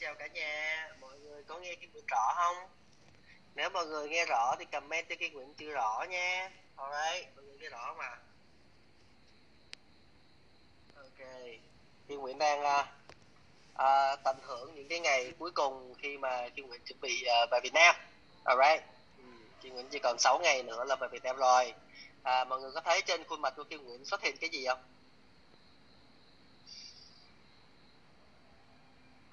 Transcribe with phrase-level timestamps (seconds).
[0.00, 0.88] chào cả nhà.
[1.00, 2.56] Mọi người có nghe cái quyển rõ không?
[3.54, 6.50] Nếu mọi người nghe rõ thì comment cho cái quyển chưa rõ nha.
[6.76, 8.18] Alright, mọi người nghe rõ mà
[10.96, 11.28] Ok
[12.08, 12.86] Kim Nguyễn đang uh,
[13.72, 17.50] uh, tận hưởng những cái ngày cuối cùng khi mà Kim Nguyễn chuẩn bị uh,
[17.50, 17.94] về Việt Nam.
[18.44, 18.82] Alright
[19.18, 19.24] ừ,
[19.62, 21.74] Kim Nguyễn chỉ còn 6 ngày nữa là về Việt Nam rồi.
[22.22, 24.66] À, Mọi người có thấy trên khuôn mặt của Kim Nguyễn xuất hiện cái gì
[24.66, 24.78] không?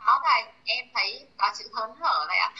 [0.08, 2.52] Có thầy em thấy có chữ hớn hở này ạ.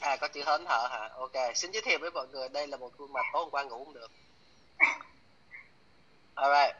[0.00, 1.10] À có chữ hớn hở hả?
[1.18, 3.62] Ok xin giới thiệu với mọi người đây là một khuôn mặt tối hôm qua
[3.62, 4.10] ngủ không được.
[6.34, 6.76] Alright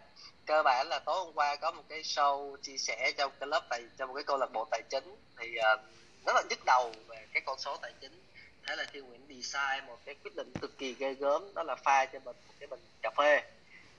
[0.47, 3.67] cơ bản là tối hôm qua có một cái show chia sẻ trong cái lớp
[3.69, 5.17] tài trong một cái câu lạc bộ tài chính.
[5.39, 5.81] Thì uh,
[6.27, 8.23] rất là nhức đầu về cái con số tài chính.
[8.67, 11.75] Thế là thiên nguyễn design một cái quyết định cực kỳ ghê gớm đó là
[11.75, 13.43] pha cho mình một cái bình cà phê.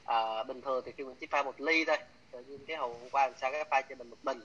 [0.06, 1.98] À, bình thường thì thiên nguyễn chỉ pha một ly thôi.
[2.32, 4.42] Tự nhiên cái hồi hôm qua làm sao cái pha cho mình một bình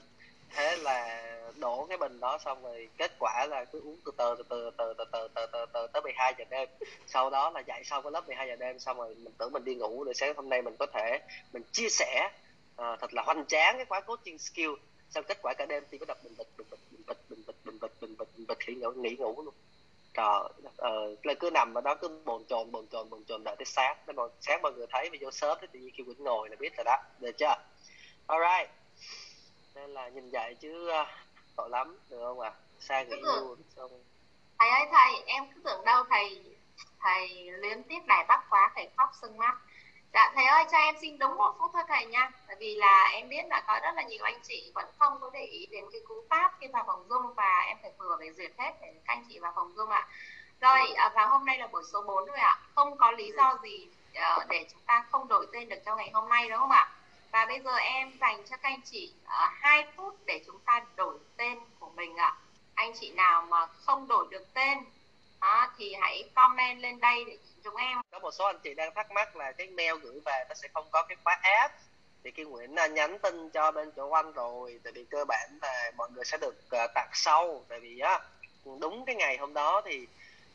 [0.54, 1.22] thế là
[1.62, 4.94] đổ cái bình đó xong rồi kết quả là cứ uống từ từ từ từ
[4.98, 6.68] từ từ từ từ từ, từ tới 12 giờ đêm.
[7.06, 9.64] Sau đó là dậy sau cái lớp 12 giờ đêm xong rồi mình tưởng mình
[9.64, 11.18] đi ngủ để sáng hôm nay mình có thể
[11.52, 12.30] mình chia sẻ
[12.74, 14.70] uh, thật là hoành tráng cái khóa coaching skill.
[15.10, 17.44] Xong kết quả cả đêm thì có đập bình bịch bình bịch bình bịch bình
[17.46, 19.54] bịch bình bịch bình bịch bình bịch nghỉ ngủ nghỉ ngủ luôn.
[20.14, 20.42] Trời
[20.92, 23.66] uh, là cứ nằm ở đó cứ bồn chồn bồn chồn bồn chồn đợi tới
[23.66, 23.96] sáng.
[24.06, 26.56] Đến sáng mọi người thấy video vô sớm thì tự nhiên khi quỳnh ngồi là
[26.56, 26.96] biết rồi đó.
[27.20, 27.54] Được chưa?
[28.26, 28.81] Alright
[29.74, 31.08] nên là nhìn vậy chứ uh,
[31.56, 32.50] tội lắm được không ạ?
[32.50, 32.58] À?
[32.80, 33.90] xa nghỉ luôn xong
[34.58, 36.42] thầy ơi thầy em cứ tưởng đâu thầy
[37.00, 39.56] thầy liên tiếp đài bắc quá thầy khóc sưng mắt.
[40.14, 42.30] Dạ thầy ơi cho em xin đúng một phút thôi thầy nha.
[42.46, 45.30] Tại vì là em biết là có rất là nhiều anh chị vẫn không có
[45.32, 48.32] để ý đến cái cú pháp khi vào phòng zoom và em phải vừa phải
[48.32, 50.08] duyệt hết để các anh chị vào phòng zoom ạ.
[50.60, 52.58] Rồi à, và hôm nay là buổi số 4 rồi ạ.
[52.74, 56.10] Không có lý do gì uh, để chúng ta không đổi tên được cho ngày
[56.14, 56.90] hôm nay đúng không ạ
[57.32, 60.58] và bây giờ em dành cho các anh chị ờ, uh, 2 phút để chúng
[60.66, 62.34] ta đổi tên của mình ạ.
[62.74, 64.78] Anh chị nào mà không đổi được tên
[65.40, 67.98] đó, thì hãy comment lên đây để chúng em.
[68.10, 70.68] Có một số anh chị đang thắc mắc là cái mail gửi về nó sẽ
[70.74, 71.74] không có cái khóa app.
[72.24, 75.58] Thì Kim Nguyễn à, nhắn tin cho bên chỗ anh rồi tại vì cơ bản
[75.62, 78.20] là mọi người sẽ được ờ, uh, tặng sau tại vì á
[78.80, 80.06] đúng cái ngày hôm đó thì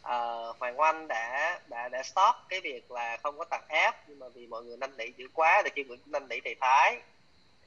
[0.07, 4.19] uh, Hoàng Oanh đã đã đã stop cái việc là không có tặng app nhưng
[4.19, 7.01] mà vì mọi người năn nỉ dữ quá thì kêu gửi năn nỉ thầy Thái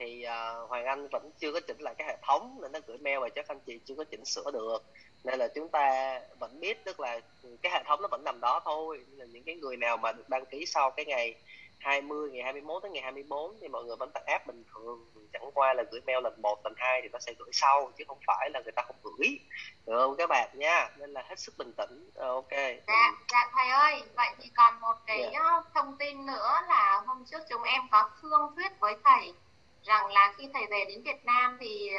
[0.01, 2.99] thì uh, Hoàng Anh vẫn chưa có chỉnh lại cái hệ thống nên nó gửi
[2.99, 4.79] mail về cho anh chị chưa có chỉnh sửa được.
[5.25, 7.21] Nên là chúng ta vẫn biết tức là
[7.63, 9.05] cái hệ thống nó vẫn nằm đó thôi.
[9.09, 11.35] Nên là những cái người nào mà được đăng ký sau cái ngày
[11.81, 15.51] 20 ngày 21 đến ngày 24 thì mọi người vẫn tặng app bình thường chẳng
[15.55, 18.19] qua là gửi mail lần 1 lần 2 thì nó sẽ gửi sau chứ không
[18.27, 19.39] phải là người ta không gửi
[19.87, 22.53] được không các bạn nha nên là hết sức bình tĩnh ờ, ok
[22.87, 25.33] dạ dạ thầy ơi vậy thì còn một cái yeah.
[25.33, 25.63] Dạ.
[25.75, 29.35] thông tin nữa là hôm trước chúng em có thương thuyết với thầy
[29.83, 31.91] rằng là khi thầy về đến Việt Nam thì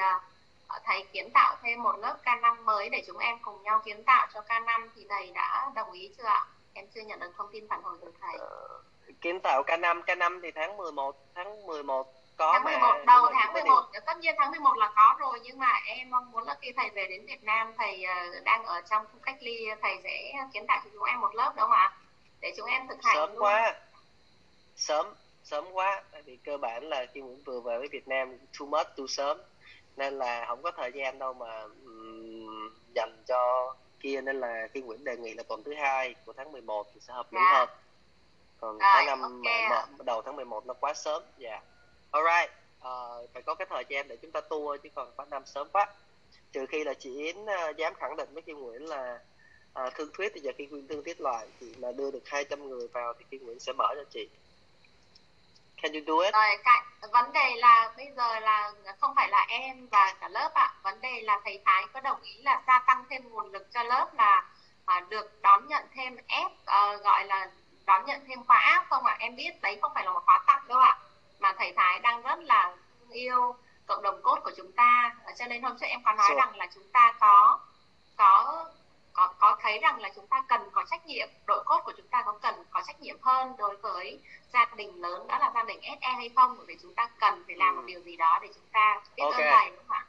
[0.67, 4.03] ờ, thầy kiến tạo thêm một lớp K5 mới để chúng em cùng nhau kiến
[4.03, 6.45] tạo cho K5 thì thầy đã đồng ý chưa ạ?
[6.73, 8.35] Em chưa nhận được thông tin phản hồi từ thầy.
[8.35, 8.90] Uh,
[9.21, 13.53] kiến tạo K5, K5 thì tháng 11, tháng 11 có tháng 11 mà đầu tháng
[13.53, 13.99] 11 thì...
[14.05, 16.89] tất nhiên tháng 11 là có rồi nhưng mà em mong muốn là khi thầy
[16.89, 20.65] về đến Việt Nam thầy uh, đang ở trong khu cách ly thầy sẽ kiến
[20.67, 21.93] tạo cho chúng em một lớp đúng không ạ?
[22.41, 23.43] Để chúng em thực hành sớm luôn.
[23.43, 23.73] quá.
[24.75, 25.05] Sớm
[25.43, 28.65] sớm quá tại vì cơ bản là khi Nguyễn vừa về với Việt Nam too
[28.65, 29.37] much too sớm
[29.95, 34.81] nên là không có thời gian đâu mà um, dành cho kia nên là khi
[34.81, 37.53] Nguyễn đề nghị là tuần thứ hai của tháng 11 thì sẽ hợp lý yeah.
[37.53, 37.59] Dạ.
[37.59, 37.69] hơn
[38.61, 39.69] còn Rồi, tháng năm okay.
[39.69, 41.63] mà, đầu tháng 11 nó quá sớm dạ yeah.
[42.11, 45.45] alright uh, phải có cái thời gian để chúng ta tua chứ còn quá năm
[45.45, 45.87] sớm quá
[46.51, 49.19] trừ khi là chị Yến uh, dám khẳng định với Kim Nguyễn là
[49.85, 52.69] uh, thương thuyết thì giờ khi Nguyễn thương thuyết lại chị mà đưa được 200
[52.69, 54.29] người vào thì Kim Nguyễn sẽ mở cho chị
[55.81, 56.33] Can you do it?
[56.33, 60.51] Rồi, cái, vấn đề là bây giờ là không phải là em và cả lớp
[60.53, 60.63] ạ.
[60.63, 60.75] À.
[60.83, 63.83] Vấn đề là thầy Thái có đồng ý là gia tăng thêm nguồn lực cho
[63.83, 64.49] lớp là
[64.85, 67.49] à, được đón nhận thêm F à, gọi là
[67.85, 69.13] đón nhận thêm khóa áp không ạ?
[69.13, 69.17] À?
[69.19, 70.97] Em biết đấy không phải là một khóa tặng đâu ạ.
[70.99, 70.99] À.
[71.39, 72.75] Mà thầy Thái đang rất là
[73.11, 73.55] yêu
[73.85, 75.15] cộng đồng cốt của chúng ta.
[75.37, 76.35] Cho nên hôm trước em có nói so.
[76.35, 77.59] rằng là chúng ta có
[78.17, 78.65] có
[79.13, 82.07] có có thấy rằng là chúng ta cần có trách nhiệm đội cốt của chúng
[82.07, 84.19] ta có cần có trách nhiệm hơn đối với
[84.53, 87.43] gia đình lớn đó là gia đình SE hay không bởi vì chúng ta cần
[87.47, 89.47] phải làm một điều gì đó để chúng ta biết okay.
[89.47, 90.05] ơn thầy đúng không ạ?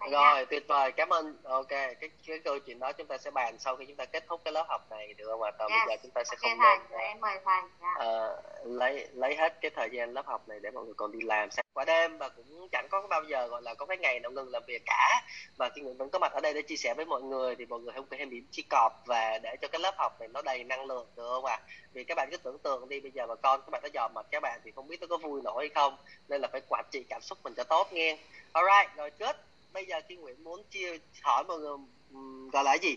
[0.00, 0.06] Dạ.
[0.10, 0.44] Rồi nha.
[0.50, 1.36] tuyệt vời cảm ơn.
[1.44, 1.96] Ok cái
[2.26, 4.52] cái câu chuyện đó chúng ta sẽ bàn sau khi chúng ta kết thúc cái
[4.52, 5.50] lớp học này được không ạ?
[5.58, 5.78] Còn yes.
[5.86, 6.78] bây giờ chúng ta sẽ okay, không thầy.
[6.90, 7.62] nên em mời thầy.
[7.80, 8.04] Dạ.
[8.04, 11.18] Uh, lấy lấy hết cái thời gian lớp học này để mọi người còn đi
[11.22, 14.20] làm sáng qua đêm và cũng chẳng có bao giờ gọi là có cái ngày
[14.20, 15.22] nào ngừng làm việc cả
[15.56, 17.66] và khi người vẫn có mặt ở đây để chia sẻ với mọi người thì
[17.66, 20.42] mọi người không phải điểm chi cọp và để cho cái lớp học này nó
[20.42, 21.60] đầy năng lượng được không ạ?
[21.92, 24.14] Vì các bạn cứ tưởng tượng đi bây giờ mà con các bạn nó dòm
[24.14, 25.96] mặt các bạn thì không biết nó có vui nổi hay không
[26.28, 28.18] nên là phải quản trị cảm xúc mình cho tốt nghe
[28.52, 29.36] alright rồi kết
[29.78, 31.70] bây giờ Kim Nguyễn muốn chia hỏi mọi người
[32.12, 32.96] um, gọi là gì?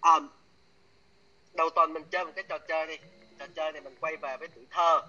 [0.00, 0.20] À,
[1.52, 2.96] đầu tuần mình chơi một cái trò chơi đi.
[3.38, 5.02] Trò chơi này mình quay về với tuổi thơ.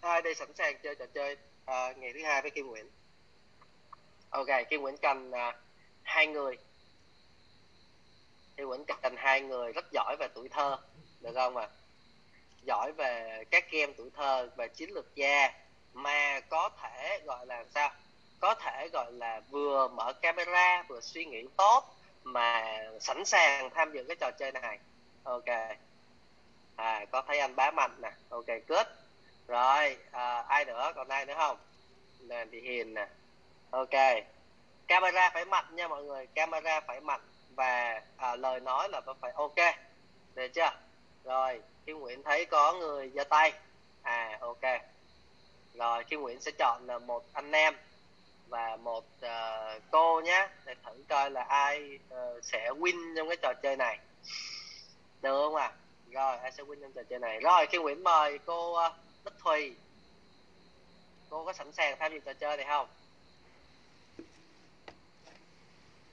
[0.00, 2.90] Ai đây sẵn sàng chơi trò chơi à, ngày thứ hai với Kim Nguyễn.
[4.30, 5.56] Ok Kim Nguyễn cần à,
[6.02, 6.56] hai người.
[8.56, 10.78] Kim Nguyễn cần hai người rất giỏi về tuổi thơ
[11.20, 11.68] được không ạ?
[11.72, 11.74] À?
[12.62, 15.52] giỏi về các game tuổi thơ về chiến lược gia
[15.92, 17.92] mà có thể gọi là sao?
[18.40, 21.84] Có thể gọi là vừa mở camera vừa suy nghĩ tốt
[22.22, 24.78] mà sẵn sàng tham dự cái trò chơi này.
[25.24, 25.44] Ok.
[26.76, 28.10] À có thấy anh bá mạnh nè.
[28.28, 28.86] Ok good.
[29.48, 30.92] Rồi à, ai nữa?
[30.94, 31.56] Còn ai nữa không?
[32.20, 33.08] Nè thì hiền nè.
[33.70, 34.24] Ok.
[34.86, 36.26] Camera phải mạnh nha mọi người.
[36.26, 37.20] Camera phải mạnh
[37.54, 39.74] và à, lời nói là phải ok.
[40.34, 40.70] Được chưa?
[41.24, 43.52] Rồi khi Nguyễn thấy có người giơ tay.
[44.02, 44.80] À ok.
[45.74, 47.74] Rồi khi Nguyễn sẽ chọn là một anh em
[48.48, 53.36] và một uh, cô nhé để thử coi là ai uh, sẽ win trong cái
[53.36, 53.98] trò chơi này.
[55.22, 55.66] Được không ạ?
[55.66, 55.76] À?
[56.10, 57.40] rồi ai sẽ win trong trò chơi này?
[57.40, 58.92] Rồi khi Nguyễn mời cô uh,
[59.24, 59.76] Bích Thùy.
[61.30, 62.88] Cô có sẵn sàng tham dự trò chơi này không?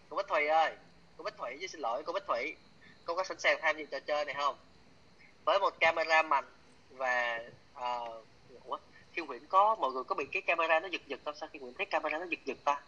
[0.09, 0.75] Cô Bích Thùy ơi
[1.17, 2.55] cô Bích Thủy xin lỗi cô Bích Thủy.
[3.05, 4.55] Cô có sẵn sàng tham dự trò chơi này không?
[5.45, 6.45] Với một camera mạnh
[6.89, 7.39] và
[7.77, 8.25] uh,
[8.65, 8.77] Ủa,
[9.13, 11.35] khi Nguyễn có mọi người có bị cái camera nó giật giật không?
[11.35, 12.81] Sao khi Nguyễn thấy camera nó giật giật ta?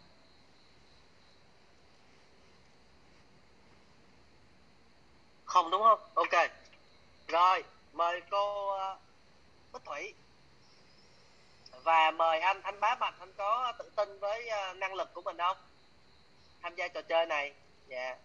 [5.46, 6.00] Không đúng không?
[6.14, 6.50] Ok.
[7.28, 7.64] Rồi
[7.94, 9.00] mời cô uh,
[9.74, 10.14] Bích Thủy.
[11.84, 15.22] Và mời anh anh bá mạnh anh có tự tin với uh, năng lực của
[15.22, 15.58] mình không?
[16.62, 17.54] Tham gia trò chơi này.
[17.88, 17.98] Dạ.
[17.98, 18.20] Yeah.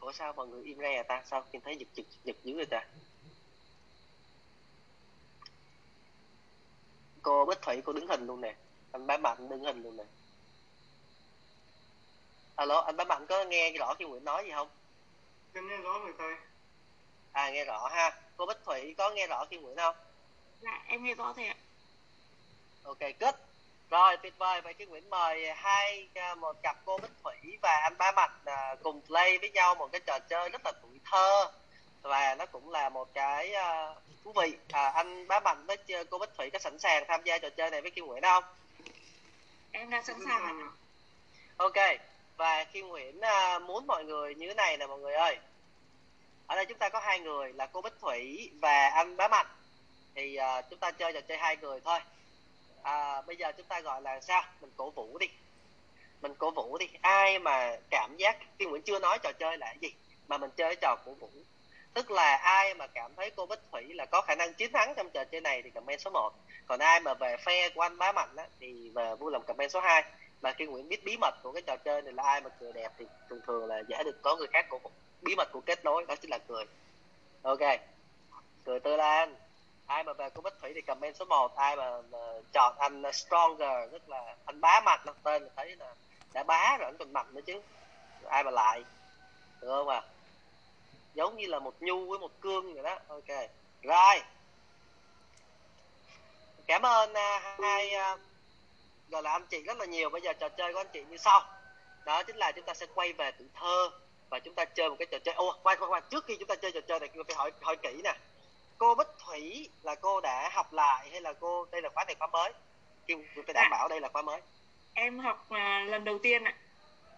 [0.00, 1.22] ủa sao mọi người im re à ta?
[1.24, 2.86] Sao nhìn thấy giật giật giật dữ vậy ta?
[7.26, 8.54] Cô bích thủy cô đứng hình luôn nè.
[8.92, 10.04] Anh bá mạnh đứng hình luôn nè.
[12.56, 14.68] Alo anh bá mạnh có nghe rõ khi nguyễn nói gì không?
[15.54, 16.34] Em nghe rõ rồi thầy.
[17.32, 18.20] À nghe rõ ha.
[18.36, 19.96] Cô bích thủy có nghe rõ khi nguyễn không?
[20.60, 21.56] Dạ em nghe rõ thầy ạ.
[22.84, 23.34] Ok good.
[23.90, 24.60] Rồi tuyệt vời.
[24.60, 28.32] Vậy chứ Nguyễn mời hai à, một cặp cô Bích Thủy và anh Ba Mặt
[28.44, 31.52] à, cùng play với nhau một cái trò chơi rất là tuổi thơ
[32.08, 34.56] và nó cũng là một cái uh, thú vị.
[34.72, 35.76] À, anh Bá Mạnh với
[36.10, 38.44] cô Bích Thủy có sẵn sàng tham gia trò chơi này với Kim Nguyễn không?
[39.72, 40.70] Em đã sẵn sàng.
[41.56, 41.76] Ok.
[42.36, 45.38] Và Kim Nguyễn uh, muốn mọi người như thế này nè mọi người ơi.
[46.46, 49.46] Ở đây chúng ta có hai người là cô Bích Thủy và anh Bá Mạnh.
[50.14, 51.98] Thì uh, chúng ta chơi trò chơi hai người thôi.
[52.82, 54.44] À, bây giờ chúng ta gọi là sao?
[54.60, 55.26] Mình cổ vũ đi.
[56.20, 56.88] Mình cổ vũ đi.
[57.02, 59.94] Ai mà cảm giác Kim Nguyễn chưa nói trò chơi là cái gì
[60.28, 61.30] mà mình chơi trò cổ vũ
[61.96, 64.94] tức là ai mà cảm thấy cô Bích Thủy là có khả năng chiến thắng
[64.96, 66.32] trong trò chơi này thì comment số 1
[66.66, 69.70] còn ai mà về phe của anh Bá Mạnh á, thì về vui lòng comment
[69.70, 70.04] số 2
[70.42, 72.72] mà khi Nguyễn biết bí mật của cái trò chơi này là ai mà cười
[72.72, 74.78] đẹp thì thường thường là dễ được có người khác của
[75.22, 76.64] bí mật của kết nối đó chính là cười.
[77.42, 77.80] Ok.
[78.64, 79.36] Cười tươi lên.
[79.86, 82.18] Ai mà về cô Bích Thủy thì comment số 1 ai mà, mà
[82.52, 85.94] chọn anh Stronger tức là anh bá Mạnh đặt tên là thấy là
[86.32, 87.60] đã bá rồi anh còn mạnh nữa chứ.
[88.28, 88.84] Ai mà lại?
[89.60, 90.02] Được không à?
[91.16, 92.98] Giống như là một nhu với một cương vậy đó.
[93.08, 93.48] Ok
[93.82, 94.22] rồi.
[96.66, 98.20] Cảm ơn uh, hai uh,
[99.08, 100.10] gọi là anh chị rất là nhiều.
[100.10, 101.40] Bây giờ trò chơi của anh chị như sau.
[102.04, 103.90] Đó chính là chúng ta sẽ quay về tuổi thơ
[104.30, 105.34] và chúng ta chơi một cái trò chơi.
[105.34, 107.36] Ô quay quay quay trước khi chúng ta chơi trò chơi này chúng ta phải
[107.36, 108.14] hỏi hỏi kỹ nè.
[108.78, 112.14] Cô Bích Thủy là cô đã học lại hay là cô đây là khóa này
[112.18, 112.52] khóa mới?
[113.06, 114.40] Kim phải đảm bảo đây là khóa mới.
[114.94, 116.54] Em học uh, lần đầu tiên ạ.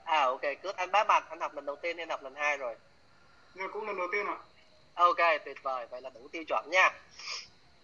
[0.04, 0.42] À ok.
[0.62, 2.76] Cứ anh bá mặt anh học lần đầu tiên hay học lần hai rồi
[3.54, 4.36] dạ cũng lần đầu tiên ạ.
[4.94, 5.86] Ok tuyệt vời.
[5.90, 6.90] Vậy là đủ tiêu chuẩn nha.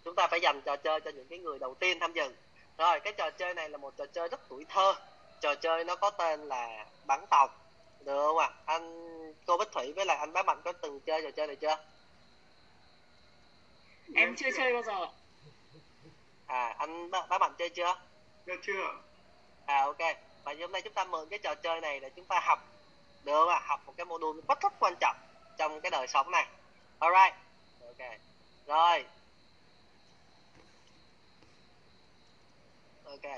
[0.05, 2.35] Chúng ta phải dành trò chơi cho những cái người đầu tiên tham dự.
[2.77, 4.95] Rồi cái trò chơi này là một trò chơi rất tuổi thơ.
[5.41, 7.47] Trò chơi nó có tên là bắn tàu.
[8.05, 8.45] Được không ạ?
[8.45, 8.53] À?
[8.65, 11.55] anh cô Bích Thủy với lại anh bá mạnh có từng chơi trò chơi này
[11.55, 11.77] chưa?
[14.15, 15.07] Em chưa chơi bao giờ
[16.45, 17.95] à anh bá, bá mạnh chơi chưa?
[18.47, 18.93] Dạ chưa
[19.65, 19.97] à ok.
[20.43, 22.59] Và hôm nay chúng ta mượn cái trò chơi này để chúng ta học.
[23.23, 23.61] Được không ạ?
[23.65, 25.15] Học một cái module rất rất quan trọng
[25.57, 26.47] trong cái đời sống này.
[26.99, 27.33] Alright
[27.99, 28.09] ok.
[28.67, 29.05] Rồi.
[33.05, 33.31] Ok.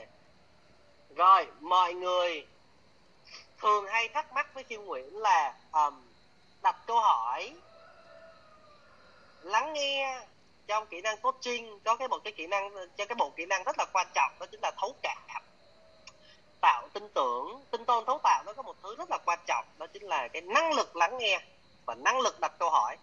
[1.16, 2.48] Rồi mọi người
[3.58, 6.08] thường hay thắc mắc với Thiên Nguyễn là um,
[6.62, 7.54] đặt câu hỏi
[9.42, 10.22] lắng nghe
[10.68, 13.64] trong kỹ năng coaching có cái một cái kỹ năng cho cái bộ kỹ năng
[13.64, 15.18] rất là quan trọng đó chính là thấu cảm.
[16.62, 19.66] Tạo tin tưởng tin tôn thấu tạo nó có một thứ rất là quan trọng
[19.78, 21.42] đó chính là cái năng lực lắng nghe
[21.88, 22.98] và năng lực đặt câu hỏi.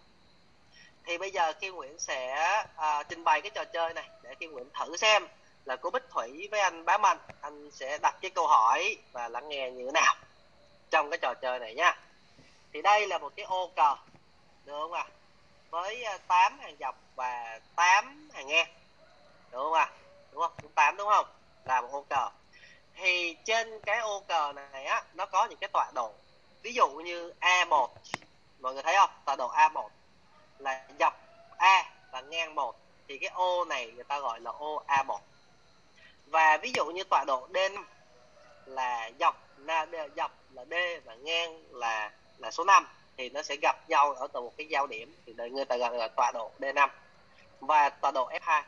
[1.05, 2.35] Thì bây giờ khi Nguyễn sẽ
[2.75, 5.27] à, trình bày cái trò chơi này để khi Nguyễn thử xem
[5.65, 9.27] là cô Bích Thủy với anh Bá Mạnh anh sẽ đặt cái câu hỏi và
[9.27, 10.15] lắng nghe như thế nào
[10.91, 11.99] trong cái trò chơi này nha.
[12.73, 13.95] Thì đây là một cái ô cờ
[14.65, 15.07] được không ạ?
[15.69, 18.67] Với à, 8 hàng dọc và 8 hàng ngang
[19.51, 19.91] đúng không ạ?
[20.31, 20.51] Đúng không?
[20.61, 21.25] Đúng 8 đúng không?
[21.65, 22.29] Là một ô cờ.
[22.95, 26.13] Thì trên cái ô cờ này á nó có những cái tọa độ.
[26.61, 27.87] Ví dụ như A1
[28.65, 29.09] mọi người thấy không?
[29.25, 29.87] Tọa độ A1
[30.59, 31.13] là dọc
[31.57, 32.75] A và ngang 1
[33.07, 35.19] thì cái ô này người ta gọi là ô A1
[36.25, 37.57] và ví dụ như tọa độ D
[38.65, 40.73] là dọc là dọc là D
[41.05, 44.67] và ngang là là số 5 thì nó sẽ gặp nhau ở từ một cái
[44.67, 45.15] giao điểm.
[45.25, 46.89] Thì đời người ta gọi là tọa độ D5
[47.59, 48.63] và tọa độ F2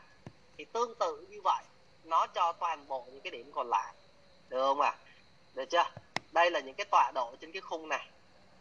[0.57, 1.63] thì tương tự như vậy.
[2.03, 3.93] Nó cho toàn bộ những cái điểm còn lại.
[4.49, 4.89] Được không ạ?
[4.89, 4.97] À?
[5.53, 5.85] được chưa?
[6.31, 8.07] Đây là những cái tọa độ trên cái khung này.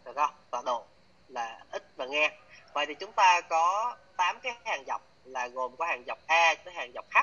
[0.05, 0.31] Được không?
[0.51, 0.85] Tọa độ
[1.29, 2.33] là ít và ngang
[2.73, 6.55] vậy thì chúng ta có 8 cái hàng dọc là gồm có hàng dọc A
[6.65, 7.19] tới hàng dọc H.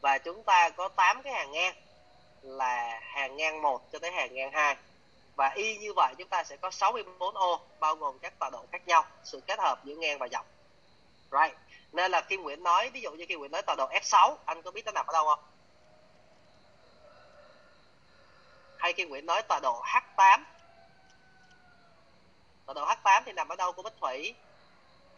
[0.00, 1.74] Và chúng ta có 8 cái hàng ngang
[2.42, 4.76] là hàng ngang 1 cho tới hàng ngang 2
[5.36, 8.64] và y như vậy chúng ta sẽ có 64 ô, bao gồm các tọa độ
[8.72, 10.46] khác nhau, sự kết hợp giữa ngang và dọc.
[11.30, 11.56] Right.
[11.92, 14.62] Nên là Kim Nguyễn nói, ví dụ như Kim Nguyễn nói tọa độ F6 anh
[14.62, 15.38] có biết nó nằm ở đâu không?
[18.78, 20.44] Hay Kim Nguyễn nói tọa độ H8
[22.68, 24.34] tọa độ H8 thì nằm ở đâu của Bích Thủy?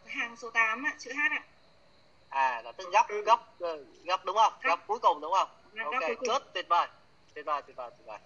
[0.05, 1.43] Hàng số 8 ạ chữ H ạ.
[2.29, 3.59] À là tức góc góc
[4.05, 4.53] góc đúng không?
[4.63, 4.79] Góc.
[4.87, 5.49] Cuối cùng đúng không?
[5.83, 6.87] Ok good tuyệt vời
[7.33, 8.19] tuyệt vời tuyệt vời tuyệt vời.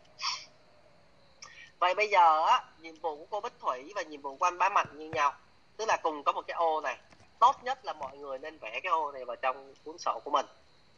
[1.80, 4.58] Vậy bây giờ á nhiệm vụ của cô Bích Thủy và nhiệm vụ của anh
[4.58, 5.34] Bá Mạnh như nhau.
[5.78, 6.98] Tức là cùng có một cái ô này.
[7.40, 10.32] Tốt nhất là mọi người nên vẽ cái ô này vào trong cuốn sổ của
[10.32, 10.46] mình.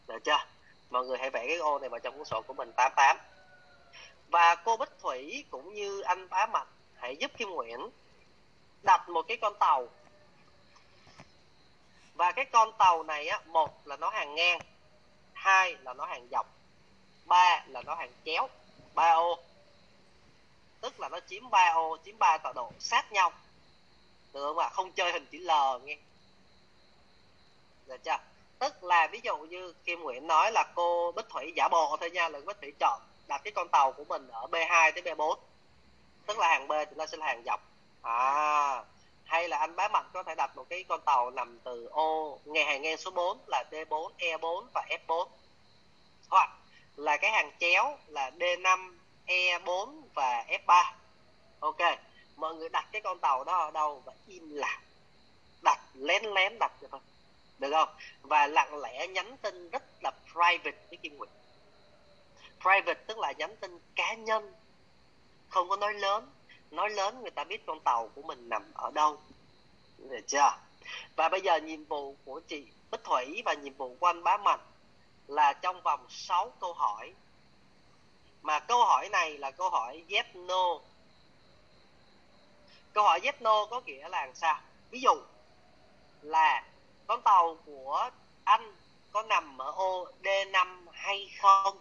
[0.08, 0.38] Được chưa?
[0.90, 3.18] Mọi người hãy vẽ cái ô này vào trong cuốn sổ của mình 88
[4.28, 7.90] và cô Bích Thủy cũng như anh Bá Mạnh hãy giúp Kim Nguyễn
[8.84, 9.88] đặt một cái con tàu.
[12.14, 14.60] Và cái con tàu này á, một là nó hàng ngang,
[15.34, 16.48] hai là nó hàng dọc,
[17.26, 18.50] ba là nó hàng chéo,
[18.94, 19.40] ba ô.
[20.82, 23.32] Tức là nó chiếm ba ô, chiếm ba tọa độ, sát nhau.
[24.34, 24.68] Được không ạ?
[24.68, 24.70] À?
[24.70, 25.52] không chơi hình chữ L
[25.84, 25.98] nghe.
[27.88, 28.18] Được chưa?
[28.60, 32.12] Tức là ví dụ như Kim Nguyễn nói là cô Bích Thủy giả bộ thôi
[32.12, 35.36] nha, là Bích Thủy chọn đặt cái con tàu của mình ở B2 tới B4
[36.28, 37.67] tức là hàng B thì nó sẽ là hàng dọc
[38.08, 38.84] à
[39.26, 42.40] hay là anh bá mạnh có thể đặt một cái con tàu nằm từ ô
[42.46, 45.28] nghe hàng ngang số 4 là D4, E4 và F4
[46.30, 46.50] hoặc
[46.96, 48.98] là cái hàng chéo là D5,
[49.28, 50.84] E4 và F3
[51.60, 51.82] ok
[52.36, 54.82] mọi người đặt cái con tàu đó ở đâu và im lặng.
[55.64, 57.02] Đặt lén lén đặt được không
[57.60, 57.90] được không?
[58.22, 61.30] Và lặng lẽ nhắn tin rất là private với Kim Nguyệt
[62.62, 64.54] private tức là nhắn tin cá nhân.
[65.50, 66.32] Không có nói lớn
[66.72, 69.18] nói lớn người ta biết con tàu của mình nằm ở đâu.
[69.98, 70.58] Được chưa?
[71.16, 74.38] Và bây giờ nhiệm vụ của chị Bích Thủy và nhiệm vụ của anh Bá
[74.38, 74.60] Mạnh
[75.28, 77.14] là trong vòng 6 câu hỏi.
[78.42, 80.80] Mà câu hỏi này là câu hỏi yes, no.
[82.94, 84.60] Câu hỏi yes, no có nghĩa là làm sao?
[84.90, 85.14] Ví dụ
[86.22, 86.64] là
[87.08, 88.10] con tàu của
[88.44, 88.76] anh
[89.12, 91.80] có nằm ở ô D5 hay không?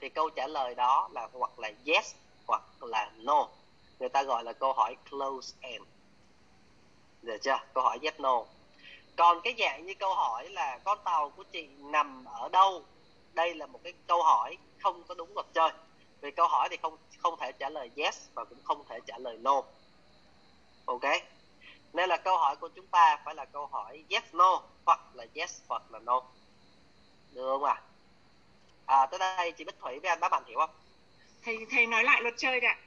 [0.00, 2.14] Thì câu trả lời đó là hoặc là yes
[2.46, 3.48] hoặc là no
[4.02, 5.82] người ta gọi là câu hỏi close end.
[7.22, 7.58] Được chưa?
[7.74, 8.44] Câu hỏi yes, no.
[9.16, 12.84] Còn cái dạng như câu hỏi là con tàu của chị nằm ở đâu?
[13.32, 15.70] Đây là một cái câu hỏi không có đúng luật chơi.
[16.20, 19.18] Vì câu hỏi thì không không thể trả lời yes và cũng không thể trả
[19.18, 19.62] lời no.
[20.86, 21.04] Ok?
[21.92, 25.26] Nên là câu hỏi của chúng ta phải là câu hỏi yes, no, hoặc là
[25.34, 26.22] yes, hoặc là no.
[27.32, 27.82] Được không ạ?
[28.86, 28.96] À?
[29.02, 30.70] à tới đây chị Bích Thủy với anh Bá Mạnh hiểu không?
[31.42, 32.78] Thầy thầy nói lại luật chơi ạ.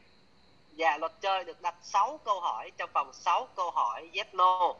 [0.75, 4.73] Dạ, luật chơi được đặt 6 câu hỏi trong vòng 6 câu hỏi yes no.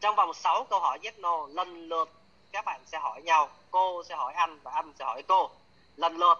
[0.00, 2.10] Trong vòng 6 câu hỏi yes no, lần lượt
[2.52, 5.50] các bạn sẽ hỏi nhau, cô sẽ hỏi anh và anh sẽ hỏi cô.
[5.96, 6.38] Lần lượt.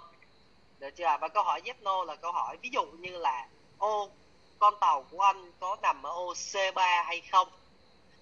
[0.78, 1.16] Được chưa?
[1.20, 4.08] Và câu hỏi yes no là câu hỏi ví dụ như là ô
[4.58, 7.48] con tàu của anh có nằm ở ô C3 hay không?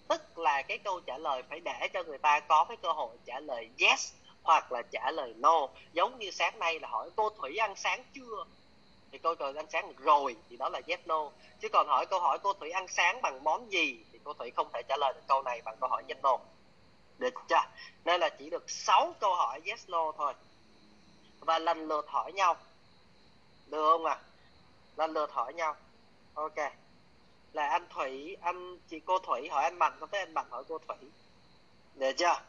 [0.08, 3.16] Tức là cái câu trả lời phải để cho người ta có cái cơ hội
[3.26, 4.12] trả lời yes
[4.48, 5.68] hoặc là trả lời no.
[5.92, 8.44] Giống như sáng nay là hỏi, cô thủy ăn sáng chưa?
[9.12, 11.30] Thì câu trả lời ăn sáng rồi, thì đó là yes, no.
[11.60, 14.04] Chứ còn hỏi câu hỏi, cô thủy ăn sáng bằng món gì?
[14.12, 16.38] Thì cô thủy không thể trả lời được câu này bằng câu hỏi yes, no.
[17.18, 17.56] Được chưa?
[18.04, 20.34] Nên là chỉ được 6 câu hỏi yes, no thôi.
[21.40, 22.56] Và lần lượt hỏi nhau.
[23.66, 24.14] Được không ạ?
[24.14, 24.24] À?
[24.96, 25.76] lần lượt hỏi nhau.
[26.34, 26.58] Ok.
[27.52, 30.64] Là anh thủy, anh chị cô thủy hỏi anh mạnh có tới anh mạnh hỏi
[30.68, 30.96] cô thủy?
[31.94, 32.40] Được chưa?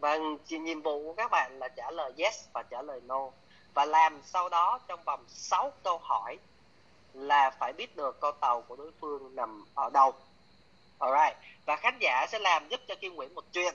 [0.00, 3.30] Vâng, và nhiệm vụ của các bạn là trả lời yes và trả lời no.
[3.74, 6.38] Và làm sau đó trong vòng 6 câu hỏi
[7.12, 10.14] là phải biết được con tàu của đối phương nằm ở đâu.
[10.98, 11.36] Alright.
[11.66, 13.74] Và khán giả sẽ làm giúp cho Kim Nguyễn một chuyện.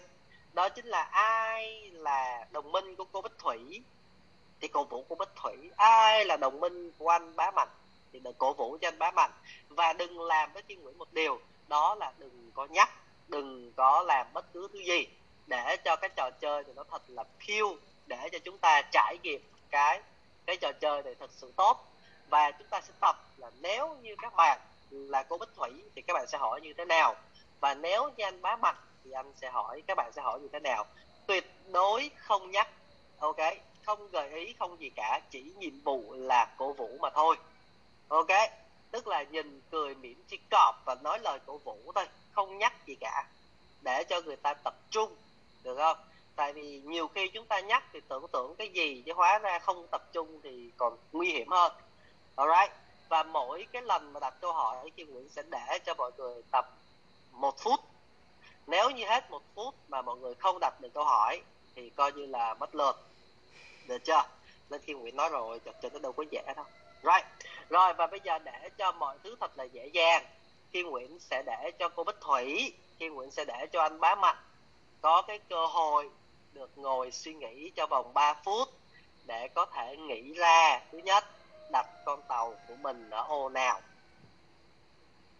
[0.53, 3.81] Đó chính là ai là đồng minh của cô Bích Thủy?
[4.61, 5.71] Thì cổ vũ cô Bích Thủy.
[5.75, 7.69] Ai là đồng minh của anh Bá Mạnh?
[8.13, 9.31] Thì đừng cổ vũ cho anh Bá Mạnh.
[9.69, 11.39] Và đừng làm với Kim Nguyễn một điều.
[11.67, 12.89] Đó là đừng có nhắc,
[13.27, 15.07] đừng có làm bất cứ thứ gì
[15.51, 17.75] để cho cái trò chơi thì nó thật là kêu
[18.07, 20.01] để cho chúng ta trải nghiệm cái
[20.45, 21.87] cái trò chơi này thật sự tốt.
[22.29, 26.01] Và chúng ta sẽ tập là nếu như các bạn là cô Bích Thủy thì
[26.01, 27.15] các bạn sẽ hỏi như thế nào?
[27.59, 30.47] Và nếu như anh bá mặt thì anh sẽ hỏi, các bạn sẽ hỏi như
[30.53, 30.85] thế nào?
[31.27, 32.69] Tuyệt đối không nhắc,
[33.19, 33.37] ok?
[33.85, 37.35] Không gợi ý, không gì cả, chỉ nhiệm vụ là cổ vũ mà thôi,
[38.07, 38.31] ok?
[38.91, 42.85] Tức là nhìn cười mỉm chỉ cọp và nói lời cổ vũ thôi, không nhắc
[42.85, 43.27] gì cả.
[43.81, 45.15] Để cho người ta tập trung
[45.63, 45.97] được không?
[46.35, 49.59] Tại vì nhiều khi chúng ta nhắc thì tưởng tượng cái gì chứ hóa ra
[49.59, 51.71] không tập trung thì còn nguy hiểm hơn.
[52.35, 52.71] Alright?
[53.09, 56.43] Và mỗi cái lần mà đặt câu hỏi thì Nguyễn sẽ để cho mọi người
[56.51, 56.69] tập
[57.31, 57.79] một phút.
[58.67, 61.41] Nếu như hết một phút mà mọi người không đặt được câu hỏi
[61.75, 62.95] thì coi như là mất lượt.
[63.87, 64.23] Được chưa?
[64.69, 66.65] Nên khi Nguyễn nói rồi trò chơi nó đâu có dễ đâu.
[67.03, 67.25] Right.
[67.69, 70.25] Rồi, và bây giờ để cho mọi thứ thật là dễ dàng,
[70.71, 74.15] khi Nguyễn sẽ để cho cô Bích Thủy, khi Nguyễn sẽ để cho anh Bá
[74.15, 74.37] Mạnh
[75.01, 76.09] có cái cơ hội
[76.53, 78.69] được ngồi suy nghĩ cho vòng 3 phút
[79.25, 81.25] để có thể nghĩ ra, thứ nhất
[81.71, 83.81] đặt con tàu của mình ở ô nào,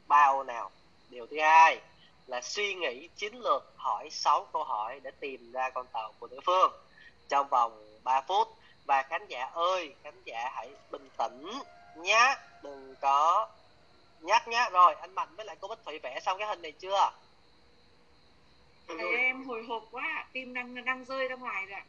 [0.08, 0.72] ba ô nào.
[1.10, 1.82] Điều thứ hai
[2.28, 6.28] là suy nghĩ, chiến lược, hỏi 6 câu hỏi để tìm ra con tàu của
[6.28, 6.72] đối phương
[7.30, 8.48] trong vòng 3 phút.
[8.86, 11.52] Và khán giả ơi, khán giả hãy bình tĩnh
[11.96, 13.48] nhá, đừng có
[14.20, 14.70] nhắc nhá.
[14.70, 17.12] Rồi, anh mạnh với lại cô bích thủy vẽ xong cái hình này chưa?
[18.98, 21.86] Thấy em hồi hộp quá tim đang đang rơi ra ngoài rồi ạ.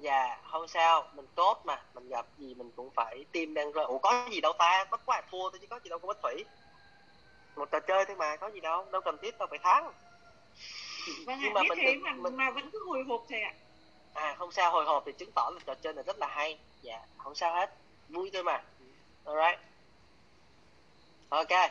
[0.00, 1.08] Dạ không sao.
[1.14, 1.82] Mình tốt mà.
[1.94, 3.84] Mình gặp gì mình cũng phải tim đang rơi.
[3.84, 4.84] Ủa có gì đâu ta?
[4.90, 6.44] Bất quá thua thôi chứ có gì đâu có bích thủy.
[7.56, 8.86] Một trò chơi thôi mà có gì đâu.
[8.92, 9.92] Đâu cần thiết đâu phải thắng.
[11.26, 13.54] Vâng Nhưng mà biết mình thế mà mình- mà vẫn cứ hồi hộp thầy ạ.
[14.14, 14.70] À không sao.
[14.70, 16.58] Hồi hộp thì chứng tỏ là trò chơi này rất là hay.
[16.82, 17.74] Dạ không sao hết.
[18.08, 18.62] Vui thôi mà.
[19.24, 19.58] Alright.
[21.28, 21.70] Ok.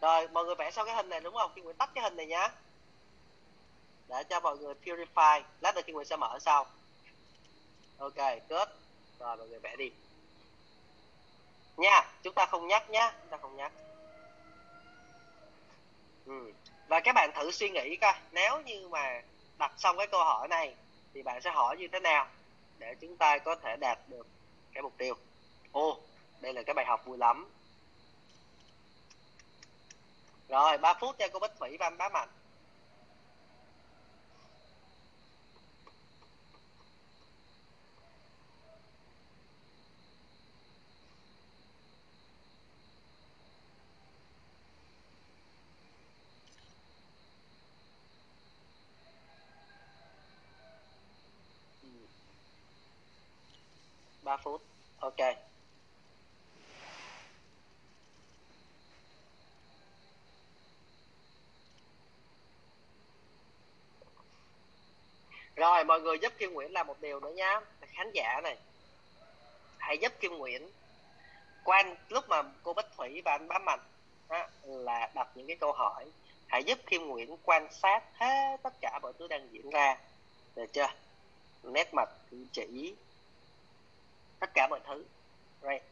[0.00, 1.50] Rồi mọi người vẽ xong cái hình này đúng không?
[1.56, 2.48] Khi Nguyễn tắt cái hình này nhá
[4.12, 5.42] để cho mọi người purify.
[5.60, 6.66] Lát nữa thì mình sẽ mở sau.
[7.98, 8.16] Ok
[8.48, 8.68] kết
[9.18, 9.90] rồi, mọi người vẽ đi.
[11.76, 13.12] Nha, chúng ta không nhắc nhá.
[13.20, 13.72] Chúng ta không nhắc.
[16.26, 16.52] Ừ.
[16.88, 18.12] và các bạn thử suy nghĩ coi.
[18.32, 19.22] Nếu như mà
[19.58, 20.74] đặt xong cái câu hỏi này,
[21.14, 22.26] thì bạn sẽ hỏi như thế nào
[22.78, 24.26] để chúng ta có thể đạt được
[24.74, 25.14] cái mục tiêu?
[25.72, 25.98] Ô,
[26.40, 27.50] đây là cái bài học vui lắm.
[30.48, 32.28] Rồi 3 phút cho cô Bích Thủy và anh Bá Mạnh
[54.21, 54.21] Ừ.
[54.32, 54.62] 3 phút.
[54.98, 55.16] Ok.
[65.56, 68.56] Rồi mọi người giúp Kim Nguyễn làm một điều nữa nhá khán giả này
[69.78, 70.70] hãy giúp Kim Nguyễn.
[71.64, 73.80] Quan lúc mà cô Bích Thủy và anh Bá Mạnh
[74.28, 76.04] á, là đặt những cái câu hỏi
[76.46, 79.98] hãy giúp Kim Nguyễn quan sát hết tất cả mọi thứ đang diễn ra.
[80.56, 80.88] Được chưa?
[81.62, 82.94] Nét mặt cử chỉ
[84.42, 85.04] tất cả mọi thứ.
[85.62, 85.82] Right.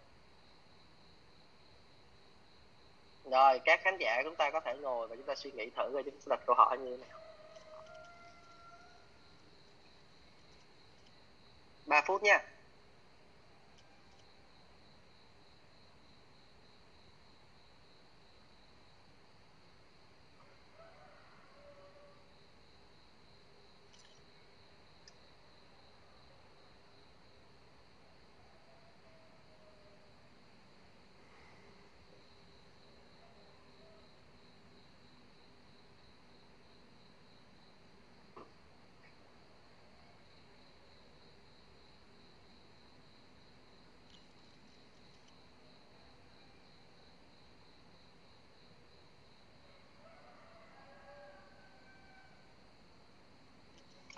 [3.24, 5.92] rồi, các khán giả chúng ta có thể ngồi và chúng ta suy nghĩ thử
[5.92, 7.20] rồi chúng ta đặt câu hỏi như thế nào.
[11.86, 12.38] 3 phút nha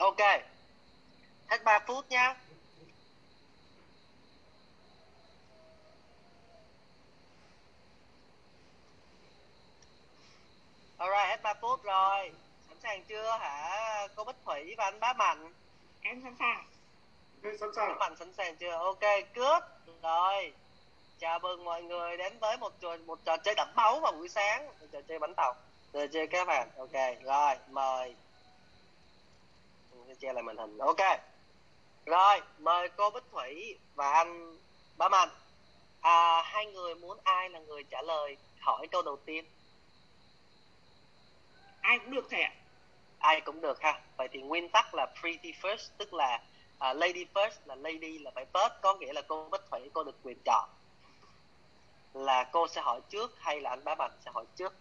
[0.03, 0.19] ok
[1.49, 2.35] hết 3 phút nhá
[10.99, 12.33] Alright, hết 3 phút rồi.
[12.69, 14.09] Sẵn sàng chưa hả?
[14.17, 15.53] Cô Bích Thủy và anh Bá Mạnh.
[16.01, 16.65] Em sẵn sàng.
[17.43, 17.99] Thế sẵn Bá sàng.
[17.99, 18.71] Mạnh sẵn sàng chưa?
[18.71, 19.01] Ok,
[19.35, 19.63] cướp.
[20.03, 20.53] Rồi.
[21.19, 24.29] Chào mừng mọi người đến với một trò, một trò chơi đẫm máu vào buổi
[24.29, 24.67] sáng.
[24.67, 25.55] Một trò chơi bánh tàu.
[25.93, 28.15] Trò chơi các bạn Ok, rồi, mời.
[30.09, 30.79] Để che lại màn hình.
[30.79, 31.32] Ok
[32.07, 34.57] rồi mời cô Bích Thủy và anh
[34.97, 35.29] Bá Mạnh.
[36.01, 39.45] À, hai người muốn ai là người trả lời hỏi câu đầu tiên?
[41.81, 42.53] Ai cũng được thầy ạ.
[43.19, 44.01] Ai cũng được ha.
[44.17, 46.43] Vậy thì nguyên tắc là pretty first tức là
[46.91, 50.05] uh, lady first là lady là phải first có nghĩa là cô Bích Thủy cô
[50.05, 50.69] được quyền chọn.
[52.15, 54.75] Là cô sẽ hỏi trước hay là anh Bá Mạnh sẽ hỏi trước?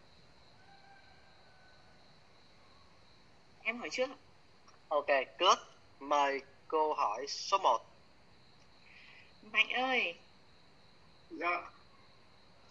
[3.63, 4.09] Em hỏi trước
[4.89, 5.07] ok
[5.39, 5.57] good.
[5.99, 7.81] Mời cô hỏi số 1
[9.41, 10.15] mạnh ơi.
[11.29, 11.71] Dạ.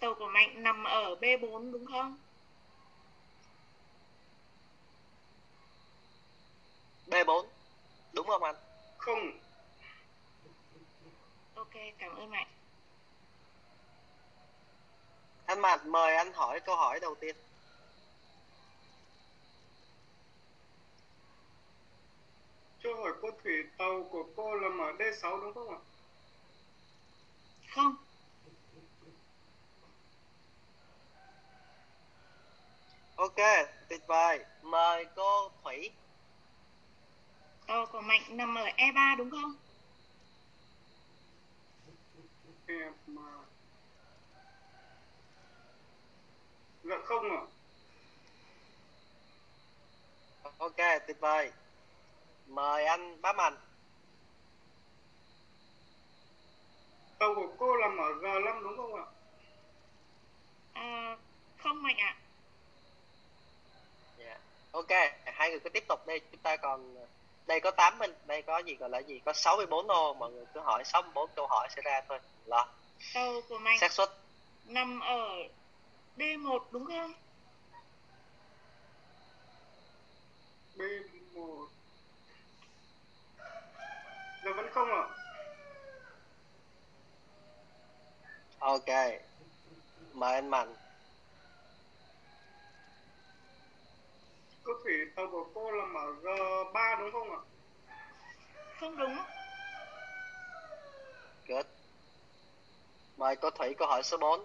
[0.00, 2.18] Tàu của mạnh nằm ở B4 đúng không?
[7.06, 7.46] B4
[8.12, 8.56] đúng không anh?
[8.98, 9.30] Không.
[11.54, 12.48] Ok cảm ơn mạnh.
[15.46, 17.36] Anh Mạnh mời anh hỏi câu hỏi đầu tiên
[22.82, 25.78] cho hỏi cô thủy tàu của cô là ở D6 đúng không ạ?
[27.74, 27.96] Không.
[33.16, 33.36] Ok
[33.88, 34.44] tuyệt vời.
[34.62, 35.90] Mời cô Thủy.
[37.66, 39.54] Tàu của mạnh nằm ở E3 đúng không?
[42.66, 43.22] Em mà
[46.84, 47.42] dạ không ạ.
[50.58, 51.52] Ok tuyệt vời
[52.50, 53.56] mời anh Bá Mạnh
[57.18, 59.04] tàu của cô làm ở G5 đúng không ạ
[60.72, 61.16] à,
[61.62, 62.16] không mạnh ạ
[64.18, 64.38] Dạ.
[64.72, 64.90] Ok,
[65.24, 66.96] hai người cứ tiếp tục đi, chúng ta còn
[67.46, 69.20] đây có 8 mình, đây có gì gọi là gì?
[69.24, 72.18] Có 64 ô, mọi người cứ hỏi 64 câu hỏi sẽ ra thôi.
[72.46, 72.68] Lo.
[73.14, 74.10] tàu của mạnh xác suất
[74.66, 75.28] nằm ở
[76.16, 77.12] D1 đúng không
[80.76, 81.66] B1
[84.44, 85.04] dạ vẫn không ạ
[88.58, 88.88] Ok.
[90.12, 90.74] Mời anh Mạnh.
[94.64, 97.38] cô thủy tàu của cô làm ở G3 đúng không ạ
[98.80, 99.16] không đúng
[101.48, 101.66] Good.
[103.16, 104.40] Mời cô Thủy câu hỏi số 4.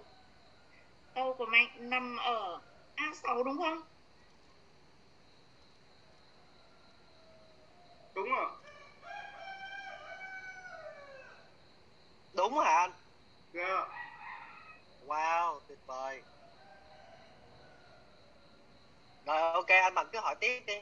[1.13, 2.61] tàu của mạnh nằm ở
[2.95, 3.81] A6 đúng không
[8.13, 8.64] đúng ạ
[12.45, 12.91] Đúng hả anh?
[13.53, 13.87] dạ
[15.07, 16.21] Wow, tuyệt vời.
[19.25, 20.73] Rồi ok, anh Mạnh cứ hỏi tiếp đi.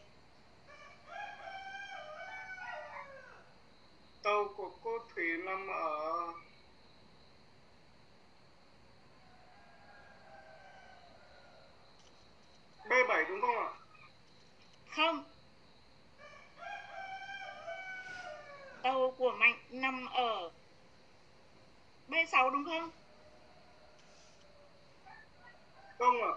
[4.23, 6.27] tàu của cô thủy nằm ở
[12.89, 13.69] B7 đúng không ạ
[14.95, 15.23] không
[18.81, 20.51] tàu của mạnh nằm ở
[22.09, 22.91] B6 đúng không?
[25.99, 26.33] Không ạ.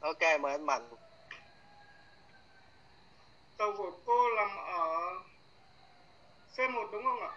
[0.00, 0.88] Ok, mời anh Mạnh.
[3.58, 5.14] tàu của cô làm ở
[6.56, 7.32] C1 đúng không ạ?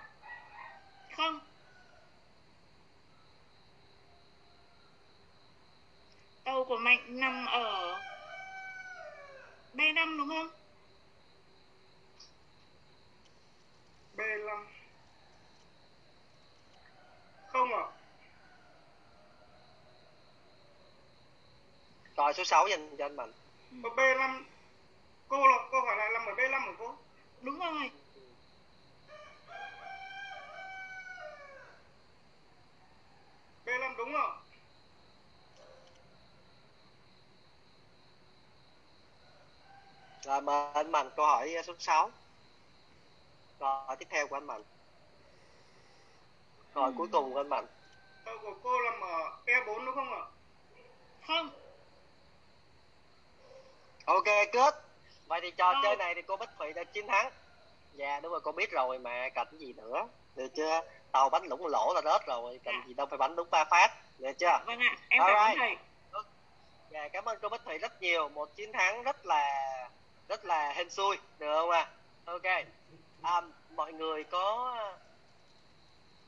[1.17, 1.39] Không.
[6.43, 7.99] Tàu của mạnh nằm ở
[9.73, 10.49] B5 đúng không?
[14.17, 14.80] B5
[17.53, 17.85] không ạ
[22.17, 23.31] Rồi số 6 dành cho anh Mạnh.
[23.83, 24.43] Ở B5
[25.27, 26.95] cô là cô hỏi lại làm ở B5 của cô
[27.41, 27.91] đúng rồi
[33.65, 34.27] B5 đúng ạ
[40.23, 42.11] Rồi mời anh Mạnh câu hỏi số 6.
[43.59, 44.63] Câu hỏi tiếp theo của anh Mạnh.
[46.73, 47.65] Câu hỏi cuối cùng anh Mạnh.
[48.25, 50.21] tàu của cô làm ở E4 đúng không ạ
[51.27, 51.49] không
[54.05, 54.75] Ok, kết.
[55.27, 55.81] Vậy thì trò Rồi.
[55.83, 57.31] chơi này thì cô Bích Thủy đã chiến thắng.
[57.93, 60.07] Dạ đúng rồi, cô biết rồi mà, cần gì nữa.
[60.35, 60.81] Được chưa?
[61.11, 62.83] Tàu bánh lủng lỗ là rớt rồi, cần Dạ.
[62.87, 63.91] gì đâu phải bánh đúng ba phát.
[64.19, 64.59] Được chưa?
[64.65, 65.75] vâng ạ em cảm ơn thầy
[66.89, 68.29] Dạ, cảm ơn cô Bích Thủy rất nhiều.
[68.29, 69.69] Một chiến thắng rất là
[70.29, 71.89] rất là hên xui, được không ạ?
[72.25, 72.43] Ok.
[73.21, 73.41] À,
[73.75, 74.75] mọi người có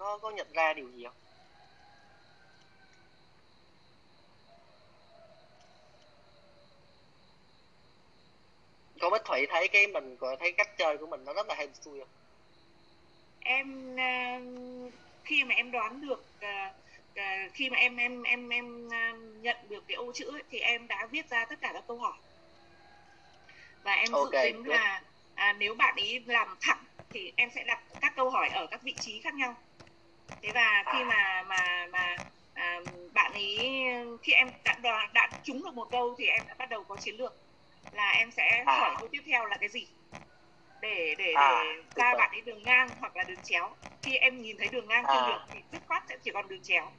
[0.03, 1.13] có có nhận ra điều gì không?
[9.01, 11.73] Cô Bích Thủy thấy cái mình thấy cách chơi của mình nó rất là hên
[11.73, 12.09] xui không?
[13.39, 14.39] em à,
[15.23, 16.73] khi mà em đoán được à,
[17.15, 18.89] à, khi mà em em em em
[19.41, 21.97] nhận được cái ô chữ ấy, thì em đã viết ra tất cả các câu
[21.97, 22.17] hỏi
[23.83, 25.01] và em dự tính là
[25.35, 28.81] à, nếu bạn ý làm thẳng thì em sẽ đặt các câu hỏi ở các
[28.83, 29.55] vị trí khác nhau
[30.41, 32.17] thế và khi mà mà mà
[32.53, 32.79] à,
[33.13, 33.57] bạn ấy
[34.23, 36.97] khi em đã, đã đã trúng được một câu thì em đã bắt đầu có
[36.97, 37.33] chiến lược
[37.91, 38.77] là em sẽ à.
[38.77, 39.87] hỏi câu tiếp theo là cái gì
[40.81, 44.41] để để à, để ra bạn ấy đường ngang hoặc là đường chéo khi em
[44.41, 45.27] nhìn thấy đường ngang không à.
[45.27, 46.91] được thì dứt khoát sẽ chỉ còn đường chéo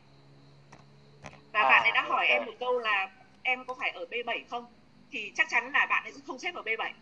[1.53, 2.39] và à, bạn ấy đã hỏi okay.
[2.39, 3.11] em một câu là
[3.43, 4.67] em có phải ở B7 không
[5.11, 6.93] thì chắc chắn là bạn ấy sẽ không xếp ở B7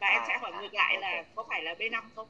[0.00, 1.14] và em à, sẽ hỏi ngược lại okay.
[1.14, 2.28] là có phải là B5 không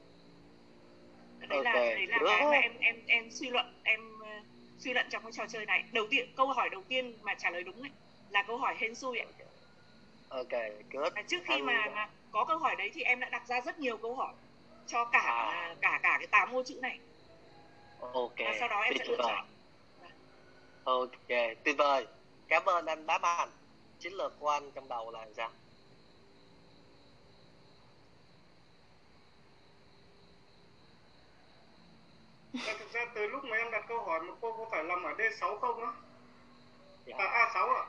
[1.40, 1.64] đấy okay.
[1.64, 4.44] là đấy là cái mà em em em suy luận em uh,
[4.79, 5.85] suy luận trong cái trò chơi này.
[5.92, 7.90] Đầu tiên câu hỏi đầu tiên mà trả lời đúng ấy
[8.31, 9.27] là câu hỏi hên xui ấy
[10.29, 10.53] ok
[10.90, 11.12] good.
[11.14, 13.79] Và trước khi mà, mà có câu hỏi đấy thì em đã đặt ra rất
[13.79, 14.35] nhiều câu hỏi
[14.87, 15.75] cho cả à.
[15.81, 16.99] cả cả cái tám ô chữ này.
[18.01, 19.46] Ok và sau đó em sẽ lựa chọn.
[20.85, 21.29] Ok
[21.64, 22.07] tuyệt vời.
[22.49, 23.49] Cảm ơn anh bá mạnh
[24.01, 25.51] chiến lược của anh trong đầu là sao
[32.64, 35.03] À, thực ra từ lúc mà em đặt câu hỏi mà cô có phải làm
[35.03, 35.92] ở D6 không á?
[37.05, 37.16] Dạ.
[37.19, 37.85] À A6 ạ.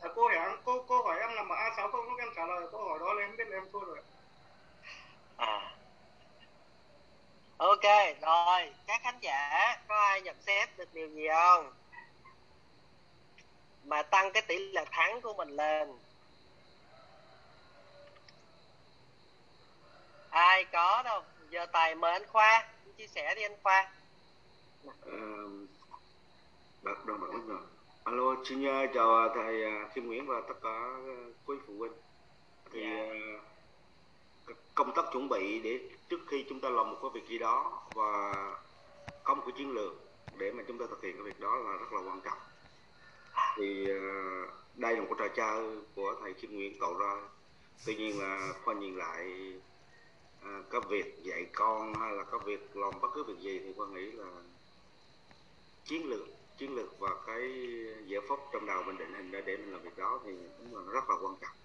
[0.00, 2.08] À, cô hỏi cô cô hỏi em làm ở A6 không?
[2.08, 3.98] Lúc em trả lời câu hỏi đó là em biết là em thua rồi.
[5.36, 5.72] À.
[7.56, 7.84] Ok,
[8.22, 11.72] rồi, các khán giả có ai nhận xét được điều gì không?
[13.84, 15.98] Mà tăng cái tỷ lệ thắng của mình lên.
[20.30, 23.92] Ai có đâu, giờ tài mời anh Khoa chia sẻ đi anh Khoa.
[26.82, 27.60] Bác đồng bảo rồi.
[28.04, 31.92] Alo xin chào thầy uh, Kim Nguyễn và tất cả uh, quý phụ huynh.
[32.72, 32.80] Thì
[34.50, 37.38] uh, công tác chuẩn bị để trước khi chúng ta làm một cái việc gì
[37.38, 38.34] đó và
[39.24, 39.92] có một cái chiến lược
[40.36, 42.38] để mà chúng ta thực hiện cái việc đó là rất là quan trọng.
[43.56, 43.86] Thì
[44.74, 47.16] đây là một trò chơi của thầy Kim Nguyễn tạo ra.
[47.86, 49.52] Tuy nhiên là khoa nhìn lại
[50.44, 53.72] à, có việc dạy con hay là có việc làm bất cứ việc gì thì
[53.78, 54.26] con nghĩ là
[55.84, 56.26] chiến lược
[56.58, 57.50] chiến lược và cái
[58.06, 60.76] giải pháp trong đầu mình định hình ra để mình làm việc đó thì cũng
[60.76, 61.56] là rất là quan trọng.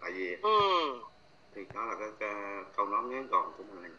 [0.00, 0.60] Tại vì ừ.
[1.54, 2.34] thì đó là cái, cái
[2.76, 3.94] câu nói ngắn gọn của mình.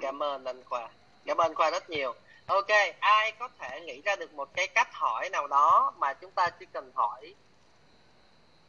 [0.00, 0.88] Cảm ơn anh khoa.
[1.26, 2.14] Cảm ơn khoa rất nhiều.
[2.46, 2.68] Ok
[3.00, 6.50] ai có thể nghĩ ra được một cái cách hỏi nào đó mà chúng ta
[6.50, 7.34] chỉ cần hỏi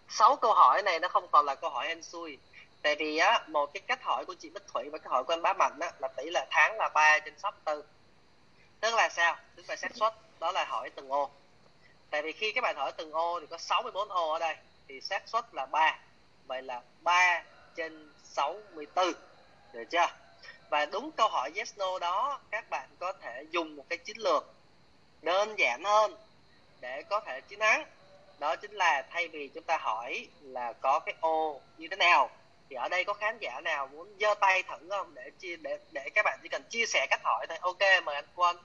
[0.10, 2.38] sáu câu hỏi này nó không còn là câu hỏi hên xui
[2.82, 5.34] tại vì á, một cái cách hỏi của chị Bích Thủy và cái hỏi của
[5.34, 7.82] anh Bá Mạnh á, là tỷ lệ tháng là 3 trên 64
[8.80, 9.36] tức là sao?
[9.56, 11.30] Tức là xác suất, đó là hỏi từng ô.
[12.10, 14.56] Tại vì khi các bạn hỏi từng ô thì có 64 ô ở đây,
[14.88, 16.00] thì xác suất là 3
[16.46, 17.44] vậy là 3
[17.76, 19.14] trên 64
[19.74, 20.08] được chưa?
[20.70, 24.18] Và đúng câu hỏi yes, no đó, các bạn có thể dùng một cái chiến
[24.18, 24.54] lược
[25.22, 26.16] đơn giản hơn
[26.80, 27.86] để có thể chiến thắng.
[28.40, 32.30] Đó chính là thay vì chúng ta hỏi là có cái ô như thế nào
[32.70, 35.14] thì ở đây có khán giả nào muốn giơ tay thử không?
[35.14, 37.58] Để chia để để các bạn chỉ cần chia sẻ cách hỏi thôi.
[37.62, 38.58] Ok mời anh quân.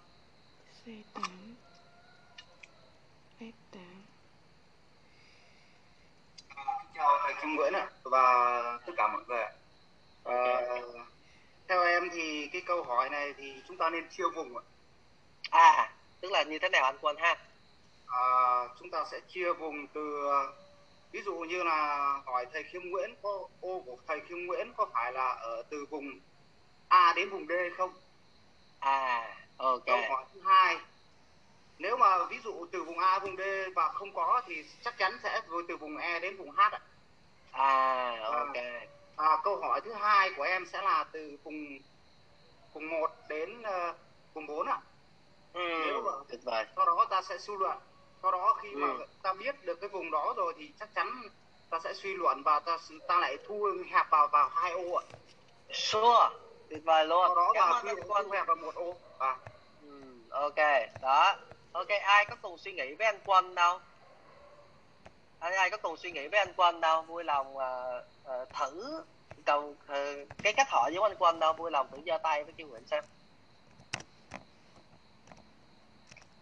[0.86, 1.22] C8
[3.40, 3.78] F8
[6.48, 9.44] à, chào thầy Kim Nguyễn ạ và tất cả mọi người
[10.24, 10.60] à,
[11.68, 14.62] theo em thì cái câu hỏi này thì chúng ta nên chia vùng ạ.
[15.50, 15.90] À
[16.24, 17.36] tức là như thế nào anh quân ha?
[18.06, 18.24] À,
[18.80, 20.28] chúng ta sẽ chia vùng từ
[21.14, 24.86] ví dụ như là hỏi thầy Khiêm Nguyễn có ô của thầy Khiêm Nguyễn có
[24.92, 26.20] phải là ở từ vùng
[26.88, 27.92] A đến vùng D không?
[28.78, 29.86] À, ok.
[29.86, 30.76] Câu hỏi thứ hai
[31.78, 33.40] nếu mà ví dụ từ vùng A vùng D
[33.76, 36.80] và không có thì chắc chắn sẽ từ vùng E đến vùng H ạ.
[37.52, 38.56] À, ok.
[38.56, 41.78] À, à, câu hỏi thứ hai của em sẽ là từ vùng
[42.72, 43.96] vùng 1 đến uh,
[44.34, 44.80] vùng 4 ạ.
[45.52, 46.66] Ừ, nếu mà, tuyệt vời.
[46.76, 47.78] Sau đó ta sẽ suy luận
[48.24, 48.78] sau đó khi ừ.
[48.78, 51.22] mà ta biết được cái vùng đó rồi thì chắc chắn
[51.70, 55.04] ta sẽ suy luận và ta ta lại thu hẹp vào vào hai ô ạ.
[55.72, 56.28] Sure.
[56.70, 57.24] Tuyệt vời luôn.
[57.26, 58.94] Sau đó vào khi thu hẹp vào một ô.
[59.18, 59.36] À.
[59.82, 59.88] ừ,
[60.30, 60.56] ok.
[61.02, 61.36] Đó.
[61.72, 63.78] Ok ai có cùng suy nghĩ với anh quân đâu?
[65.38, 67.02] Ai, ai có cùng suy nghĩ với anh quân đâu?
[67.02, 67.62] Vui lòng uh,
[68.42, 69.02] uh, thử
[69.44, 71.52] cầu uh, cái cách hỏi với anh quân đâu?
[71.52, 73.04] Vui lòng thử giơ tay với kêu nguyện xem.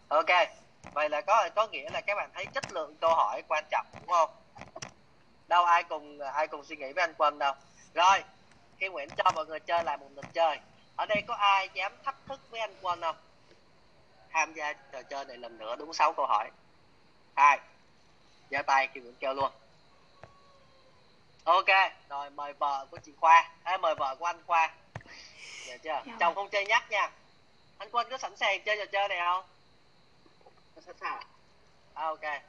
[0.08, 0.61] Ok
[0.92, 3.86] vậy là có có nghĩa là các bạn thấy chất lượng câu hỏi quan trọng
[4.00, 4.30] đúng không?
[5.48, 7.54] Đâu ai cùng ai cùng suy nghĩ với anh quân đâu.
[7.94, 8.24] Rồi
[8.78, 10.58] khi nguyễn cho mọi người chơi lại một lượt chơi
[10.96, 13.16] ở đây có ai dám thách thức với anh quân không?
[14.30, 16.50] Tham gia trò chơi này lần nữa đúng 6 câu hỏi.
[17.36, 17.58] Hai
[18.50, 19.52] giơ tay khi nguyễn kêu luôn.
[21.44, 21.66] Ok
[22.08, 23.50] rồi mời vợ của chị khoa.
[23.62, 24.74] À, mời vợ của anh khoa.
[25.66, 26.02] Được chưa?
[26.06, 26.16] Dạ.
[26.20, 27.10] chồng không chơi nhắc nha.
[27.78, 29.44] Anh quân có sẵn sàng chơi trò chơi này không
[30.80, 31.22] sẵn sàng
[31.94, 32.42] à, ok.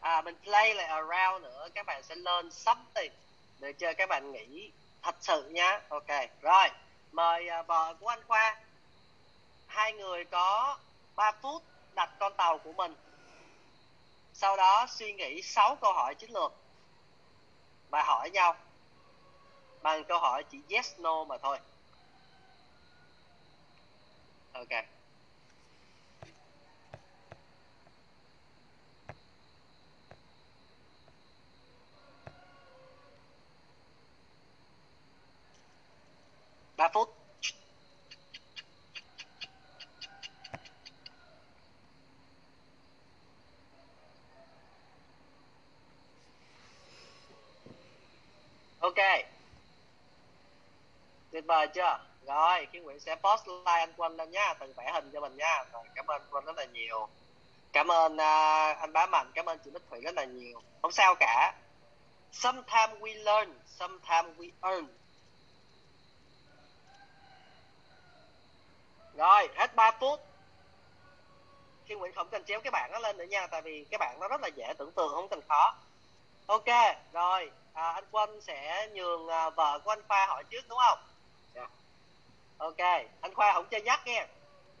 [0.00, 1.68] À mình play lại around nữa.
[1.74, 3.12] Các bạn sẽ lên something
[3.58, 4.70] để chơi các bạn nghĩ
[5.02, 5.80] thật sự nhá.
[5.88, 6.08] Ok
[6.42, 6.68] rồi.
[7.12, 8.60] Mời à, uh, vợ của anh khoa.
[9.66, 10.78] Hai người có
[11.16, 11.62] 3 phút
[11.94, 12.94] đặt con tàu của mình.
[14.34, 16.52] Sau đó suy nghĩ 6 câu hỏi chiến lược
[17.90, 18.56] và hỏi nhau
[19.82, 21.58] bằng câu hỏi chỉ yes no mà thôi.
[24.52, 24.95] Ok.
[36.76, 37.08] 3 phút.
[48.80, 48.94] Ok.
[51.30, 51.98] Tuyệt vời chưa?
[52.26, 55.36] Rồi khi nguyễn sẽ post like anh quân lên nhá từng vẽ hình cho mình
[55.36, 55.64] nha.
[55.72, 57.08] Rồi cảm ơn quân rất là nhiều.
[57.72, 60.62] Cảm ơn uh, anh bá mạnh cảm ơn chị bích thủy rất là nhiều.
[60.82, 61.54] Không sao cả.
[62.32, 64.86] Sometimes we learn sometimes we earn.
[69.16, 70.20] Rồi hết 3 phút.
[71.86, 74.20] Khi Nguyễn không cần chéo cái bảng nó lên nữa nha tại vì cái bảng
[74.20, 75.74] nó rất là dễ tưởng tượng không cần khó.
[76.46, 76.66] Ok
[77.12, 80.98] rồi à, anh quân sẽ nhường à, vợ của anh khoa hỏi trước đúng không?
[81.54, 81.70] Yeah.
[82.58, 84.26] ok anh khoa không chơi nhắc nghe.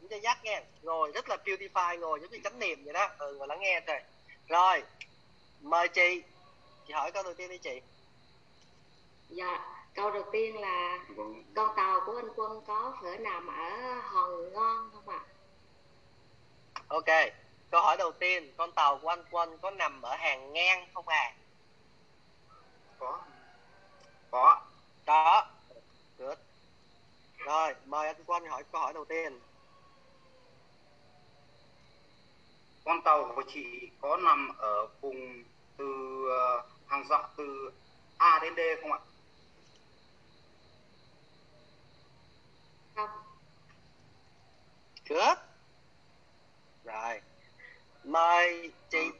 [0.00, 0.62] Không chơi nhắc nghe.
[0.82, 3.08] Rồi rất là beautify ngồi giống như chánh niệm vậy đó.
[3.18, 4.00] Ừ ngồi lắng nghe rồi
[4.48, 4.82] rồi
[5.60, 6.22] mời chị.
[6.86, 7.80] Chị hỏi câu đầu tiên đi chị.
[9.28, 11.44] Dạ, câu đầu tiên là Vâng.
[11.54, 15.20] con tàu của anh Quân có phải nằm ở hòn ngon không ạ?
[16.88, 17.32] ok
[17.70, 21.08] câu hỏi đầu tiên con tàu của anh quân có nằm ở hàng ngang không
[21.08, 21.34] à
[22.98, 23.20] có.
[24.30, 24.60] Có.
[25.06, 25.46] Đó.
[26.18, 26.38] Good.
[27.38, 29.40] Rồi mời anh quân hỏi câu hỏi đầu tiên.
[32.84, 35.44] Con tàu của chị có nằm ở vùng
[35.76, 35.86] từ
[36.30, 37.70] ờ, hàng dọc từ
[38.18, 38.98] A đến D không ạ
[42.96, 43.10] Không.
[45.08, 45.38] good
[46.84, 47.20] rồi.
[48.04, 49.10] Mời chị.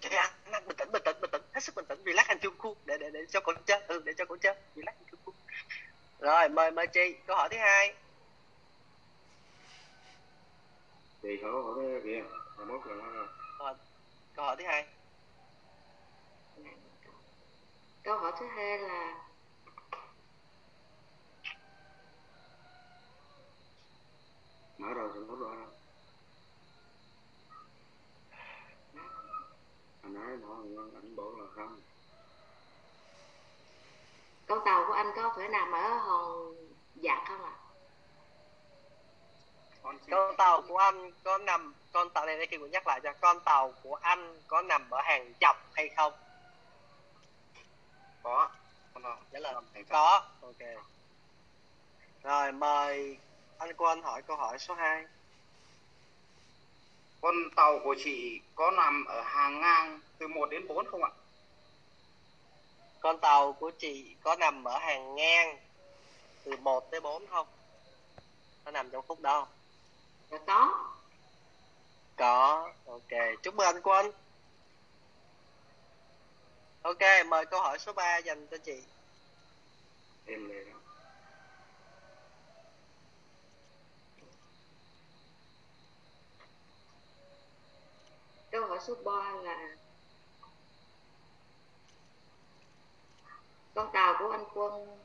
[0.00, 1.42] Chị ăn ăn bình tĩnh bình tĩnh bình tĩnh.
[1.52, 2.02] Hết sức bình tĩnh.
[2.04, 4.54] Relax anh chung khu để để để cho con chơi ừ, để cho con chơi
[4.76, 5.32] relax anh chung khu
[6.18, 7.16] rồi mời mời chị.
[7.26, 7.94] Câu hỏi thứ hai.
[11.22, 12.22] Thì hỏi hỏi cái kìa.
[12.56, 13.74] Mà mốt là nó
[14.36, 14.86] câu hỏi thứ hai.
[18.02, 19.23] Câu hỏi thứ hai là
[24.78, 25.56] mở đầu thì mốt rồi
[30.02, 31.80] anh nói nó ảnh bảo là không.
[34.46, 36.54] Con tàu của anh có phải nằm ở hòn
[36.94, 37.52] dạ không ạ?
[39.82, 43.00] con chị con tàu của anh có nằm con tàu này đây cũng nhắc lại
[43.02, 46.12] cho con tàu của anh có nằm ở hàng dọc hay không?
[48.22, 48.50] Có.
[49.32, 49.88] Trả lời Hàng dọc.
[49.90, 50.22] có.
[50.40, 50.84] Ok.
[52.22, 53.18] Rồi mời
[53.64, 55.04] anh quân hỏi câu hỏi số 2
[57.20, 61.10] con tàu của chị có nằm ở hàng ngang từ 1 đến 4 không ạ?
[63.00, 65.58] Con tàu của chị có nằm ở hàng ngang
[66.44, 67.46] từ 1 tới 4 không?
[68.64, 69.46] Nó nằm trong khúc đó?
[70.30, 70.90] Dạ có.
[72.16, 72.72] có.
[72.86, 73.40] Ok.
[73.42, 74.12] Chúc mừng anh quân.
[76.82, 78.82] Ok mời câu hỏi số 3 dành cho chị.
[80.26, 80.83] Em này đó
[88.54, 89.12] Câu hỏi số 3
[89.42, 89.76] là
[93.74, 94.98] con tàu của anh Quân.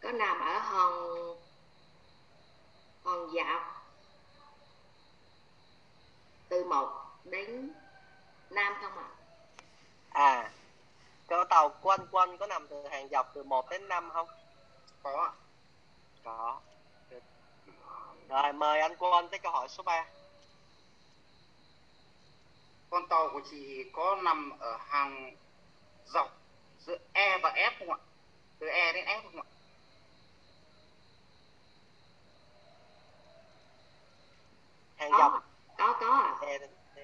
[0.00, 0.92] Có nằm ở hòn
[3.02, 3.60] hòn dạo
[6.48, 6.88] từ 1
[7.24, 7.72] đến
[8.50, 9.08] Nam không ạ?
[10.10, 10.52] à
[11.26, 14.28] con tàu của anh quân có nằm từ hàng dọc từ 1 đến 5 không?
[15.02, 15.32] Có ạ.
[16.24, 16.60] Có
[18.32, 20.06] rồi mời anh quân tới câu hỏi số 3
[22.90, 25.36] con tàu của chị có nằm ở hàng
[26.06, 26.40] dọc
[26.78, 27.98] giữa E và F không ạ?
[28.58, 29.46] Từ E đến F không ạ?
[34.96, 35.44] Hàng Có, dọc.
[35.78, 36.46] có có ạ.
[36.46, 36.98] E đến D.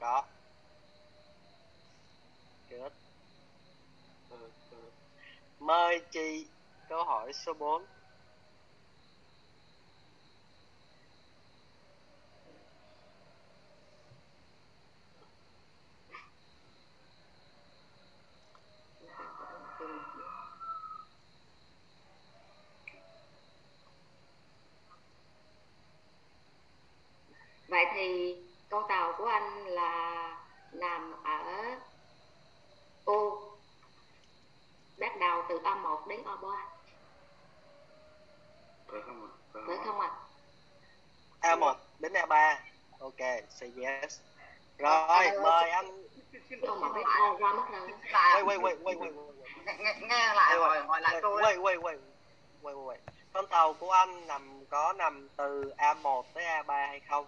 [0.00, 0.24] có
[2.70, 2.92] good.
[4.30, 4.90] Ừ, ừ.
[5.58, 6.46] mời chị
[6.88, 7.86] câu hỏi số 4
[28.00, 28.36] thì
[28.70, 30.36] con tàu của anh là
[30.72, 31.64] nằm ở
[33.04, 33.42] ô
[34.98, 36.56] bắt đầu từ A1 đến A3
[38.86, 40.10] phải không ạ phải không ạ
[41.40, 42.56] A1 đến A3
[43.00, 44.20] ok say yes
[44.78, 46.06] rồi mời anh
[46.66, 47.90] không mà biết ô qua mất rồi
[48.44, 49.12] wait wait wait wait wait
[50.00, 51.98] nghe, lại hỏi hỏi lại tôi wait wait wait
[52.62, 52.98] wait wait wait
[53.32, 57.26] con tàu của anh nằm có nằm từ A1 tới A3 hay không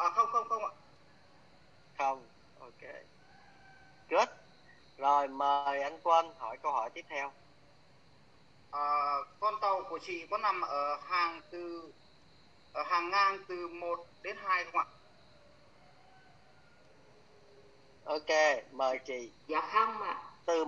[0.00, 0.70] à, không không không ạ.
[1.98, 2.26] Không
[2.60, 2.90] ok.
[4.10, 4.28] Good.
[4.98, 7.32] Rồi mời anh quân hỏi câu hỏi tiếp theo.
[8.70, 11.92] À, con tàu của chị có nằm ở hàng từ
[12.72, 14.86] ở hàng ngang từ 1 đến 2 không ạ?
[18.04, 19.30] Ok mời chị.
[19.46, 20.22] Dạ không ạ.
[20.46, 20.64] Từ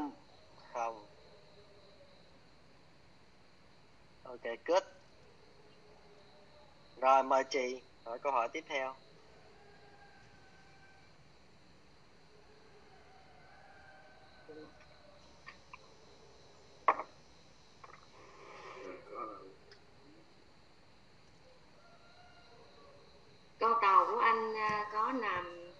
[0.72, 1.06] không.
[4.24, 4.82] Ok good.
[6.96, 8.94] Rồi mời chị hỏi câu hỏi tiếp theo
[23.62, 25.72] con tàu của anh à, có nằm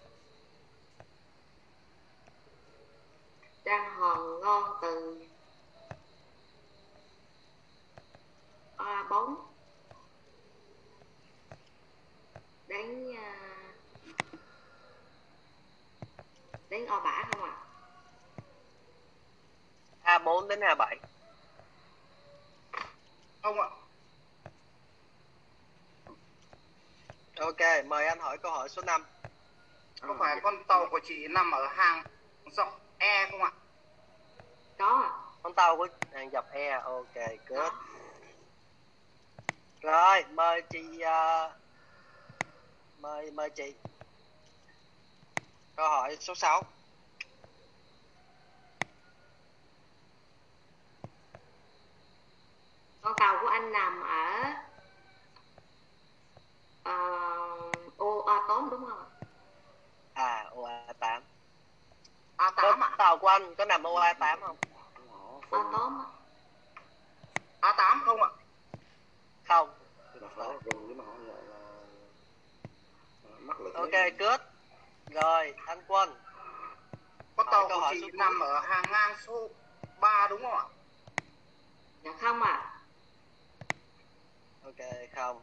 [3.64, 5.20] đang hòn ngon từ
[8.76, 9.34] A4
[12.68, 13.34] đến à,
[16.68, 17.62] đến O bả không ạ
[20.52, 20.96] A4 đến A7
[23.42, 23.68] không ạ.
[27.36, 29.06] Ok mời anh hỏi câu hỏi số 5
[30.00, 32.04] có phải con tàu của chị nằm ở hàng
[32.52, 33.52] dọc E không ạ?
[34.78, 35.00] Có.
[35.02, 35.10] Ạ
[35.42, 37.14] con tàu của hàng dọc E ok
[37.46, 37.72] good.
[39.80, 41.50] Rồi mời chị à,
[42.98, 43.74] mời mời chị.
[45.76, 46.62] Câu hỏi số 6
[53.02, 54.52] con tàu của anh nằm ở
[56.82, 56.94] ờ,
[57.96, 59.06] ô A8 đúng không ạ?
[60.14, 61.20] À OA8
[62.36, 62.90] A8 con ạ.
[62.98, 64.56] tàu của anh có nằm OA8 không?
[65.50, 66.06] A8 á.
[67.60, 68.28] A8 không ạ?
[69.48, 69.74] Không.
[70.32, 70.48] À,
[73.38, 74.40] mắc lực ok good
[75.10, 76.14] rồi anh quân.
[77.36, 79.48] Hỏi tàu của chị nằm ở hàng ngang số
[80.00, 80.64] 3 đúng không ạ?
[82.02, 82.71] Dạ không ạ
[84.64, 85.42] ok không.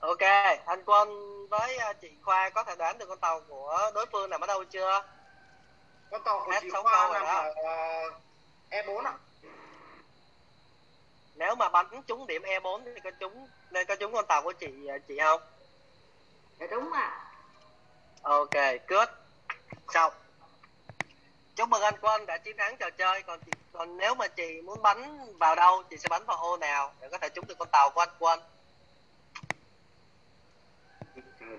[0.00, 0.20] Ok
[0.66, 1.08] anh quân
[1.48, 4.46] với à, chị khoa có thể đoán được con tàu của đối phương nằm ở
[4.46, 5.02] đâu chưa?
[6.10, 8.10] Con tàu của Hết chị Khoa nằm ở ờ,
[8.70, 9.14] E4 ạ.
[11.34, 14.52] Nếu mà bắn trúng điểm E4 thì có trúng nên có trúng con tàu của
[14.52, 15.40] chị à, chị không?
[16.60, 17.32] Dạ đúng ạ.
[18.22, 18.54] Ok
[18.88, 19.08] good
[19.88, 20.12] xong
[21.56, 23.22] chúc mừng anh quân đã chiến thắng trò chơi.
[23.22, 26.56] Còn chị, còn nếu mà chị muốn bắn vào đâu chị sẽ bắn vào ô
[26.56, 28.40] nào để có thể trúng được con tàu của anh quân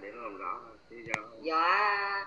[0.01, 0.59] để nó làm rõ
[1.41, 2.25] dạ.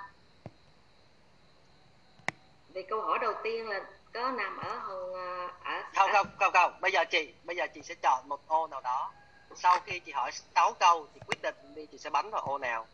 [2.75, 3.81] Thì câu hỏi đầu tiên là
[4.12, 6.81] có nằm ở hòn à, ở không không không không.
[6.81, 9.12] Bây giờ chị bây giờ chị sẽ chọn một ô nào đó.
[9.57, 12.59] Sau khi chị hỏi 6 câu chị quyết định đi chị sẽ bắn vào ô
[12.59, 12.87] nào.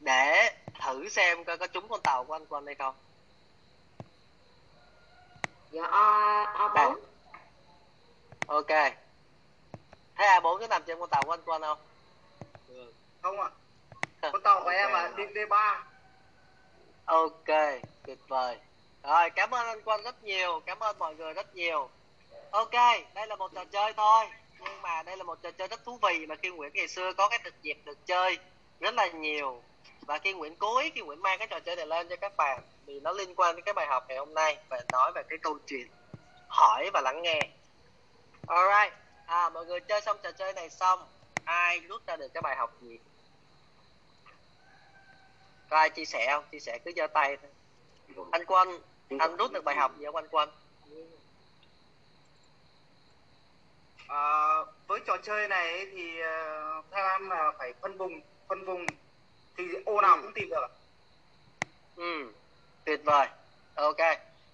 [0.00, 0.50] Để
[0.80, 2.94] thử xem coi có trúng con tàu của anh quân hay không
[5.74, 6.96] dạ A A4
[8.46, 8.68] ok.
[10.16, 11.78] Thế A4 có nằm trên con tàu của anh quân không?
[13.22, 13.50] Không ạ.
[14.20, 15.76] Con tàu của em là đi D3
[17.04, 18.58] ok tuyệt vời.
[19.02, 20.60] Rồi cảm ơn anh quân rất nhiều.
[20.66, 21.88] Cảm ơn mọi người rất nhiều.
[22.50, 22.74] Ok
[23.14, 24.26] đây là một trò chơi thôi.
[24.60, 27.12] Nhưng mà đây là một trò chơi rất thú vị mà khi nguyễn ngày xưa
[27.12, 28.38] có cái thực dịp được chơi
[28.80, 29.62] rất là nhiều.
[30.00, 32.36] Và khi nguyễn cố ý khi nguyễn mang cái trò chơi này lên cho các
[32.36, 35.22] bạn vì nó liên quan đến cái bài học ngày hôm nay và nói về
[35.28, 35.88] cái câu chuyện
[36.48, 37.50] hỏi và lắng nghe.
[38.46, 38.94] Alright
[39.26, 41.08] à mọi người chơi xong trò chơi này xong
[41.44, 42.98] ai rút ra được cái bài học gì?
[45.70, 46.44] Có ai chia sẻ không?
[46.52, 47.50] Chia sẻ cứ giơ tay thôi.
[48.30, 48.82] Anh quân
[49.18, 50.50] anh rút được bài học gì không anh quân?
[54.08, 58.86] À, với trò chơi này thì ờ, theo em là phải phân vùng phân vùng
[59.56, 60.66] thì ô nào cũng tìm được
[61.96, 62.32] ừ
[62.84, 63.28] tuyệt vời.
[63.74, 63.96] Ok.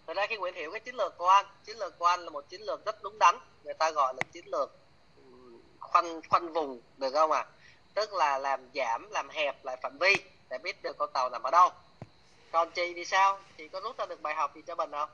[0.06, 2.30] Thật ra khi nguyễn hiểu, cái chiến lược của anh, chiến lược của anh là
[2.30, 3.36] một chiến lược rất đúng đắn.
[3.64, 4.76] Người ta gọi là chiến lược
[5.80, 7.40] khoanh khoanh vùng, được không ạ?
[7.40, 7.50] À?
[7.94, 10.16] tức là làm giảm, làm hẹp lại phạm vi
[10.50, 11.70] để biết được con tàu nằm ở đâu.
[12.52, 13.38] Còn chị thì sao?
[13.58, 15.10] Chị có rút ra được bài học gì cho mình không?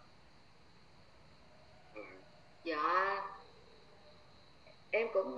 [2.64, 3.22] Dạ.
[4.90, 5.32] Em cũng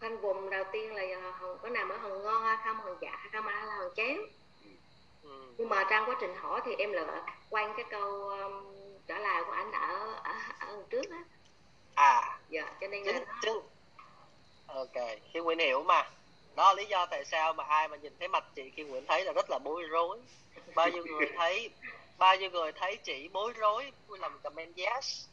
[0.00, 0.50] khoanh vùng.
[0.50, 3.28] Đầu tiên là ờ, hồng có nằm ở hồng ngon hay không hồng dạ hay
[3.32, 4.16] không hay là hồng chén
[5.58, 8.74] nhưng mà trong quá trình hỏi thì em lựa quanh cái câu um,
[9.06, 11.24] trả lời của anh ở ở, ở trước á.
[11.94, 12.38] À.
[12.48, 13.60] Dạ cho nên chính, là chính.
[14.66, 16.10] ok khi Nguyễn hiểu mà.
[16.56, 19.06] Đó là lý do tại sao mà ai mà nhìn thấy mặt chị khi Nguyễn
[19.06, 20.18] thấy là rất là bối rối.
[20.74, 21.70] Bao nhiêu người thấy
[22.18, 25.26] bao nhiêu người thấy chị bối rối vui lòng comment yes.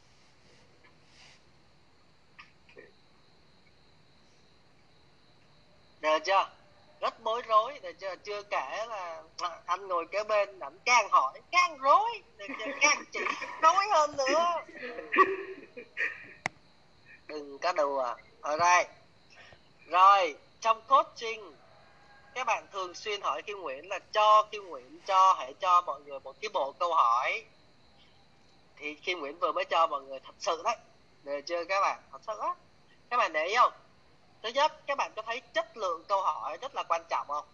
[6.02, 6.57] Được chưa
[7.02, 9.24] rất bối rối được chưa chưa kể là
[9.66, 12.22] anh ngồi kế bên, ảnh càng hỏi, càng rối?
[12.38, 12.46] Được
[12.82, 13.20] càng chỉ
[13.62, 14.54] rối hơn nữa.
[17.28, 18.16] Đừng có đùa.
[18.42, 18.88] Ở đây
[19.86, 21.56] rồi, trong coaching,
[22.34, 26.02] các bạn thường xuyên hỏi Kim Nguyễn là cho Kim Nguyễn cho, hãy cho mọi
[26.02, 27.46] người một cái bộ câu hỏi.
[28.78, 30.78] Thì Kim Nguyễn vừa mới cho mọi người thật sự đấy
[31.24, 32.02] được chưa các bạn?
[32.12, 32.56] Thật sự á.
[33.10, 33.74] Các bạn để ý không?
[34.44, 37.46] Thứ nhất, các bạn có thấy chất lượng câu hỏi rất là quan trọng không?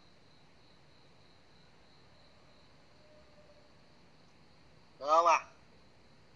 [4.99, 5.35] Được không ạ?
[5.35, 5.53] À?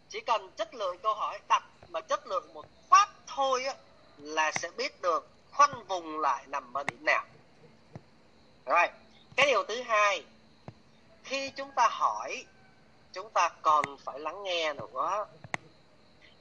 [0.09, 3.75] chỉ cần chất lượng câu hỏi đặt mà chất lượng một phát thôi á,
[4.17, 7.25] là sẽ biết được khoanh vùng lại nằm ở điểm nào.
[8.65, 8.87] Rồi,
[9.35, 10.25] cái điều thứ hai,
[11.23, 12.45] khi chúng ta hỏi,
[13.13, 15.25] chúng ta còn phải lắng nghe nữa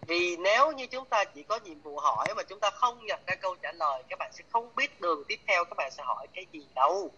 [0.06, 3.20] vì nếu như chúng ta chỉ có nhiệm vụ hỏi mà chúng ta không nhận
[3.26, 6.02] ra câu trả lời, các bạn sẽ không biết đường tiếp theo, các bạn sẽ
[6.02, 7.10] hỏi cái gì đâu.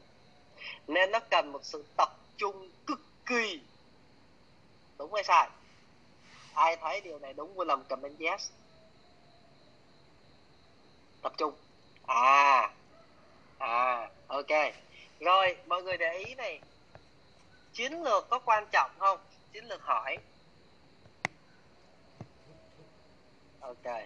[0.87, 3.61] Nên nó cần một sự tập trung cực kỳ.
[4.99, 5.49] Đúng hay sai?
[6.55, 8.51] Ai thấy điều này đúng, vui lòng comment yes.
[11.23, 11.55] Tập trung.
[12.07, 12.71] À.
[13.59, 14.75] À ok.
[15.21, 16.61] Rồi, mọi người để ý này.
[17.73, 19.19] Chiến lược có quan trọng không?
[19.53, 20.19] Chiến lược hỏi.
[23.61, 24.03] Ok.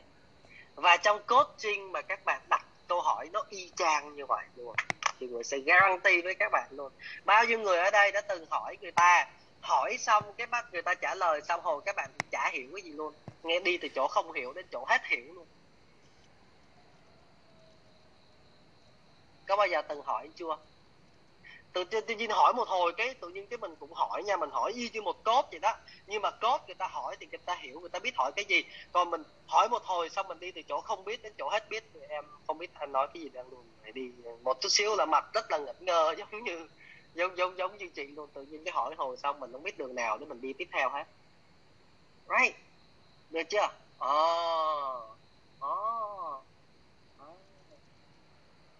[0.74, 4.76] Và trong coaching mà các bạn đặt câu hỏi nó y chang như vậy luôn
[5.20, 6.92] thì người sẽ guarantee với các bạn luôn.
[7.24, 9.30] Bao nhiêu người ở đây đã từng hỏi người ta,
[9.60, 12.82] hỏi xong cái bắt người ta trả lời xong hồi các bạn chả hiểu cái
[12.82, 13.14] gì luôn.
[13.42, 15.46] Nghe đi từ chỗ không hiểu đến chỗ hết hiểu luôn.
[19.46, 20.56] Có bao giờ từng hỏi chưa?
[21.72, 24.36] Tự, tự, tự nhiên hỏi một hồi cái tự nhiên cái mình cũng hỏi nha
[24.36, 25.76] mình hỏi y như một cốt vậy đó.
[26.06, 28.44] Nhưng mà cốt người ta hỏi thì người ta hiểu người ta biết hỏi cái
[28.44, 28.64] gì.
[28.92, 31.68] Còn mình hỏi một hồi xong mình đi từ chỗ không biết đến chỗ hết
[31.68, 33.64] biết thì em không biết anh nói cái gì đang luôn.
[33.82, 34.10] Phải đi
[34.42, 36.68] một chút xíu là mặt rất là ngẩn ngơ giống như
[37.14, 38.28] giống giống giống như chị luôn.
[38.34, 40.68] Tự nhiên cái hỏi hồi xong mình không biết đường nào để mình đi tiếp
[40.72, 41.04] theo hết.
[42.28, 42.56] Right.
[43.30, 43.68] Được chưa?
[44.04, 45.02] Oh.
[45.66, 46.44] Oh.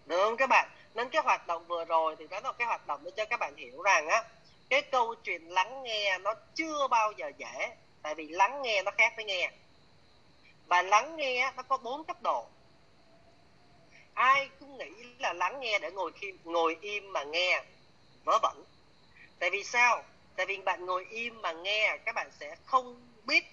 [0.05, 2.87] được không các bạn nên cái hoạt động vừa rồi thì đó là cái hoạt
[2.87, 4.23] động để cho các bạn hiểu rằng á,
[4.69, 8.91] cái câu chuyện lắng nghe nó chưa bao giờ dễ, tại vì lắng nghe nó
[8.97, 9.51] khác với nghe.
[10.65, 12.47] Và lắng nghe nó có bốn cấp độ.
[14.13, 14.89] Ai cũng nghĩ
[15.19, 17.63] là lắng nghe để ngồi khi, ngồi im mà nghe,
[18.25, 18.63] vớ vẩn.
[19.39, 20.03] Tại vì sao?
[20.35, 23.43] Tại vì bạn ngồi im mà nghe, các bạn sẽ không biết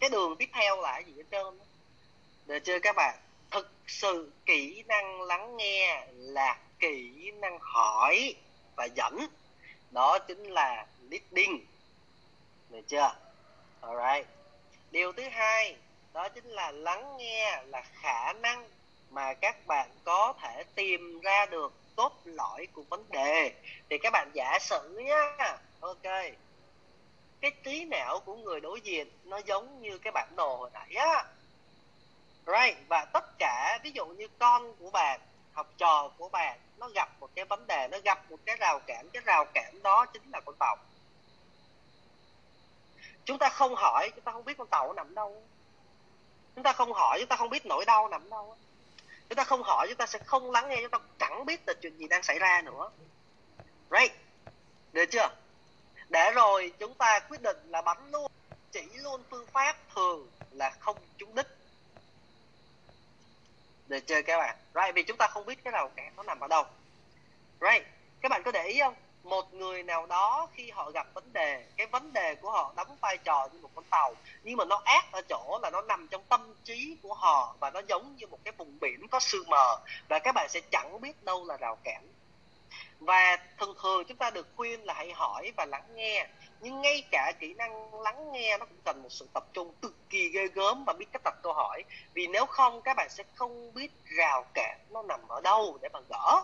[0.00, 1.60] cái đường tiếp theo là gì hết trơn
[2.46, 3.18] được chưa các bạn?
[3.50, 8.34] Thực sự kỹ năng lắng nghe là kỹ năng hỏi
[8.76, 9.18] và dẫn.
[9.90, 11.66] Đó chính là leading.
[12.70, 13.14] Được chưa?
[13.80, 14.26] Alright
[14.90, 15.76] điều thứ hai,
[16.12, 18.68] đó chính là lắng nghe là khả năng
[19.10, 23.52] mà các bạn có thể tìm ra được cốt lõi của vấn đề.
[23.90, 25.36] Thì các bạn giả sử nhá.
[25.80, 26.02] Ok.
[27.40, 30.94] Cái trí não của người đối diện nó giống như cái bản đồ hồi nãy
[30.94, 31.24] á
[32.46, 32.78] right.
[32.88, 35.20] Và tất cả, ví dụ như con của bạn,
[35.52, 38.78] học trò của bạn, nó gặp một cái vấn đề, nó gặp một cái rào
[38.86, 40.76] cản, cái rào cản đó chính là con tàu.
[43.24, 45.42] Chúng ta không hỏi, chúng ta không biết con tàu nằm đâu.
[46.54, 48.56] Chúng ta không hỏi, chúng ta không biết nỗi đau nằm đâu.
[49.28, 51.74] Chúng ta không hỏi, chúng ta sẽ không lắng nghe, chúng ta chẳng biết là
[51.82, 52.90] chuyện gì đang xảy ra nữa.
[53.90, 54.12] Right.
[54.92, 55.28] Được chưa?
[56.08, 58.32] Để rồi chúng ta quyết định là bắn luôn.
[58.72, 61.46] Chỉ luôn phương pháp thường là không trúng đích
[63.90, 64.56] để chơi các bạn.
[64.74, 66.64] Right, vì chúng ta không biết cái rào cản nó nằm ở đâu.
[67.60, 67.86] Right,
[68.20, 68.94] các bạn có để ý không?
[69.22, 72.96] Một người nào đó khi họ gặp vấn đề, cái vấn đề của họ đóng
[73.00, 76.08] vai trò như một con tàu, nhưng mà nó ác ở chỗ là nó nằm
[76.08, 79.48] trong tâm trí của họ và nó giống như một cái vùng biển có sương
[79.48, 79.76] mờ
[80.08, 82.08] và các bạn sẽ chẳng biết đâu là rào cản.
[83.00, 86.26] Và thường thường chúng ta được khuyên là hãy hỏi và lắng nghe
[86.60, 89.94] nhưng ngay cả kỹ năng lắng nghe nó cũng cần một sự tập trung cực
[90.10, 91.84] kỳ ghê gớm và biết cách đặt câu hỏi.
[92.14, 95.88] Vì nếu không, các bạn sẽ không biết rào cản nó nằm ở đâu để
[95.92, 96.42] mà gỡ.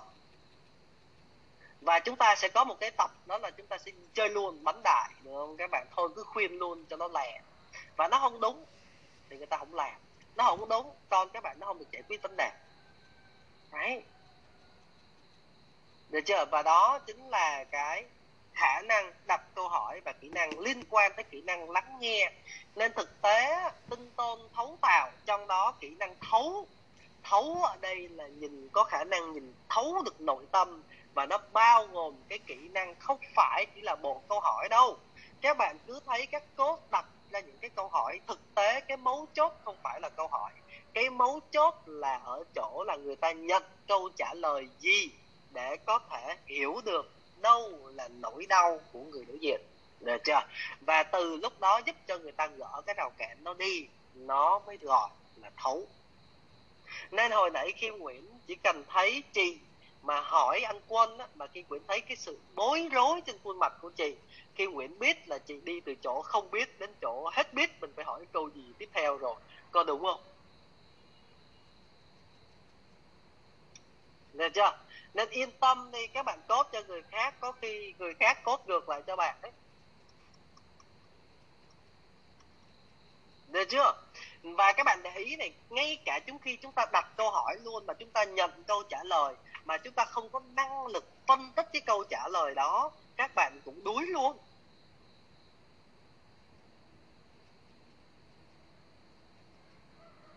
[1.80, 4.64] Và chúng ta sẽ có một cái tập, đó là chúng ta sẽ chơi luôn,
[4.64, 5.56] bắn đại, được không?
[5.56, 7.40] Các bạn thôi, cứ khuyên luôn cho nó lẹ.
[7.96, 8.64] Và nó không đúng,
[9.30, 9.94] thì người ta không làm.
[10.36, 12.50] Nó không đúng, con các bạn, nó không được giải quyết vấn đề.
[13.72, 14.02] Đấy.
[16.08, 16.44] được chưa?
[16.44, 18.04] Và đó chính là cái
[18.54, 19.40] khả năng đặt
[20.26, 22.32] kỹ năng, liên quan tới kỹ năng lắng nghe.
[22.76, 26.66] Nên thực tế tinh tôn thấu vào, trong đó kỹ năng thấu
[27.22, 30.82] thấu ở đây là nhìn, có khả năng nhìn thấu được nội tâm.
[31.14, 34.96] Và nó bao gồm cái kỹ năng không phải chỉ là bộ câu hỏi đâu.
[35.40, 38.96] Các bạn cứ thấy các cốt đặt ra những cái câu hỏi, thực tế cái
[38.96, 40.50] mấu chốt không phải là câu hỏi.
[40.94, 45.10] Cái mấu chốt là ở chỗ là người ta nhận câu trả lời gì
[45.50, 49.60] để có thể hiểu được đâu là nỗi đau của người đối diện
[50.06, 50.40] được chưa?
[50.80, 54.58] Và từ lúc đó giúp cho người ta gỡ cái rào cản nó đi nó
[54.66, 55.86] mới gọi là thấu.
[57.10, 59.58] Nên hồi nãy khi Nguyễn chỉ cần thấy chị
[60.02, 63.58] mà hỏi anh Quân á, mà khi Nguyễn thấy cái sự bối rối trên khuôn
[63.58, 64.16] mặt của chị
[64.54, 67.92] khi Nguyễn biết là chị đi từ chỗ không biết đến chỗ hết biết mình
[67.96, 69.34] phải hỏi câu gì tiếp theo rồi.
[69.70, 70.20] Có đúng không?
[74.32, 74.78] Được chưa?
[75.14, 78.66] Nên yên tâm đi các bạn cốt cho người khác có khi người khác cốt
[78.66, 79.52] ngược lại cho bạn đấy
[83.56, 83.92] được chưa?
[84.42, 87.56] Và các bạn để ý này, ngay cả chúng khi chúng ta đặt câu hỏi
[87.62, 89.34] luôn mà chúng ta nhận câu trả lời
[89.64, 93.34] mà chúng ta không có năng lực phân tích cái câu trả lời đó, các
[93.34, 94.36] bạn cũng đuối luôn.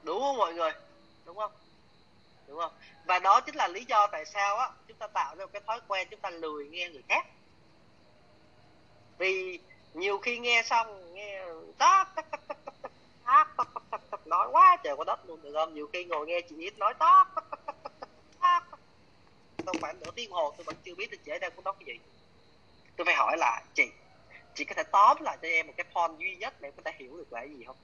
[0.04, 0.72] Đúng không mọi người?
[1.26, 1.52] Đúng không?
[2.48, 2.72] Đúng không?
[3.06, 5.62] Và đó chính là lý do tại sao á, chúng ta tạo ra một cái
[5.68, 7.28] thói quen chúng ta lười nghe người khác.
[9.18, 9.60] Vì
[9.94, 11.46] nhiều khi nghe xong, nghe
[11.78, 12.59] đó, tắc tắc tắc
[13.30, 16.06] tắc tóc tóc tóc tóc nói quá trời quá đất luôn được không nhiều khi
[16.06, 18.80] ngồi nghe chị ít nói tóc tôi tắc tắc
[19.66, 21.74] tắc khoảng nửa tiếng hồ tôi vẫn chưa biết được chị ấy đang có nói
[21.80, 22.00] cái gì
[22.98, 23.84] tôi phải hỏi là chị
[24.56, 26.82] chị có thể tóm lại cho em một cái point duy nhất để em có
[26.86, 27.78] thể hiểu được là cái gì không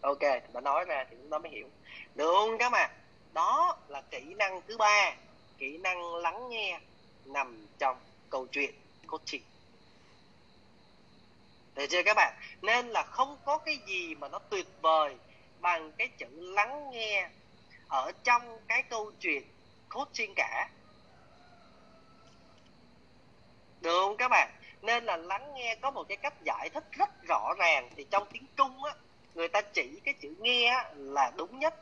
[0.00, 1.68] ok bà nói ra thì chúng ta mới hiểu
[2.14, 2.88] được đó mà,
[3.32, 5.16] đó là kỹ năng thứ ba
[5.58, 6.80] kỹ năng lắng nghe
[7.24, 7.96] nằm trong
[8.30, 8.74] câu chuyện
[9.06, 9.42] coaching
[11.74, 12.34] được chưa các bạn?
[12.62, 15.16] Nên là không có cái gì mà nó tuyệt vời
[15.60, 17.28] bằng cái chữ lắng nghe
[17.88, 19.42] ở trong cái câu chuyện
[19.88, 20.68] coaching cả.
[23.80, 24.50] Được không các bạn?
[24.82, 28.26] Nên là lắng nghe có một cái cách giải thích rất rõ ràng thì trong
[28.32, 28.94] tiếng trung á,
[29.34, 31.74] người ta chỉ cái chữ nghe là đúng nhất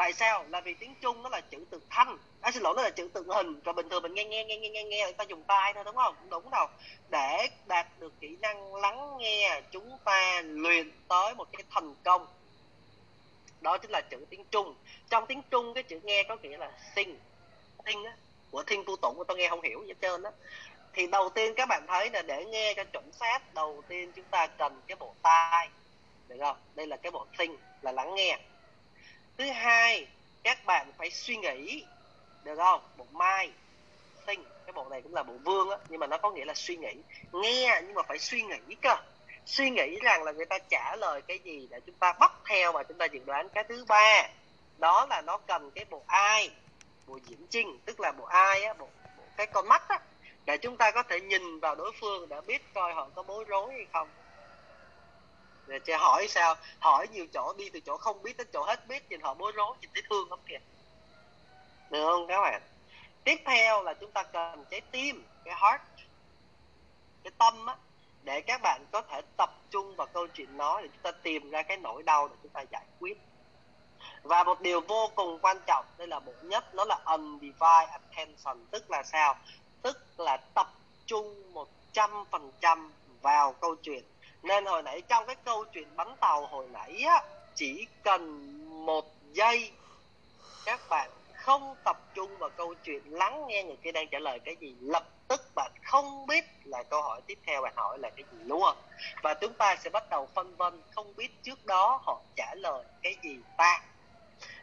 [0.00, 0.44] tại sao?
[0.48, 2.18] Là vì tiếng trung nó là chữ từ thanh.
[2.40, 3.60] À, xin lỗi nó là chữ từ hình.
[3.64, 5.84] Rồi bình thường mình nghe nghe nghe nghe nghe nghe người ta dùng tai thôi
[5.84, 6.14] đúng không?
[6.30, 6.66] Đúng đâu.
[7.10, 12.26] Để đạt được kỹ năng lắng nghe chúng ta luyện tới một cái thành công.
[13.60, 14.74] Đó chính là chữ tiếng trung.
[15.10, 17.18] Trong tiếng trung cái chữ nghe có nghĩa là sinh
[17.86, 18.16] sinh á
[18.50, 20.30] của thiên tu tụng của tôi nghe không hiểu gì hết trơn á.
[20.92, 24.26] Thì đầu tiên các bạn thấy là để nghe cho chuẩn xác đầu tiên chúng
[24.30, 25.68] ta cần cái bộ tai.
[26.28, 26.56] Được không?
[26.74, 28.38] Đây là cái bộ sinh là lắng nghe
[29.40, 30.06] thứ hai
[30.42, 31.84] các bạn phải suy nghĩ
[32.44, 32.80] được không?
[32.96, 33.50] Bộ mai
[34.26, 36.54] sinh cái bộ này cũng là bộ vương á nhưng mà nó có nghĩa là
[36.54, 36.92] suy nghĩ.
[37.32, 38.96] Nghe nhưng mà phải suy nghĩ cơ.
[39.46, 42.72] Suy nghĩ rằng là người ta trả lời cái gì để chúng ta bắt theo
[42.72, 44.28] và chúng ta dự đoán cái thứ ba.
[44.78, 46.50] Đó là nó cần cái bộ ai
[47.06, 50.00] bộ diễn trinh tức là bộ ai á bộ, bộ cái con mắt á
[50.46, 53.44] để chúng ta có thể nhìn vào đối phương để biết coi họ có bối
[53.48, 54.08] rối hay không
[55.70, 56.54] để chị hỏi sao?
[56.78, 59.52] Hỏi nhiều chỗ, đi từ chỗ không biết tới chỗ hết biết, nhìn họ bối
[59.52, 60.58] rối, nhìn thấy thương lắm kìa.
[61.90, 62.62] Được không các bạn?
[63.24, 65.82] Tiếp theo là chúng ta cần trái tim, cái heart,
[67.24, 67.76] cái tâm á,
[68.22, 71.50] để các bạn có thể tập trung vào câu chuyện nói để chúng ta tìm
[71.50, 73.18] ra cái nỗi đau để chúng ta giải quyết.
[74.22, 78.66] Và một điều vô cùng quan trọng, đây là bộ nhất nó là undivided attention,
[78.70, 79.36] tức là sao?
[79.82, 80.66] Tức là tập
[81.06, 82.92] trung một trăm phần trăm
[83.22, 84.04] vào câu chuyện
[84.42, 87.22] nên hồi nãy trong cái câu chuyện bắn tàu hồi nãy á,
[87.54, 88.50] chỉ cần
[88.86, 89.70] một giây,
[90.64, 94.38] các bạn không tập trung vào câu chuyện lắng nghe người kia đang trả lời
[94.38, 98.10] cái gì, lập tức bạn không biết là câu hỏi tiếp theo bạn hỏi là
[98.10, 98.76] cái gì, đúng không?
[99.22, 102.84] Và chúng ta sẽ bắt đầu phân vân, không biết trước đó họ trả lời
[103.02, 103.82] cái gì ta.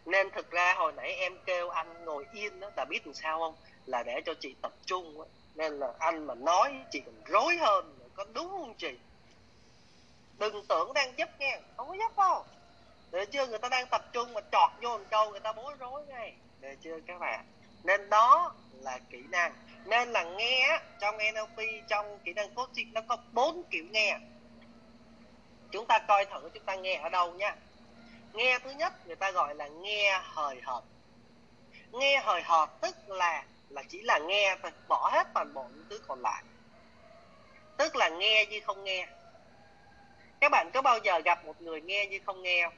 [0.05, 3.39] Nên thực ra hồi nãy em kêu anh ngồi yên đó là biết làm sao
[3.39, 3.55] không?
[3.85, 5.25] Là để cho chị tập trung đó.
[5.55, 8.97] nên là anh mà nói, chị còn rối hơn có đúng không chị?
[10.39, 11.59] Đừng tưởng đang giúp nghe.
[11.77, 12.45] Không có giúp đâu.
[13.11, 15.73] Được chưa người ta đang tập trung mà chọt vô một câu, người ta bối
[15.79, 16.33] rối ngay.
[16.61, 17.45] Được chưa các bạn.
[17.83, 19.53] Nên đó là kỹ năng.
[19.85, 24.17] Nên là nghe trong NLP trong kỹ năng coaching, nó có bốn kiểu nghe.
[25.71, 27.55] Chúng ta coi thử chúng ta nghe ở đâu nha.
[28.33, 30.83] Nghe thứ nhất, người ta gọi là nghe hời hợt.
[31.91, 35.85] Nghe hời hợt tức là là chỉ là nghe thôi, bỏ hết toàn bộ những
[35.89, 36.43] thứ còn lại.
[37.77, 39.07] Tức là nghe như không nghe
[40.39, 42.75] các bạn có bao giờ gặp một người nghe như không nghe không?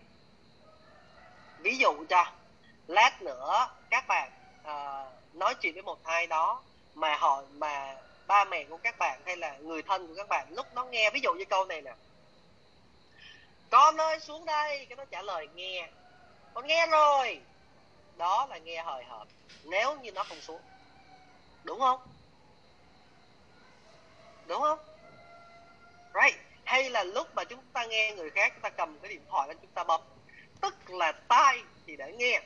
[1.59, 2.25] Ví dụ cho
[2.87, 4.31] lát nữa các bạn
[4.61, 6.61] uh, nói chuyện với một ai đó
[6.93, 7.95] mà họ mà
[8.27, 11.09] ba mẹ của các bạn hay là người thân của các bạn lúc nó nghe
[11.09, 11.93] ví dụ như câu này nè.
[13.69, 15.89] Con ơi xuống đây cái nó trả lời nghe.
[16.53, 17.41] Con nghe rồi.
[18.17, 19.27] Đó là nghe hời hợt
[19.63, 20.61] nếu như nó không xuống.
[21.63, 21.99] Đúng không?
[24.47, 24.79] Đúng không?
[26.13, 29.21] Right hay là lúc mà chúng ta nghe người khác, chúng ta cầm cái điện
[29.29, 30.01] thoại lên chúng ta bấm.
[30.61, 32.41] Tức là tai thì để nghe,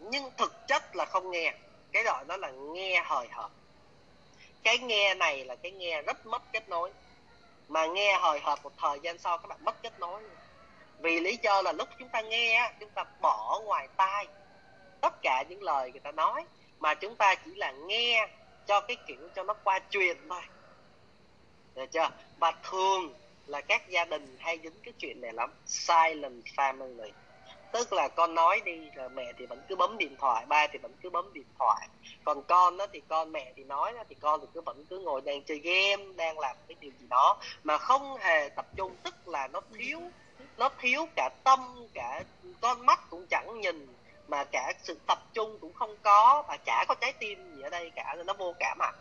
[0.00, 1.54] nhưng thực chất là không nghe.
[1.92, 3.50] Cái gọi đó là nghe hời hợt.
[4.62, 6.90] Cái nghe này là cái nghe rất mất kết nối.
[7.68, 10.22] Mà nghe hời hợt một thời gian sau, các bạn mất kết nối
[10.98, 14.26] vì lý do là lúc chúng ta nghe chúng ta bỏ ngoài tai
[15.00, 16.44] tất cả những lời người ta nói,
[16.78, 18.28] mà chúng ta chỉ là nghe
[18.66, 20.42] cho cái kiểu cho nó qua truyền thôi
[21.78, 22.10] được chưa?
[22.38, 23.14] Và thường
[23.46, 25.50] là các gia đình hay dính cái chuyện này lắm.
[25.66, 27.10] Silent family.
[27.72, 30.78] Tức là con nói đi rồi mẹ thì vẫn cứ bấm điện thoại ba thì
[30.78, 31.88] vẫn cứ bấm điện thoại.
[32.24, 34.98] Còn con đó thì con mẹ thì nói đó, thì con thì cứ vẫn cứ
[34.98, 37.36] ngồi đang chơi game đang làm cái điều gì đó.
[37.64, 40.00] Mà không hề tập trung tức là nó thiếu
[40.56, 42.24] nó thiếu cả tâm cả
[42.60, 43.86] con mắt cũng chẳng nhìn
[44.28, 47.70] mà cả sự tập trung cũng không có và chả có trái tim gì ở
[47.70, 48.94] đây cả nên nó vô cảm hẳn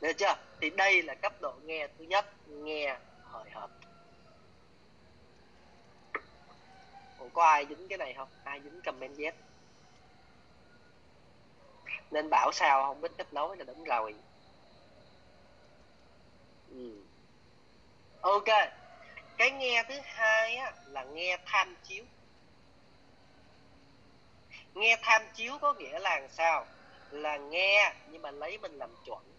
[0.00, 0.36] được chưa?
[0.60, 3.70] Thì đây là cấp độ nghe thứ nhất nghe hời hợt
[7.32, 8.28] có ai dính cái này không?
[8.44, 9.32] Ai dính comment Z?
[12.10, 14.14] Nên bảo sao không biết kết nối là đúng rồi.
[16.70, 17.02] Ừ.
[18.20, 18.44] ok.
[19.36, 22.04] Cái nghe thứ hai á, là nghe tham chiếu.
[24.74, 26.66] Nghe tham chiếu có nghĩa là sao?
[27.10, 29.29] Là nghe nhưng mà lấy mình làm chuẩn.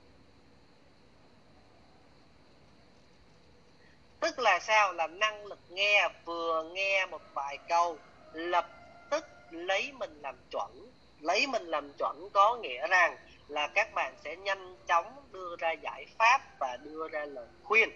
[4.22, 4.93] Tức là sao?
[4.93, 7.97] Là năng lực nghe, vừa nghe một vài câu,
[8.34, 8.69] lập
[9.09, 10.91] tức lấy mình làm chuẩn.
[11.19, 13.17] Lấy mình làm chuẩn có nghĩa rằng
[13.47, 17.89] là các bạn sẽ nhanh chóng đưa ra giải pháp và đưa ra lời khuyên.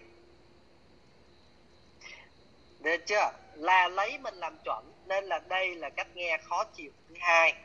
[2.80, 3.32] Được chưa?
[3.54, 7.56] Là lấy mình làm chuẩn, nên là đây là cách nghe khó chịu thứ hai.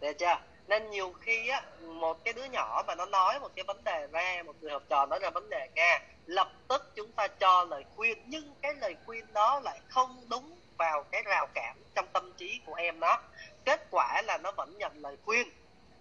[0.00, 0.51] Được chưa?
[0.66, 4.06] Nên nhiều khi á, một cái đứa nhỏ mà nó nói một cái vấn đề
[4.12, 7.64] ra, một người học trò nói ra vấn đề ra, lập tức chúng ta cho
[7.64, 12.06] lời khuyên, nhưng cái lời khuyên đó lại không đúng vào cái rào cản trong
[12.12, 13.22] tâm trí của em nó
[13.64, 15.48] kết quả là nó vẫn nhận lời khuyên,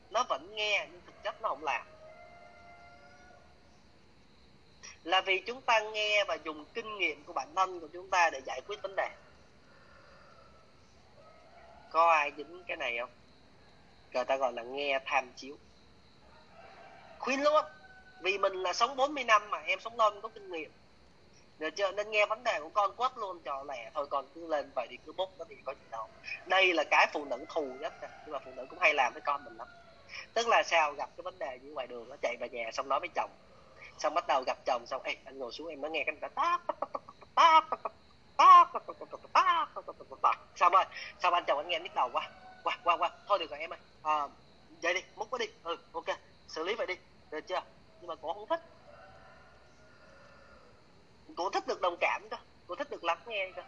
[0.10, 1.86] nó vẫn nghe nhưng thực chất nó không làm.
[5.04, 8.30] Là vì chúng ta nghe và dùng kinh nghiệm của bản thân của chúng ta
[8.30, 9.10] để giải quyết vấn đề.
[11.90, 13.10] Có ai dính cái này không?
[14.14, 15.58] Người ta gọi là nghe tham chiếu.
[17.20, 17.66] Khuyên luôn
[18.22, 20.72] vì mình là sống 40 năm mà em sống lâu có kinh nghiệm.
[21.60, 21.92] Được chưa?
[21.92, 24.88] Nên nghe vấn đề của con quất luôn, cho lẹ thôi, con cứ lên vậy
[24.90, 26.08] thì cứ bốc nó thì có gì đâu.
[26.46, 29.14] Đây là cái phụ nữ thù nhất nè, nhưng mà phụ nữ cũng hay làm
[29.14, 29.68] với con mình lắm.
[30.34, 30.94] Tức là sao?
[30.94, 33.32] Gặp cái vấn đề như ngoài đường nó chạy về nhà xong nói với chồng.
[34.00, 36.58] Xong bắt đầu gặp chồng xong, ê, anh ngồi xuống em mới nghe cái ta
[40.56, 40.86] xong rồi
[41.20, 42.30] xong anh chồng anh nghe nhức đầu quá
[42.64, 43.10] qua qua qua.
[43.28, 43.80] Thôi được rồi em ơi.
[44.04, 44.28] À,
[44.82, 45.46] vậy đi múc nó đi.
[45.64, 46.06] Ừ ok.
[46.48, 46.96] Xử lý vậy đi.
[47.32, 47.62] Được chưa?
[48.02, 48.62] Nhưng mà cổ không thích.
[51.38, 52.38] Cổ thích được đồng cảm cơ.
[52.68, 53.62] Cổ thích được lắng nghe cơ.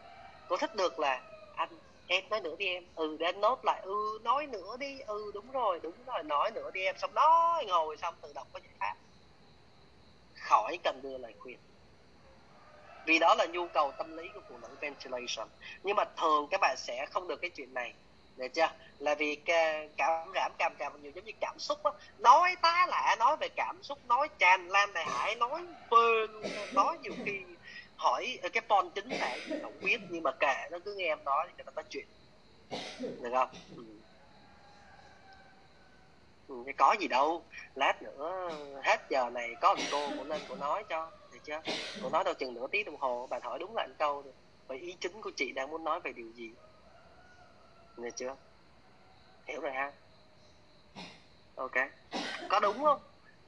[0.47, 1.21] Cổ thích được là
[1.55, 1.69] anh
[2.07, 2.85] em nói nữa đi em.
[2.95, 3.81] Ừ để anh nốt lại.
[3.83, 4.99] Ừ nói nữa đi.
[4.99, 6.23] Ừ đúng rồi đúng rồi.
[6.23, 6.97] Nói nữa đi em.
[6.97, 8.95] Xong nói ngồi xong tự động có giải pháp.
[10.35, 11.57] Khỏi cần đưa lời khuyên.
[13.05, 15.47] Vì đó là nhu cầu tâm lý của phụ nữ ventilation.
[15.83, 17.93] Nhưng mà thường các bạn sẽ không được cái chuyện này
[18.35, 18.67] được chưa?
[18.97, 19.35] Là vì
[19.97, 21.91] cảm giảm cảm cảm nhiều giống như cảm xúc á.
[22.17, 26.31] Nói tá lạ nói về cảm xúc nói tràn lan này hải nói phơn
[26.73, 27.57] nói nhiều khi
[27.95, 31.23] hỏi ờ, cái phone chính thể không biết nhưng mà kệ nó cứ nghe em
[31.23, 32.07] nói thì người ta nói chuyện.
[33.19, 33.49] Được không?
[33.75, 34.03] Ừ.
[36.47, 37.49] Ừ, có gì đâu.
[37.75, 38.49] Lát nữa
[38.83, 41.61] hết giờ này có một cô cũng nên cô nói cho được chưa?
[41.99, 44.33] Cô nói đâu chừng nửa tiếng đồng hồ bạn hỏi đúng là anh câu rồi.
[44.67, 46.55] Vậy ý chính của chị đang muốn nói về điều gì?
[47.97, 48.35] Được chưa?
[49.45, 49.91] Hiểu rồi ha.
[51.55, 51.75] Ok.
[52.49, 52.99] Có đúng không?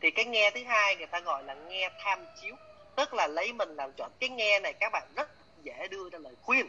[0.01, 2.55] Thì cái nghe thứ hai người ta gọi là nghe tham chiếu,
[2.95, 5.29] tức là lấy mình làm chọn cái nghe này các bạn rất
[5.63, 6.67] dễ đưa ra lời khuyên.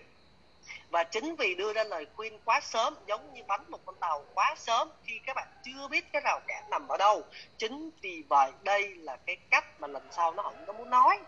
[0.90, 4.24] Và chính vì đưa ra lời khuyên quá sớm, giống như bắn một con tàu
[4.34, 7.22] quá sớm, khi các bạn chưa biết cái rào cản nằm ở đâu,
[7.58, 11.18] chính vì vậy đây là cái cách mà lần sau nó không có muốn nói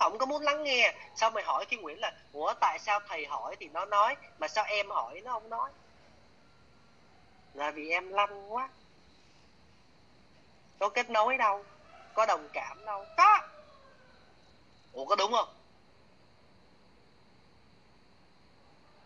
[0.00, 0.94] không có muốn lắng nghe.
[1.16, 4.48] Sao mày hỏi cái nguyễn là, ủa, tại sao thầy hỏi thì nó nói, mà
[4.48, 5.70] sao em hỏi nó không nói?
[7.54, 8.68] Là vì em lanh quá.
[10.78, 11.64] Có kết nối đâu,
[12.14, 13.04] có đồng cảm đâu.
[13.16, 13.40] Có.
[14.92, 15.48] Ủa, có đúng không?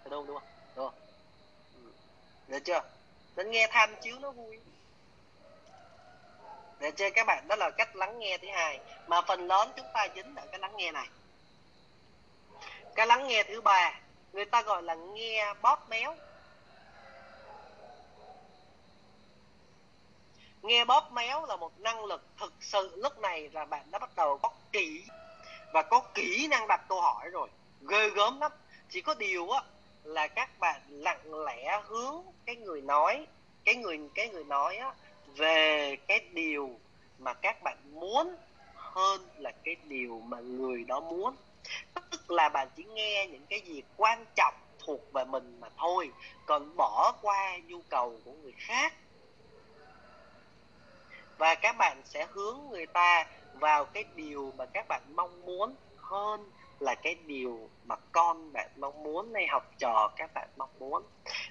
[0.04, 0.48] Đúng đúng không?
[0.76, 0.94] Đúng không?
[1.74, 1.92] Ừ.
[2.48, 2.82] Được chưa?
[3.36, 4.58] Nên nghe tham chiếu nó vui
[6.78, 8.80] để cho các bạn đó là cách lắng nghe thứ hai.
[9.06, 11.08] Mà phần lớn chúng ta dính ở cái lắng nghe này.
[12.94, 14.00] Cái lắng nghe thứ ba,
[14.32, 16.16] người ta gọi là nghe bóp méo.
[20.62, 22.96] Nghe bóp méo là một năng lực thực sự.
[22.96, 25.04] Lúc này là bạn đã bắt đầu có kỹ
[25.72, 27.48] và có kỹ năng đặt câu hỏi rồi.
[27.88, 28.52] Ghê gớm lắm.
[28.90, 29.62] Chỉ có điều á,
[30.04, 33.26] là các bạn lặng lẽ hướng cái người nói,
[33.64, 34.94] cái người cái người nói á
[35.36, 36.70] về cái điều
[37.18, 38.36] mà các bạn muốn
[38.74, 41.36] hơn là cái điều mà người đó muốn.
[42.10, 46.10] Tức là bạn chỉ nghe những cái gì quan trọng thuộc về mình mà thôi,
[46.46, 48.94] còn bỏ qua nhu cầu của người khác.
[51.38, 55.74] Và các bạn sẽ hướng người ta vào cái điều mà các bạn mong muốn
[55.96, 60.78] hơn là cái điều mà con bạn mong muốn hay học trò các bạn mong
[60.78, 61.02] muốn.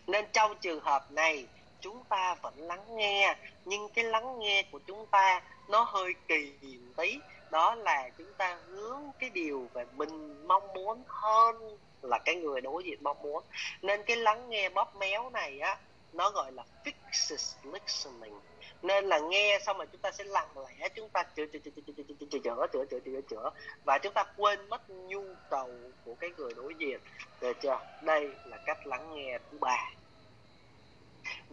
[0.07, 1.47] Nên trong trường hợp này
[1.83, 6.53] chúng ta vẫn lắng nghe nhưng cái lắng nghe của chúng ta nó hơi kỳ
[6.97, 7.19] tí
[7.51, 12.61] đó là chúng ta hướng cái điều về mình mong muốn hơn là cái người
[12.61, 13.43] đối diện mong muốn
[13.81, 15.77] nên cái lắng nghe bóp méo này á
[16.13, 18.39] nó gọi là fixed listening
[18.81, 21.71] nên là nghe xong rồi chúng ta sẽ lặng lẽ chúng ta chữa chữa chữa
[21.71, 23.49] chữa chữa chữa chữa chữa chữa chữa chữa
[23.85, 25.69] và chúng ta quên mất nhu cầu
[26.05, 26.99] của cái người đối diện
[27.41, 29.89] được chưa đây là cách lắng nghe thứ ba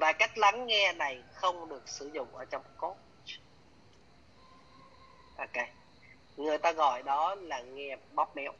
[0.00, 2.96] và cách lắng nghe này không được sử dụng ở trong coach
[5.40, 5.66] ok.
[6.36, 8.52] Người ta gọi đó là nghe bóp méo.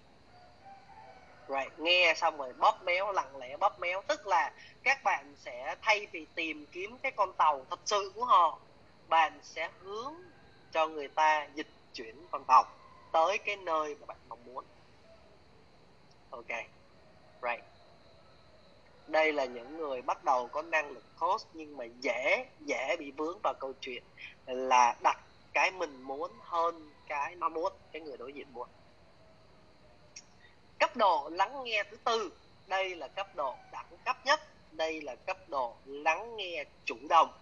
[1.49, 1.79] Right.
[1.79, 4.03] nghe xong rồi bóp méo, lặng lẽ bóp méo.
[4.09, 8.25] Tức là các bạn sẽ thay vì tìm kiếm cái con tàu thật sự của
[8.25, 8.59] họ,
[9.09, 10.15] bạn sẽ hướng
[10.73, 12.65] cho người ta dịch chuyển con tàu
[13.13, 14.65] tới cái nơi mà bạn mong muốn.
[16.31, 16.51] Ok.
[17.43, 17.65] Right
[19.11, 23.11] đây là những người bắt đầu có năng lực host nhưng mà dễ dễ bị
[23.11, 24.03] vướng vào câu chuyện
[24.47, 25.19] là đặt
[25.53, 28.69] cái mình muốn hơn cái nó muốn, cái người đối diện muốn.
[30.79, 32.33] Cấp độ lắng nghe thứ tư,
[32.67, 34.41] đây là cấp độ đẳng cấp nhất,
[34.73, 37.33] đây là cấp độ lắng nghe chủ động.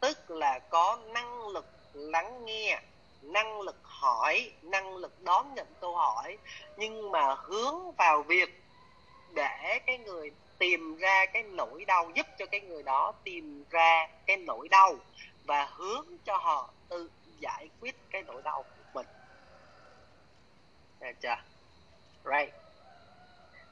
[0.00, 2.80] Tức là có năng lực lắng nghe,
[3.22, 6.38] năng lực hỏi, năng lực đón nhận câu hỏi,
[6.76, 8.62] nhưng mà hướng vào việc
[9.34, 14.08] để cái người tìm ra cái nỗi đau giúp cho cái người đó tìm ra
[14.26, 14.94] cái nỗi đau
[15.44, 19.06] và hướng cho họ tự giải quyết cái nỗi đau của mình.
[21.00, 21.36] Được chưa
[22.24, 22.54] right.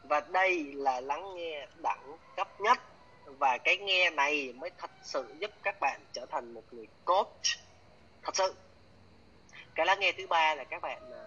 [0.03, 2.79] Và đây là lắng nghe đẳng cấp nhất
[3.25, 7.43] và cái nghe này mới thật sự giúp các bạn trở thành một người coach.
[8.23, 8.55] Thật sự.
[9.75, 11.25] Cái lắng nghe thứ ba là các bạn à,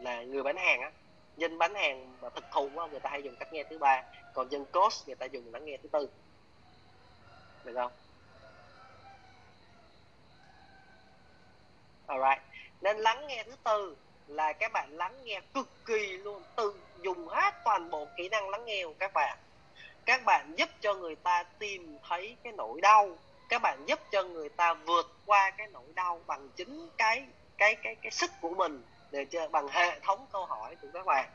[0.00, 0.90] là người bán hàng á
[1.36, 4.02] dân bán hàng mà thực thụ á, người ta hay dùng cách nghe thứ ba.
[4.34, 6.08] Còn dân coach người ta dùng lắng nghe thứ tư.
[7.64, 7.92] Được không?
[12.06, 12.42] Alright
[12.80, 17.28] nên lắng nghe thứ tư là các bạn lắng nghe cực kỳ luôn từ dùng
[17.28, 19.38] hết toàn bộ kỹ năng lắng nghe của các bạn.
[20.04, 23.18] Các bạn giúp cho người ta tìm thấy cái nỗi đau.
[23.48, 27.26] Các bạn giúp cho người ta vượt qua cái nỗi đau bằng chính cái
[27.58, 29.48] cái cái cái sức của mình được chưa?
[29.48, 31.30] Bằng hệ thống câu hỏi của các bạn.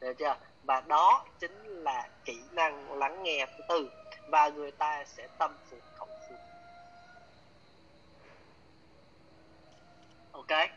[0.00, 0.36] Được chưa?
[0.64, 3.90] Và đó chính là kỹ năng lắng nghe thứ tư.
[4.28, 6.38] Và người ta sẽ tâm phục khẩu phục.
[10.32, 10.68] Ok?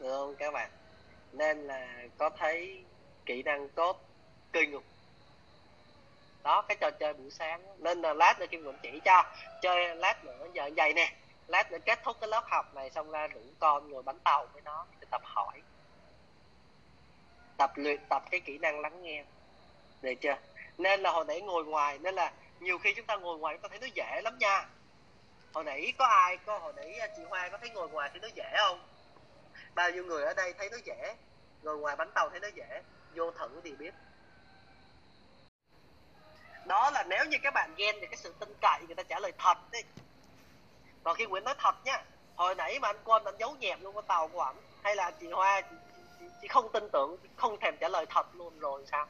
[0.00, 0.70] Được không các bạn?
[1.32, 2.84] Nên là có thấy
[3.26, 4.00] kỹ năng tốt,
[4.52, 4.84] kinh ngục.
[6.42, 7.82] Đó, cái trò chơi buổi sáng.
[7.82, 9.24] Nên là lát nữa kim cũng chỉ cho.
[9.62, 11.12] Chơi lát nữa giờ vậy nè
[11.52, 14.46] lát nữa kết thúc cái lớp học này, xong ra rủ con ngồi bánh tàu
[14.52, 15.62] với nó để tập hỏi.
[17.56, 19.24] Tập luyện, tập cái kỹ năng lắng nghe.
[20.02, 20.36] Được chưa?
[20.78, 23.62] Nên là hồi nãy ngồi ngoài, nên là nhiều khi chúng ta ngồi ngoài chúng
[23.62, 24.68] ta thấy nó dễ lắm nha.
[25.54, 28.20] Hồi nãy có ai, có hồi nãy à, chị hoa có thấy ngồi ngoài thấy
[28.20, 28.80] nó dễ không?
[29.74, 31.16] Bao nhiêu người ở đây thấy nó dễ?
[31.62, 32.82] Ngồi ngoài bánh tàu thấy nó dễ?
[33.14, 33.94] Vô thử thì biết.
[36.66, 39.18] Đó là nếu như các bạn ghen thì cái sự tin cậy người ta trả
[39.18, 39.80] lời thật đi
[41.04, 42.04] còn khi Nguyễn nói thật nhá
[42.36, 45.10] hồi nãy mà anh quân anh giấu nhẹm luôn con tàu của ảnh hay là
[45.10, 45.76] chị Hoa chị,
[46.18, 49.06] chị, chị không tin tưởng không thèm trả lời thật luôn rồi sao?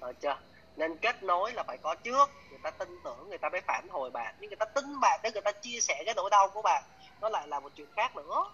[0.00, 0.38] Rồi chưa.
[0.76, 3.88] Nên kết nối là phải có trước người ta tin tưởng người ta mới phản
[3.88, 4.34] hồi bạn.
[4.40, 6.82] Nhưng người ta tin bạn để người ta chia sẻ cái nỗi đau của bạn
[7.20, 8.44] nó lại là một chuyện khác nữa.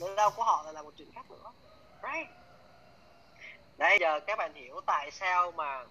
[0.00, 1.52] Nỗi đau của họ lại là một chuyện khác nữa.
[2.02, 2.28] Right.
[3.76, 5.84] Đây giờ các bạn hiểu tại sao mà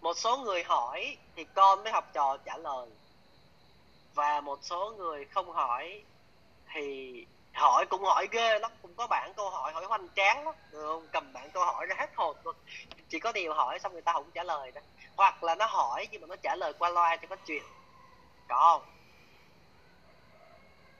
[0.00, 2.88] một số người hỏi thì con mới học trò trả lời
[4.16, 6.02] và một số người không hỏi
[6.72, 10.54] thì hỏi cũng hỏi ghê lắm cũng có bản câu hỏi hỏi hoành tráng lắm
[10.70, 11.08] được không?
[11.12, 12.56] Cầm bản câu hỏi ra hết hồn luôn.
[13.08, 14.80] Chỉ có điều hỏi xong người ta không trả lời đó.
[15.16, 17.62] Hoặc là nó hỏi nhưng mà nó trả lời qua loa cho có chuyện.
[18.48, 18.92] Có không?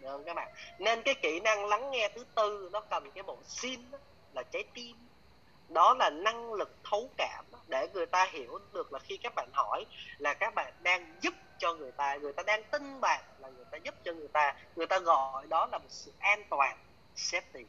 [0.01, 0.49] Được không các bạn?
[0.79, 3.99] Nên cái kỹ năng lắng nghe thứ tư nó cần cái bộ sim đó,
[4.35, 4.97] là trái tim.
[5.69, 9.33] Đó là năng lực thấu cảm đó, để người ta hiểu được là khi các
[9.35, 9.87] bạn hỏi
[10.19, 12.16] là các bạn đang giúp cho người ta.
[12.16, 14.54] Người ta đang tin bạn là người ta giúp cho người ta.
[14.76, 16.78] Người ta gọi đó là một sự an toàn
[17.16, 17.64] safety.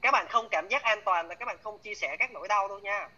[0.00, 2.48] Các bạn không cảm giác an toàn là các bạn không chia sẻ các nỗi
[2.48, 3.08] đau đâu nha.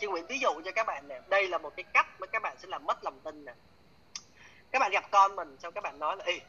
[0.00, 2.42] Chị Nguyễn ví dụ cho các bạn nè đây là một cái cách mà các
[2.42, 3.52] bạn sẽ làm mất lòng tin nè.
[4.70, 6.40] Các bạn gặp con mình xong các bạn nói là ê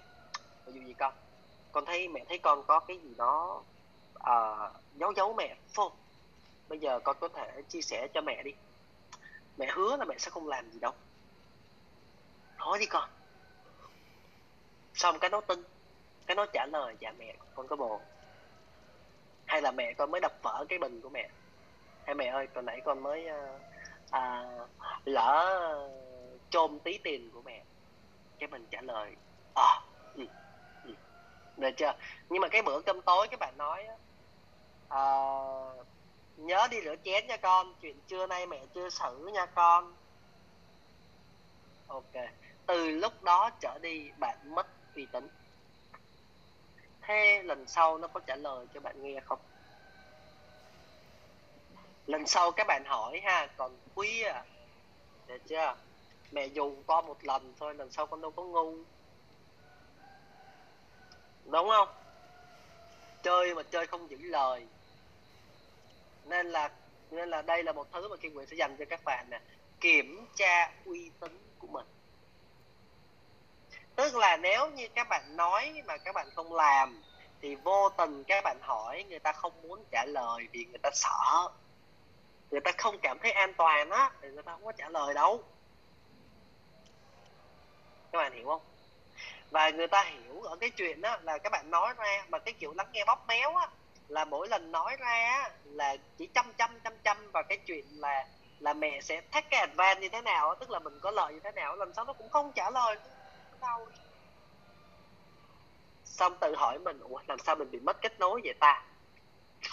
[0.66, 1.14] ví dụ gì con?
[1.72, 3.64] Con thấy mẹ thấy con có cái gì đó
[4.18, 5.92] uh, giấu giấu mẹ phô.
[6.68, 8.52] Bây giờ con có thể chia sẻ cho mẹ đi
[9.58, 10.92] mẹ hứa là mẹ sẽ không làm gì đâu.
[12.58, 13.10] Nói đi con.
[14.94, 15.64] Xong cái nó tin
[16.26, 18.02] cái nó trả lời dạ mẹ con có bồ
[19.46, 21.30] hay là mẹ con mới đập vỡ cái bình của mẹ?
[22.06, 23.60] Hay mẹ ơi hồi nãy con mới à,
[24.12, 24.44] à,
[25.06, 25.90] lỡ
[26.50, 27.64] chôm tí tiền của mẹ
[28.40, 29.16] cái mình trả lời
[29.56, 29.82] à,
[30.16, 30.26] ừ,
[30.86, 30.94] ừ.
[31.58, 31.94] được chưa?
[32.30, 33.88] Nhưng mà cái bữa cơm tối các bạn nói
[34.90, 35.04] à,
[36.48, 39.96] nhớ đi rửa chén nha con, chuyện trưa nay mẹ chưa xử nha con.
[41.88, 42.14] Ok,
[42.66, 45.28] từ lúc đó trở đi bạn mất uy tín.
[47.02, 49.40] Thế lần sau nó có trả lời cho bạn nghe không?
[52.08, 54.44] Lần sau các bạn hỏi ha, còn quý à?
[55.28, 55.76] Được chưa?
[56.32, 58.76] Mẹ dù con một lần thôi, lần sau con đâu có ngu.
[61.46, 61.90] Đúng không?
[63.24, 64.68] Chơi mà chơi không giữ lời
[66.26, 66.70] nên là
[67.12, 69.40] nên là đây là một thứ mà Kim Nguyện sẽ dành cho các bạn nè.
[69.80, 71.86] Kiểm tra uy tín của mình.
[73.96, 77.04] Tức là nếu như các bạn nói mà các bạn không làm,
[77.42, 80.90] thì vô tình các bạn hỏi, người ta không muốn trả lời vì người ta
[80.94, 81.50] sợ.
[82.52, 85.14] Người ta không cảm thấy an toàn á, thì người ta không có trả lời
[85.14, 85.44] đâu.
[88.12, 88.62] Các bạn hiểu không?
[89.50, 92.54] Và người ta hiểu ở cái chuyện đó là các bạn nói ra mà cái
[92.54, 93.68] kiểu lắng nghe bóp méo á
[94.12, 98.28] là mỗi lần nói ra là chỉ chăm chăm chăm chăm vào cái chuyện là
[98.60, 101.40] là mẹ sẽ thách cái advance như thế nào tức là mình có lợi như
[101.44, 102.96] thế nào lần sau nó cũng không trả lời.
[103.62, 103.88] Đâu
[106.04, 108.86] xong tự hỏi mình Ủa, làm sao mình bị mất kết nối vậy ta?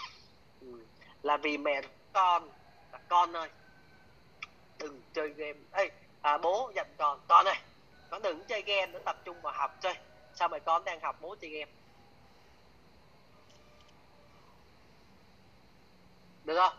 [0.61, 0.87] Ừ.
[1.23, 1.81] là vì mẹ
[2.13, 2.51] con
[2.93, 3.49] là con ơi
[4.79, 5.61] đừng chơi game.
[5.73, 5.89] Ê
[6.21, 7.57] à, bố dặn con con ơi
[8.11, 9.95] con đừng chơi game nó tập trung vào học chơi.
[10.33, 11.73] Sao mày con đang học bố chơi game?
[16.49, 16.77] Được không?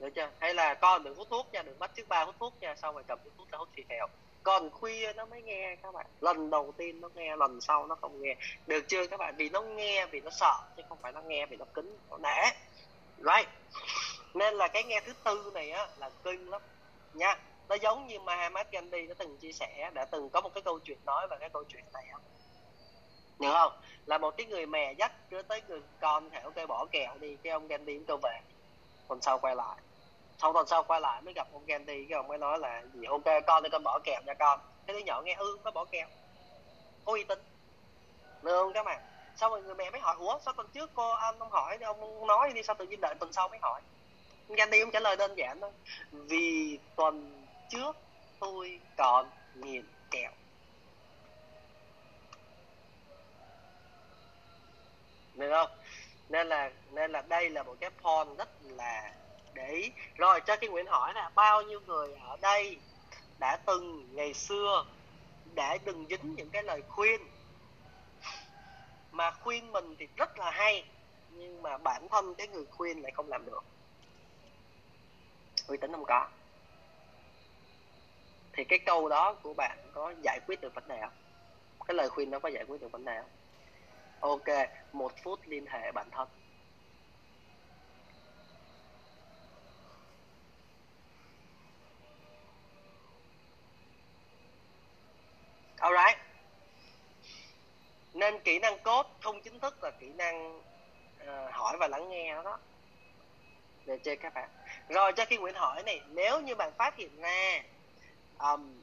[0.00, 0.30] Được chưa?
[0.38, 2.92] Hay là con đừng hút thuốc nha, đừng bắt trước ba hút thuốc nha sau
[2.92, 4.06] rồi cầm cái thuốc ra hút xì khèo
[4.42, 6.06] còn khuya nó mới nghe các bạn.
[6.20, 8.36] Lần đầu tiên nó nghe, lần sau nó không nghe.
[8.66, 9.34] Được chưa các bạn?
[9.36, 12.18] Vì nó nghe, vì nó sợ, chứ không phải nó nghe vì nó kính nó
[12.18, 12.50] nể
[13.18, 13.48] right.
[14.34, 16.62] Nên là cái nghe thứ tư này á là kinh lắm.
[17.12, 17.38] Nha,
[17.68, 20.78] nó giống như Mahatma Gandhi đã từng chia sẻ, đã từng có một cái câu
[20.78, 22.22] chuyện nói về cái câu chuyện này không
[23.38, 23.72] Nhớ không?
[24.06, 27.36] Là một cái người mẹ dắt, đưa tới người con theo cây bỏ kẹo đi,
[27.42, 28.40] cái ông Gandhi cũng câu về
[29.12, 29.76] tuần sau quay lại.
[30.38, 33.04] Sau tuần sau quay lại mới gặp ông Gandhi, cái ông mới nói là gì,
[33.04, 34.60] ok, con thì con bỏ kẹo nha con.
[34.86, 36.06] Cái đứa nhỏ nghe ư nó bỏ kẹo.
[37.04, 37.38] Có uy tín.
[38.42, 39.00] Được không các bạn
[39.36, 42.26] sau rồi người mẹ mới hỏi, ủa, sao tuần trước cô anh không hỏi, ông
[42.26, 43.80] nói đi, sao tự nhiên đợi tuần sau mới hỏi?
[44.48, 45.70] Gandhi cũng trả lời đơn giản thôi,
[46.12, 47.96] vì tuần trước
[48.40, 50.30] tôi còn nghiền kẹo.
[55.34, 55.70] Được không?
[56.32, 59.12] Nên là nên là đây là một cái point rất là
[59.54, 59.92] để ý.
[60.16, 62.78] Rồi, cho cái Nguyễn hỏi là bao nhiêu người ở đây
[63.38, 64.84] đã từng ngày xưa
[65.54, 67.20] để đừng dính những cái lời khuyên?
[69.10, 70.84] Mà khuyên mình thì rất là hay,
[71.30, 73.64] nhưng mà bản thân cái người khuyên lại không làm được.
[75.66, 76.28] Uy tín không có.
[78.52, 81.12] Thì cái câu đó của bạn có giải quyết được vấn đề không?
[81.86, 83.30] Cái lời khuyên nó có giải quyết được vấn đề không?
[84.22, 86.28] Ok một phút liên hệ bản thân.
[95.76, 96.18] Alright
[98.14, 102.34] nên kỹ năng cốt không chính thức là kỹ năng uh, hỏi và lắng nghe
[102.44, 102.58] đó.
[103.86, 104.48] Để chơi các bạn.
[104.88, 107.62] Rồi cho khi Nguyễn hỏi này nếu như bạn phát hiện ra
[108.38, 108.82] um,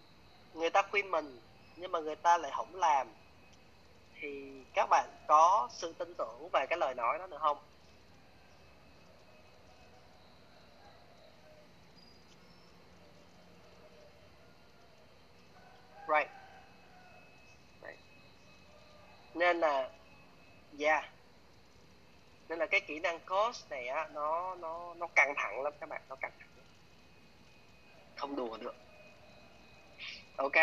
[0.54, 1.40] người ta khuyên mình
[1.76, 3.08] nhưng mà người ta lại không làm
[4.22, 7.58] thì các bạn có sự tin tưởng về cái lời nói đó được không?
[16.08, 16.30] Right.
[17.82, 18.00] right.
[19.34, 19.90] Nên là
[20.74, 20.92] dạ.
[20.92, 21.06] Yeah.
[22.50, 25.90] nên là cái kỹ năng coach này á nó nó nó căng thẳng lắm các
[25.90, 26.50] bạn nó căng thẳng.
[28.16, 28.76] Không đùa được
[30.38, 30.56] ok.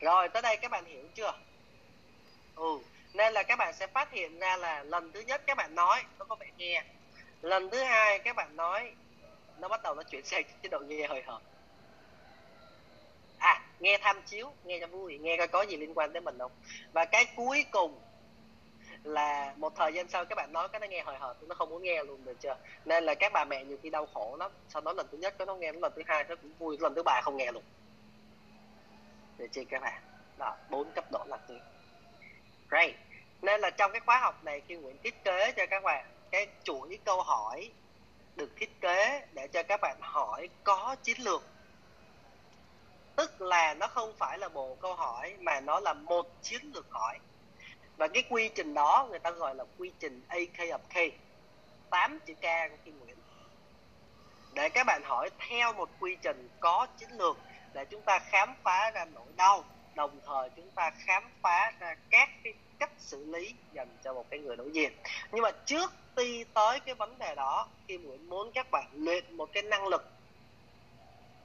[0.00, 1.32] Rồi tới đây các bạn hiểu chưa
[2.58, 2.78] ừ
[3.14, 6.02] nên là các bạn sẽ phát hiện ra là lần thứ nhất các bạn nói,
[6.18, 6.84] nó có vẻ nghe
[7.42, 8.92] lần thứ hai các bạn nói,
[9.58, 11.42] nó bắt đầu nó chuyển sang chế độ nghe hơi hợt.
[13.38, 16.38] À nghe tham chiếu, nghe cho vui, nghe coi có gì liên quan tới mình
[16.38, 16.52] không?
[16.92, 18.00] Và cái cuối cùng
[19.02, 21.70] là một thời gian sau các bạn nói cái nó nghe hồi hợt, nó không
[21.70, 22.56] muốn nghe luôn được chưa?
[22.84, 24.50] Nên là các bà mẹ nhiều khi đau khổ lắm.
[24.68, 27.02] Sau đó lần thứ nhất nó nghe, lần thứ hai nó cũng vui, lần thứ
[27.02, 27.62] ba không nghe luôn.
[29.38, 30.02] Được chưa các bạn?
[30.38, 31.60] Đó, bốn cấp độ là tiếng
[32.68, 32.94] great
[33.42, 36.46] nên là trong cái khóa học này, khi Nguyễn thiết kế cho các bạn cái
[36.64, 37.70] chuỗi câu hỏi
[38.36, 41.42] được thiết kế để cho các bạn hỏi có chiến lược,
[43.16, 46.86] tức là nó không phải là bộ câu hỏi mà nó là một chiến lược
[46.90, 47.18] hỏi.
[47.96, 51.14] Và cái quy trình đó người ta gọi là quy trình AK of K
[51.90, 53.16] 8 chữ K của Kim Nguyễn.
[54.54, 57.36] Để các bạn hỏi theo một quy trình có chiến lược,
[57.72, 59.64] để chúng ta khám phá ra nỗi đau
[59.98, 64.26] đồng thời chúng ta khám phá ra các cái cách xử lý dành cho một
[64.30, 64.92] cái người đối diện.
[65.32, 69.36] Nhưng mà trước khi tới cái vấn đề đó khi muốn muốn các bạn luyện
[69.36, 70.04] một cái năng lực.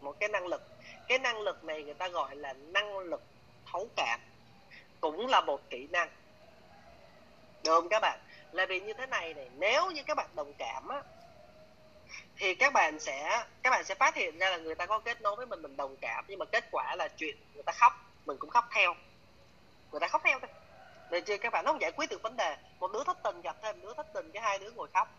[0.01, 0.61] Một cái năng lực.
[1.07, 3.21] Cái năng lực này người ta gọi là năng lực
[3.71, 4.19] thấu cảm.
[5.01, 6.09] Cũng là một kỹ năng.
[7.63, 8.19] Được không các bạn?
[8.51, 11.01] Là vì như thế này này, nếu như các bạn đồng cảm á,
[12.37, 15.21] thì các bạn sẽ, các bạn sẽ phát hiện ra là người ta có kết
[15.21, 16.25] nối với mình mình đồng cảm.
[16.27, 17.93] Nhưng mà kết quả là chuyện người ta khóc
[18.25, 18.93] mình cũng khóc theo.
[19.91, 20.49] Người ta khóc theo thôi.
[21.11, 23.41] Để chưa các bạn nó không giải quyết được vấn đề, một đứa thất tình
[23.41, 25.09] gặp thêm đứa thất tình cái hai đứa ngồi khóc.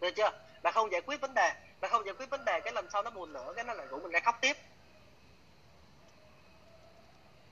[0.00, 0.30] Được chưa?
[0.62, 3.02] Mà không giải quyết vấn đề, mà không giải quyết vấn đề, cái lần sau
[3.02, 4.56] nó buồn nữa cái nó lại rủ mình ra khóc tiếp.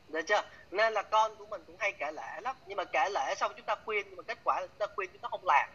[0.08, 0.42] Được chưa?
[0.70, 2.56] Nên là con của mình cũng hay kể lễ lắm.
[2.66, 4.86] Nhưng mà kể lễ xong chúng ta khuyên, nhưng mà kết quả là chúng ta
[4.96, 5.68] khuyên chúng ta không làm.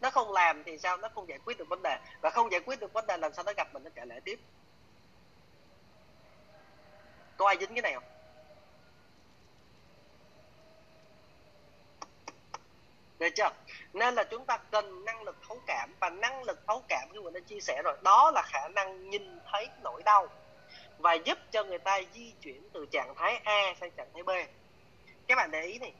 [0.00, 0.96] Nó không làm thì sao?
[0.96, 1.98] Nó không giải quyết được vấn đề.
[2.20, 4.20] Và không giải quyết được vấn đề, lần sau nó gặp mình nó kể lễ
[4.24, 4.40] tiếp
[7.36, 8.04] có ai dính cái này không?
[13.18, 13.50] Được chưa?
[13.92, 17.20] Nên là chúng ta cần năng lực thấu cảm và năng lực thấu cảm như
[17.20, 20.28] mình đã chia sẻ rồi, đó là khả năng nhìn thấy nỗi đau
[20.98, 24.30] và giúp cho người ta di chuyển từ trạng thái A sang trạng thái B.
[25.26, 25.92] Các bạn để ý này,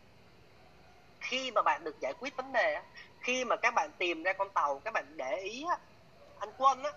[1.21, 2.83] khi mà bạn được giải quyết vấn đề
[3.21, 5.65] khi mà các bạn tìm ra con tàu, các bạn để ý
[6.39, 6.91] anh quân á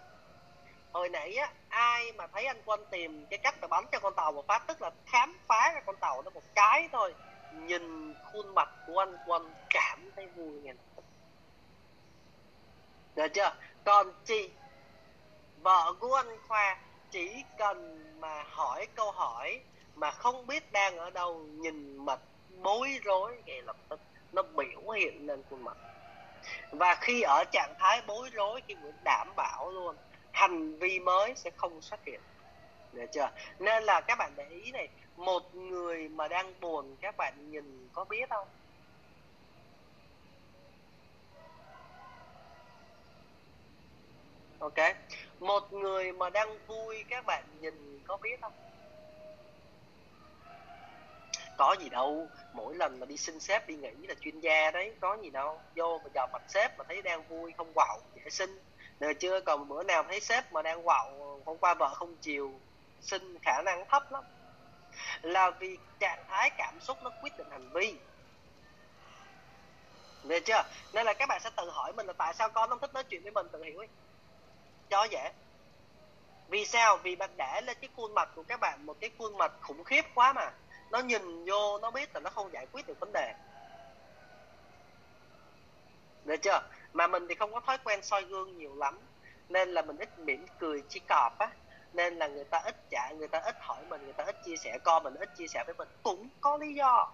[0.98, 4.16] hồi nãy á, ai mà thấy anh quân tìm cái cách để bắn cho con
[4.16, 7.14] tàu một phát, tức là khám phá ra con tàu nó một cái thôi,
[7.54, 10.74] nhìn khuôn mặt của anh quân cảm thấy vui nghe
[13.16, 13.56] được chưa?
[13.84, 14.50] Còn chị,
[15.62, 16.78] vợ của anh khoa
[17.12, 19.62] chỉ cần mà hỏi câu hỏi
[19.96, 22.20] mà không biết đang ở đâu, nhìn mặt
[22.62, 24.00] bối rối, ngay lập tức
[24.32, 25.78] nó biểu hiện lên khuôn mặt.
[26.72, 29.96] Và khi ở trạng thái bối rối thì Nguyễn đảm bảo luôn
[30.38, 32.20] hành vi mới sẽ không xuất hiện.
[32.94, 33.30] Được chưa?
[33.60, 37.90] Nên là các bạn để ý này, một người mà đang buồn, các bạn nhìn
[37.94, 38.48] có biết không?
[44.60, 44.96] Ok.
[45.40, 48.54] Một người mà đang vui, các bạn nhìn có biết không?
[51.58, 52.28] Có gì đâu.
[52.54, 55.62] Mỗi lần mà đi xin sếp, đi nghỉ là chuyên gia đấy, có gì đâu.
[55.76, 58.60] Vô mà giờ mặt sếp mà thấy đang vui, không quạo, dễ xin
[59.00, 62.60] được chưa, còn bữa nào thấy sếp mà đang quạo, hôm qua vợ không chiều
[63.02, 64.24] xin khả năng thấp lắm.
[65.22, 67.96] Là vì trạng thái cảm xúc nó quyết định hành vi.
[70.24, 70.64] Được chưa?
[70.94, 73.04] Nên là các bạn sẽ tự hỏi mình là tại sao con không thích nói
[73.04, 73.88] chuyện với mình, tự hiểu ấy.
[74.90, 75.32] Cho dễ.
[76.48, 76.98] Vì sao?
[76.98, 79.84] Vì bạn để lên cái khuôn mặt của các bạn một cái khuôn mặt khủng
[79.84, 80.52] khiếp quá mà.
[80.92, 83.34] Nó nhìn vô, nó biết là nó không giải quyết được vấn đề.
[86.26, 86.60] Được chưa?
[86.94, 89.00] Mà mình thì không có thói quen soi gương nhiều lắm.
[89.50, 91.50] Nên là mình ít mỉm cười chỉ cọp á.
[91.94, 94.58] Nên là người ta ít trả, người ta ít hỏi mình, người ta ít chia
[94.58, 95.88] sẻ, con mình ít chia sẻ với mình.
[96.04, 97.12] Cũng có lý do.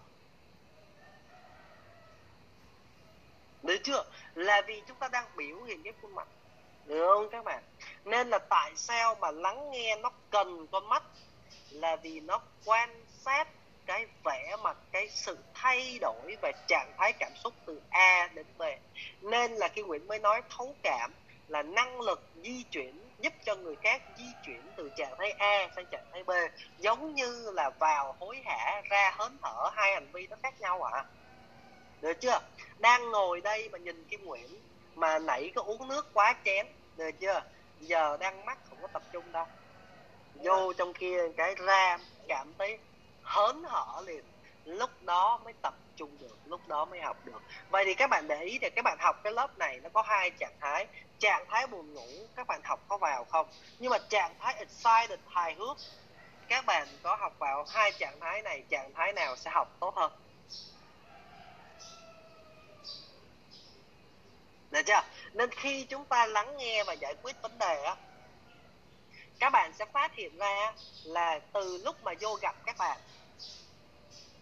[3.63, 4.03] Được chưa?
[4.35, 6.27] Là vì chúng ta đang biểu hiện cái khuôn mặt.
[6.85, 7.63] Được không các bạn?
[8.05, 11.03] Nên là tại sao mà lắng nghe nó cần con mắt?
[11.69, 13.47] Là vì nó quan sát
[13.85, 18.45] cái vẻ mặt, cái sự thay đổi về trạng thái cảm xúc từ A đến
[18.57, 18.61] B.
[19.21, 21.11] Nên là khi Nguyễn mới nói thấu cảm
[21.47, 25.69] là năng lực di chuyển giúp cho người khác di chuyển từ trạng thái A
[25.75, 26.31] sang trạng thái B,
[26.79, 30.83] giống như là vào hối hả ra hớn hở, hai hành vi nó khác nhau
[30.83, 30.91] ạ.
[30.93, 31.05] À.
[32.01, 32.39] được chưa?
[32.79, 34.59] Đang ngồi đây mà nhìn Kim Nguyễn
[34.95, 37.41] mà nãy có uống nước quá chén, được chưa?
[37.79, 39.45] Giờ đang mắt không có tập trung đâu.
[40.35, 41.97] Vô trong kia cái ra
[42.27, 42.77] cảm thấy
[43.23, 44.23] hớn hở liền.
[44.65, 47.41] Lúc đó mới tập trung được, lúc đó mới học được.
[47.69, 50.01] Vậy thì các bạn để ý thì các bạn học cái lớp này nó có
[50.01, 50.87] hai trạng thái.
[51.19, 53.47] Trạng thái buồn ngủ, các bạn học có vào không?
[53.79, 55.77] Nhưng mà trạng thái excited, hài hước,
[56.47, 59.95] các bạn có học vào hai trạng thái này, trạng thái nào sẽ học tốt
[59.95, 60.11] hơn?
[64.71, 65.01] Được chưa?
[65.33, 67.95] Nên khi chúng ta lắng nghe và giải quyết vấn đề á
[69.43, 72.97] các bạn sẽ phát hiện ra là từ lúc mà vô gặp các bạn,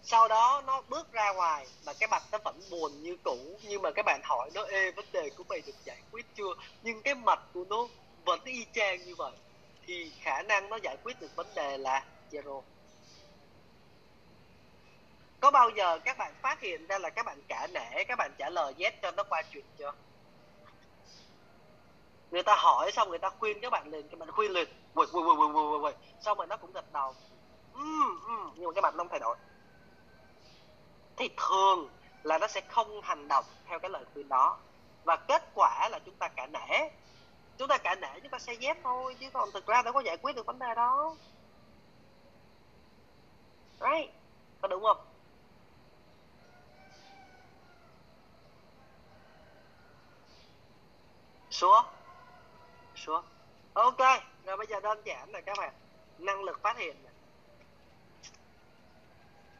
[0.04, 3.38] sau đó nó bước ra ngoài và cái mặt nó vẫn buồn như cũ.
[3.64, 6.54] Nhưng mà các bạn hỏi nó, ê, vấn đề của mày được giải quyết chưa?
[6.84, 7.88] Nhưng cái mặt của nó
[8.26, 9.32] vẫn y chang như vậy,
[9.88, 12.62] thì khả năng nó giải quyết được vấn đề là zero.
[15.40, 18.32] Có bao giờ các bạn phát hiện ra là các bạn cả nể các bạn
[18.38, 19.94] trả lời yes cho nó qua chuyện chưa?
[22.32, 25.06] Người ta hỏi xong người ta khuyên các bạn liền các bạn khuyên liền quỳ
[25.14, 25.92] quỳ quỳ quỳ quỳ quỳ
[26.22, 27.16] xong rồi nó cũng gật đầu.
[27.78, 28.52] Uhm, uhm.
[28.56, 29.38] nhưng mà các bạn không thay đổi.
[31.18, 31.90] Thì thường
[32.24, 34.58] là nó sẽ không hành động theo cái lời khuyên đó.
[35.04, 36.90] Và kết quả là chúng ta cả nể.
[37.58, 40.00] Chúng ta cả nể chúng ta sẽ dép thôi chứ còn thực ra đâu có
[40.00, 41.16] giải quyết được vấn đề đó.
[43.80, 44.10] Right?
[44.62, 44.98] Có đúng không?
[51.50, 52.01] Sure?
[53.02, 53.26] Xuống.
[53.74, 54.00] Ok,
[54.46, 55.74] rồi bây giờ đơn giản này các bạn,
[56.18, 57.14] năng lực phát hiện này.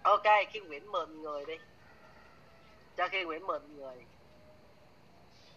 [0.04, 1.58] ok, khi nguyễn mượn người đi.
[2.98, 3.96] Cho khi nguyễn mượn người,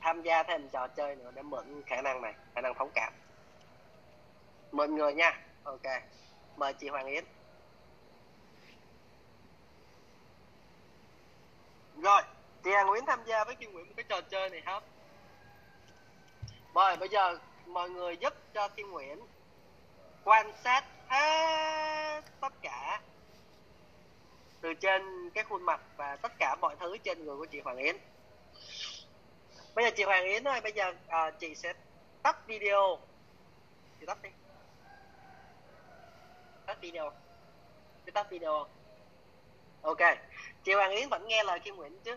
[0.01, 3.12] tham gia thêm trò chơi nữa để mượn khả năng này, khả năng phóng cảm.
[4.73, 5.40] Mượn người nha.
[5.65, 5.86] Ok,
[6.56, 7.24] mời chị hoàng yến.
[12.02, 12.23] Rồi,
[12.65, 14.81] chị Hà Nguyễn tham gia với Kim Nguyễn một cái trò chơi này hết
[16.85, 19.19] rồi, bây giờ mọi người giúp cho Kim Nguyễn
[20.24, 23.01] quan sát hết tất cả
[24.61, 27.77] từ trên cái khuôn mặt và tất cả mọi thứ trên người của chị Hoàng
[27.77, 27.97] Yến.
[29.74, 31.73] Bây giờ chị Hoàng Yến ơi bây giờ à, chị sẽ
[32.23, 32.99] tắt video.
[34.01, 34.31] Chị tắt đi.
[36.66, 37.12] Tắt video.
[38.07, 38.66] Chị tắt video.
[39.82, 40.01] Ok
[40.65, 42.16] chị Hoàng Yến vẫn nghe lời Kim Nguyễn chứ?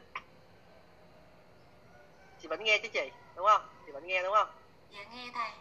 [2.41, 3.61] Chị vẫn nghe chứ chị đúng không?
[3.85, 4.47] Chị vẫn nghe đúng không?
[4.91, 5.51] Dạ nghe thầy.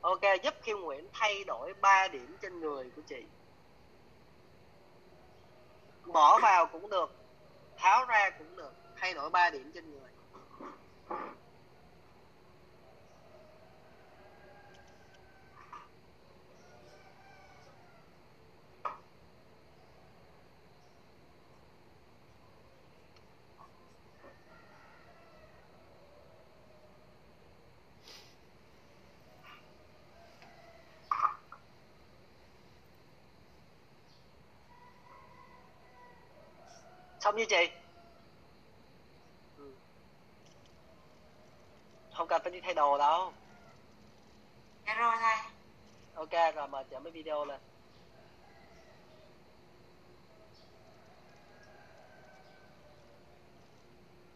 [0.00, 3.24] Ok, giúp khiêu Nguyễn thay đổi 3 điểm trên người của chị.
[6.04, 7.14] Bỏ vào cũng được,
[7.76, 10.10] tháo ra cũng được, thay đổi 3 điểm trên người.
[37.36, 37.70] Xong như chị
[39.58, 39.70] ừ.
[42.12, 43.32] không cần phải đi thay đồ đâu.
[44.86, 45.36] Dạ rồi thầy.
[46.14, 47.60] Ok rồi mời chở mấy video lên.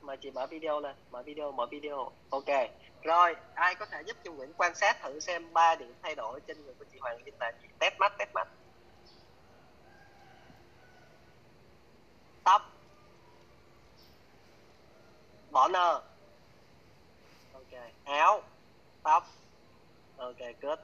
[0.01, 2.13] Mời chị mở video lên mở video mở video.
[2.31, 2.71] Ok
[3.03, 6.41] rồi ai có thể giúp cho Nguyễn quan sát thử xem ba điểm thay đổi
[6.41, 7.69] trên người của chị Hoàng Linh là gì?
[7.79, 8.49] Test mắt test mắt
[12.45, 12.63] tóc
[15.51, 16.01] bỏ nơ.
[17.53, 18.43] Ok áo
[19.03, 19.27] tóc.
[20.17, 20.79] Ok good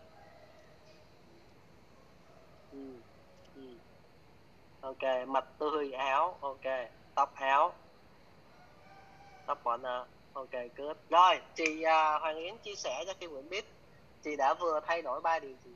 [2.72, 2.78] ừ.
[3.56, 3.62] Ừ.
[4.80, 6.64] ok mặt tươi áo ok
[7.14, 7.74] tóc áo
[9.46, 10.06] tóc bỏ nơ.
[10.32, 13.64] Ok good rồi chị uh, Hoàng Yến chia sẻ cho Kim Nguyễn biết
[14.24, 15.70] chị đã vừa thay đổi ba điều gì.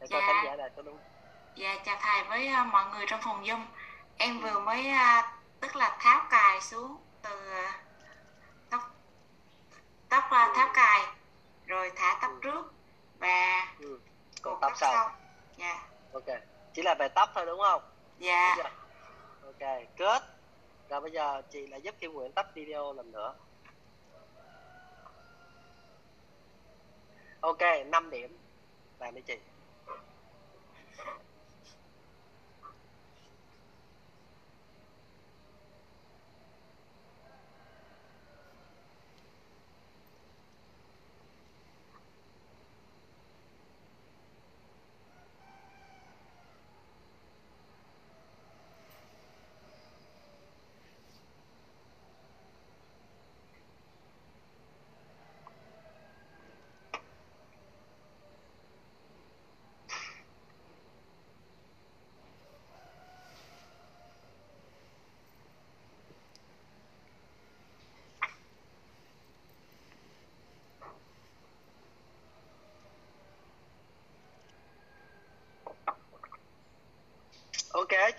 [0.00, 0.26] Để cho Dạ.
[0.26, 0.98] khán giả đạt có đúng.
[1.56, 3.64] Dạ chào thầy với à, mọi người trong phòng Zoom.
[4.16, 7.30] Em vừa mới à, tức là tháo cài xuống từ
[8.70, 8.80] tóc
[10.08, 11.00] tóc à, tháo cài
[11.66, 12.72] rồi thả tóc trước
[13.18, 14.00] và ừ.
[14.42, 15.12] còn cột tóc sau.
[15.56, 15.88] dạ.
[16.12, 16.26] Ok
[16.74, 17.82] chỉ là về tóc thôi đúng không?
[18.18, 18.56] Dạ.
[19.44, 20.22] Ok good
[20.88, 23.34] rồi bây giờ chị lại giúp Kim Nguyễn tắt video lần nữa.
[27.40, 28.38] Ok 5 điểm.
[28.98, 29.38] Làm đi chị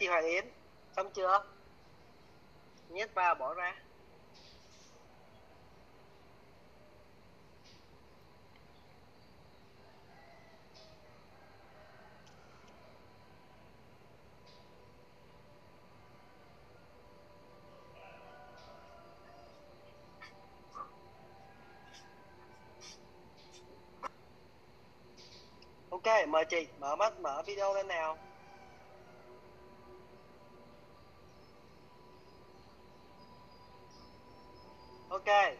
[0.02, 0.45] chị Hoàng Yến.
[0.95, 1.44] Xong chưa?
[2.90, 3.76] Nhét vào bỏ ra.
[25.90, 28.18] Ok, mời chị mở mắt mở video lên nào.
[35.26, 35.53] Ok.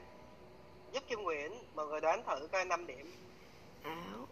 [0.91, 3.15] Giúp Kim Nguyễn mọi người đoán thử coi 5 điểm.
[3.83, 4.27] Áo.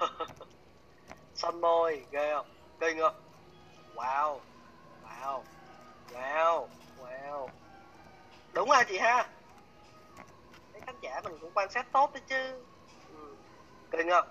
[1.34, 2.46] Son môi ghê không?
[2.80, 3.14] Kinh không
[3.94, 4.38] wow.
[5.04, 5.42] Wow.
[6.12, 6.66] Wow.
[7.00, 7.48] Wow.
[8.52, 9.28] Đúng rồi chị ha.
[10.72, 12.64] Mấy khán giả mình cũng quan sát tốt đấy chứ.
[13.14, 13.34] Ừ.
[13.90, 14.26] kinh không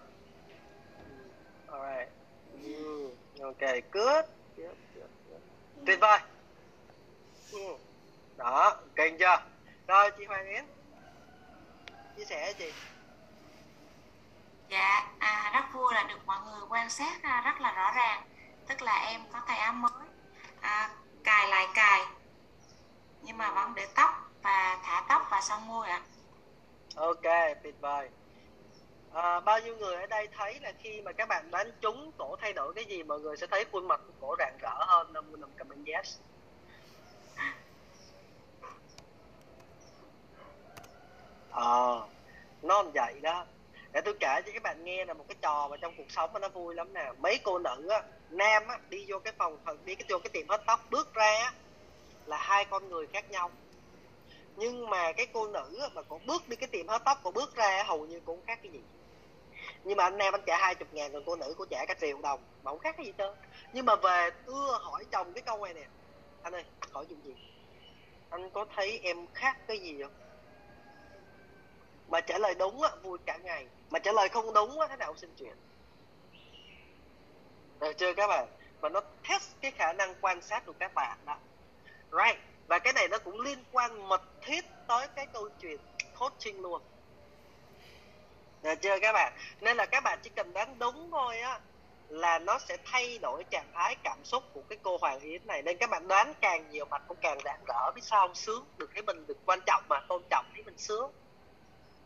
[1.67, 1.73] ừ.
[1.73, 2.09] alright.
[2.63, 3.08] Ừ.
[3.41, 4.25] ok good
[5.85, 6.19] tuyệt vời.
[7.51, 7.59] Ừ.
[8.37, 9.37] đó kinh chưa?
[9.87, 10.65] Rồi chị Hoàng Yến.
[12.17, 12.71] Chia sẻ chị.
[14.69, 18.23] Dạ, à, rất vui là được mọi người quan sát à, rất là rõ ràng.
[18.67, 20.07] Tức là em có tay áo mới.
[20.61, 20.89] À,
[21.23, 22.01] Cài lại cài.
[23.21, 24.09] Nhưng mà vẫn để tóc
[24.43, 26.01] và thả tóc và son môi ạ.
[26.95, 27.23] Ok
[27.63, 28.09] tuyệt vời
[29.13, 32.35] à, bao nhiêu người ở đây thấy là khi mà các bạn đoán trúng cổ
[32.41, 35.13] thay đổi cái gì mọi người sẽ thấy khuôn mặt của cổ rạng rỡ hơn
[35.13, 36.17] nằm nằm comment yes.
[41.51, 42.07] Ờ
[42.61, 43.45] nó làm vậy đó.
[43.93, 46.33] Để tôi kể cho các bạn nghe là một cái trò mà trong cuộc sống
[46.33, 47.11] mà nó vui lắm nè.
[47.19, 50.49] Mấy cô nữ á nam á đi vô cái phòng đi cái vô cái tiệm
[50.49, 51.53] hớt tóc bước ra á
[52.25, 53.51] là hai con người khác nhau.
[54.55, 57.55] Nhưng mà cái cô nữ mà cũng bước đi cái tiệm hớt tóc cô bước
[57.55, 58.81] ra hầu như cũng khác cái gì
[59.83, 61.93] nhưng mà anh nam anh trả hai chục ngàn, còn cô nữ cô trả cả
[62.01, 63.35] triệu đồng, mà không khác cái gì hết
[63.73, 65.87] nhưng mà về ưa hỏi chồng cái câu này nè.
[66.41, 67.35] Anh ơi hỏi chuyện gì?
[68.29, 70.13] Anh có thấy em khác cái gì không?
[72.09, 73.67] Mà trả lời đúng á, vui cả ngày.
[73.89, 75.55] Mà trả lời không đúng á, thế nào xin chuyện?
[77.79, 78.47] Được chưa các bạn?
[78.81, 81.37] Và nó test cái khả năng quan sát của các bạn đó.
[82.11, 82.39] Right.
[82.67, 85.77] Và cái này nó cũng liên quan mật thiết tới cái câu chuyện
[86.19, 86.81] coaching luôn
[88.63, 89.33] được chưa các bạn?
[89.61, 91.59] Nên là các bạn chỉ cần đoán đúng thôi á,
[92.09, 95.61] là nó sẽ thay đổi trạng thái cảm xúc của cái cô Hoàng Yến này.
[95.61, 97.91] Nên các bạn đoán càng nhiều mặt cũng càng rạng rỡ.
[97.95, 98.35] Biết sao không?
[98.35, 98.65] Sướng.
[98.77, 99.99] Được thấy mình được quan trọng mà.
[100.07, 101.11] Tôn trọng thấy mình sướng.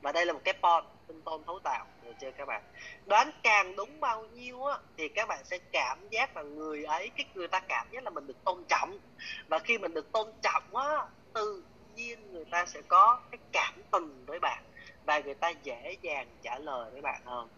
[0.02, 1.86] Và đây là một cái pon tinh tôn thấu tạo.
[2.04, 2.64] Được chưa các bạn?
[3.06, 7.10] Đoán càng đúng bao nhiêu á, thì các bạn sẽ cảm giác là người ấy,
[7.18, 9.00] cái người ta cảm giác là mình được tôn trọng.
[9.48, 11.64] Và khi mình được tôn trọng á, tự
[11.96, 14.64] nhiên người ta sẽ có cái cảm tình với bạn
[15.06, 17.50] và người ta dễ dàng trả lời với bạn hơn.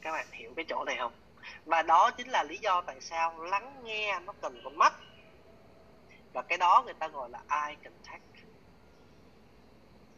[0.00, 1.12] Các bạn hiểu cái chỗ này không?
[1.64, 4.94] Và đó chính là lý do tại sao lắng nghe nó cần con mắt.
[6.32, 8.22] Và cái đó người ta gọi là eye contact.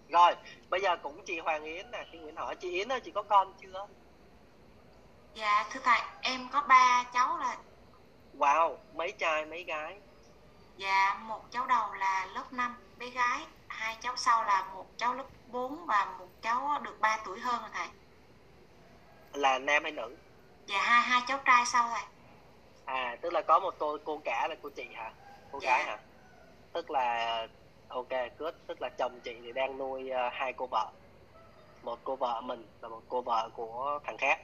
[0.09, 0.35] Rồi
[0.71, 2.57] bây giờ cũng chị Hoàng Yến nè chị Nguyễn hỏi.
[2.57, 3.87] Chị Yến ơi chị có con chưa?
[5.35, 7.57] Dạ thưa thầy em có ba cháu là
[8.39, 9.99] wow mấy trai mấy gái?
[10.77, 15.15] Dạ một cháu đầu là lớp 5 bé gái hai cháu sau là một cháu
[15.15, 17.89] lớp 4 và một cháu được 3 tuổi hơn rồi thầy.
[19.33, 20.17] Là nam hay nữ?
[20.67, 22.05] Dạ hai hai cháu trai sau thầy.
[22.85, 25.13] À tức là có một cô cô cả là cô chị hả?
[25.53, 25.71] Cô Dạ.
[25.71, 25.99] gái hả?
[26.73, 27.49] Tức là
[27.89, 28.09] ok
[28.39, 28.55] good.
[28.67, 30.91] Tức là chồng chị thì đang nuôi ờ, hai cô vợ.
[31.83, 34.41] Một cô vợ mình và một cô vợ của thằng khác.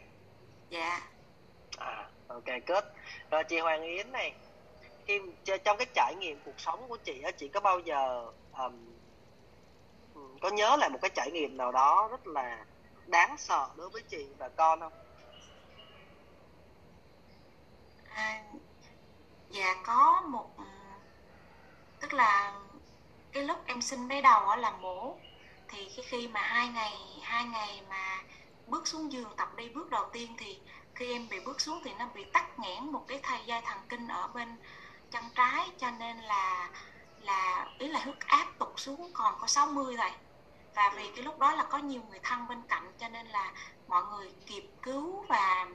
[0.70, 1.00] Dạ.
[1.78, 2.84] À ok good.
[3.30, 4.34] Rồi chị Hoàng Yến này
[5.06, 5.20] khi
[5.64, 8.94] trong cái trải nghiệm cuộc sống của chị á chị có bao giờ ừm,
[10.42, 12.64] có nhớ lại một cái trải nghiệm nào đó rất là
[13.06, 14.92] đáng sợ đối với chị và con không?
[18.14, 18.42] À,
[19.50, 20.50] Dạ có một
[22.00, 22.60] tức là
[23.32, 25.18] cái lúc em sinh bé đầu là mổ.
[25.68, 26.92] Thì cái khi mà hai ngày
[27.22, 28.24] hai ngày mà
[28.66, 30.58] bước xuống giường tập đi bước đầu tiên thì
[30.94, 33.78] khi em bị bước xuống thì nó bị tắc nghẽn một cái thay dây thần
[33.88, 34.56] kinh ở bên
[35.10, 36.70] chân trái cho nên là
[37.20, 40.10] là ý là huyết áp tụt xuống còn có 60 rồi
[40.74, 43.52] và vì cái lúc đó là có nhiều người thân bên cạnh cho nên là
[43.88, 45.66] mọi người kịp cứu và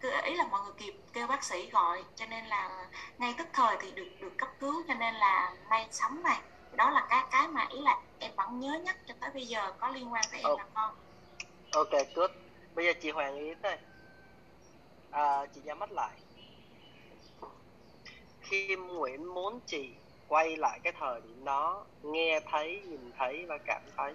[0.00, 2.04] cứ- ý là mọi người kịp kêu bác sĩ gọi.
[2.16, 2.86] Cho nên là
[3.18, 6.40] ngay tức thời thì được được cấp cứu cho nên là may sống này.
[6.72, 9.72] Đó là cái cái mà ý là em vẫn nhớ nhất cho tới bây giờ
[9.78, 10.56] có liên quan tới em Ồ.
[10.56, 10.94] và con.
[11.72, 12.30] Ok good.
[12.74, 13.78] Bây giờ chị Hoàng Yến đây
[15.10, 16.10] à, chị nhắm mắt lại.
[18.50, 19.90] Kim Nguyễn muốn chị
[20.28, 24.14] quay lại cái thời điểm đó nghe thấy nhìn thấy và cảm thấy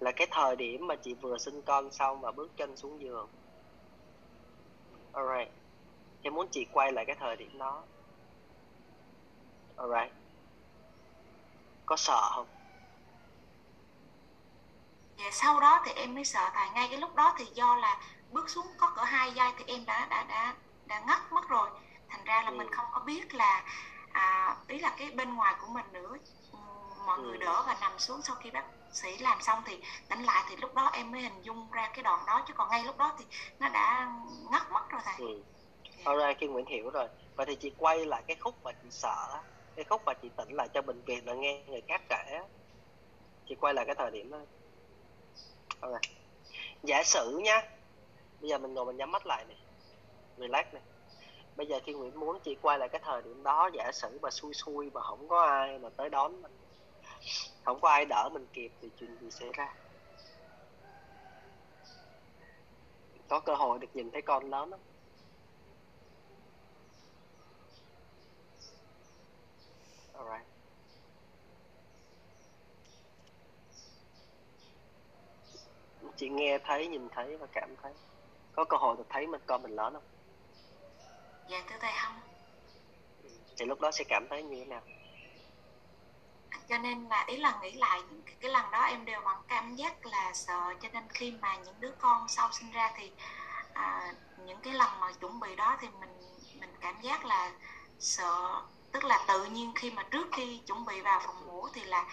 [0.00, 3.28] là cái thời điểm mà chị vừa sinh con xong và bước chân xuống giường.
[5.12, 5.52] Alright.
[6.22, 7.82] Em muốn chị quay lại cái thời điểm đó.
[9.76, 10.12] Alright.
[11.86, 12.46] Có sợ không?
[15.18, 18.00] Dạ sau đó thì em mới sợ tại ngay cái lúc đó thì do là
[18.32, 20.54] bước xuống có cỡ hai giây thì em đã đã đã
[20.86, 21.70] đã ngất mất rồi.
[22.08, 22.56] Thành ra là ừ.
[22.56, 23.64] mình không có biết là
[24.12, 26.16] à, ý là cái bên ngoài của mình nữa.
[27.06, 27.22] Mọi ừ.
[27.22, 30.56] người đỡ và nằm xuống sau khi bác sĩ làm xong thì tỉnh lại thì
[30.56, 33.14] lúc đó em mới hình dung ra cái đoạn đó chứ còn ngay lúc đó
[33.18, 33.24] thì
[33.58, 34.12] nó đã
[34.50, 35.14] ngất mất rồi thầy.
[35.18, 35.42] Ừ.
[36.04, 37.08] Alright, khi Nguyễn hiểu rồi.
[37.36, 39.42] Vậy thì chị quay lại cái khúc mà chị sợ
[39.76, 42.40] Cái khúc mà chị tỉnh lại cho bệnh viện là nghe người khác kể
[43.48, 44.38] Chị quay lại cái thời điểm đó.
[45.80, 46.16] Alright.
[46.82, 47.62] Giả sử nhá
[48.40, 49.56] Bây giờ mình ngồi mình nhắm mắt lại này
[50.36, 50.82] Relax này
[51.56, 54.30] Bây giờ khi Nguyễn muốn chị quay lại cái thời điểm đó Giả sử mà
[54.30, 56.55] xui xui mà không có ai mà tới đón mình
[57.66, 59.74] Không có ai đỡ mình kịp thì chuyện gì xảy ra
[63.28, 64.80] Có cơ hội được nhìn thấy con lớn không
[70.14, 70.46] Alright.
[76.16, 77.92] Chị nghe thấy, nhìn thấy và cảm thấy
[78.52, 80.04] Có cơ hội được thấy mình con mình lớn không?
[81.48, 82.20] Dạ thưa thầy không
[83.56, 84.82] Thì lúc đó sẽ cảm thấy như thế nào?
[86.68, 89.36] Cho nên là ý là nghĩ lại những cái, cái lần đó em đều vẫn
[89.48, 90.74] cảm giác là sợ.
[90.82, 93.12] Cho nên khi mà những đứa con sau sinh ra thì
[93.74, 94.14] à,
[94.46, 96.10] những cái lần mà chuẩn bị đó thì mình
[96.60, 97.52] mình cảm giác là
[97.98, 98.62] sợ.
[98.92, 102.04] Tức là tự nhiên khi mà trước khi chuẩn bị vào phòng ngủ thì là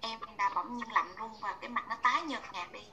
[0.00, 2.84] em đã bỗng nhiên lạnh run và cái mặt nó tái nhợt nhạt đi.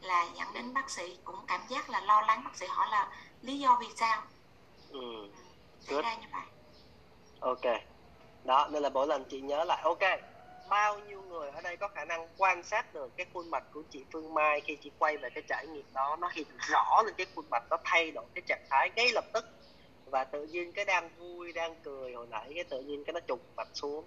[0.00, 2.42] Là dẫn đến bác sĩ cũng cảm giác là lo lắng.
[2.44, 3.08] Bác sĩ hỏi là
[3.42, 4.22] lý do vì sao?
[4.90, 5.00] Ừ.
[5.80, 6.46] xảy ra như vậy.
[7.40, 7.82] Ok.
[8.44, 10.37] Đó nên là mỗi lần chị nhớ lại ok
[10.68, 13.82] bao nhiêu người ở đây có khả năng quan sát được cái khuôn mặt của
[13.90, 16.16] chị Phương Mai khi chị quay về cái trải nghiệm đó?
[16.20, 19.24] Nó hiện rõ lên cái khuôn mặt nó thay đổi cái trạng thái ngay lập
[19.32, 19.44] tức.
[20.06, 23.20] Và tự nhiên cái đang vui, đang cười hồi nãy, cái tự nhiên cái nó
[23.28, 24.04] trục mặt xuống.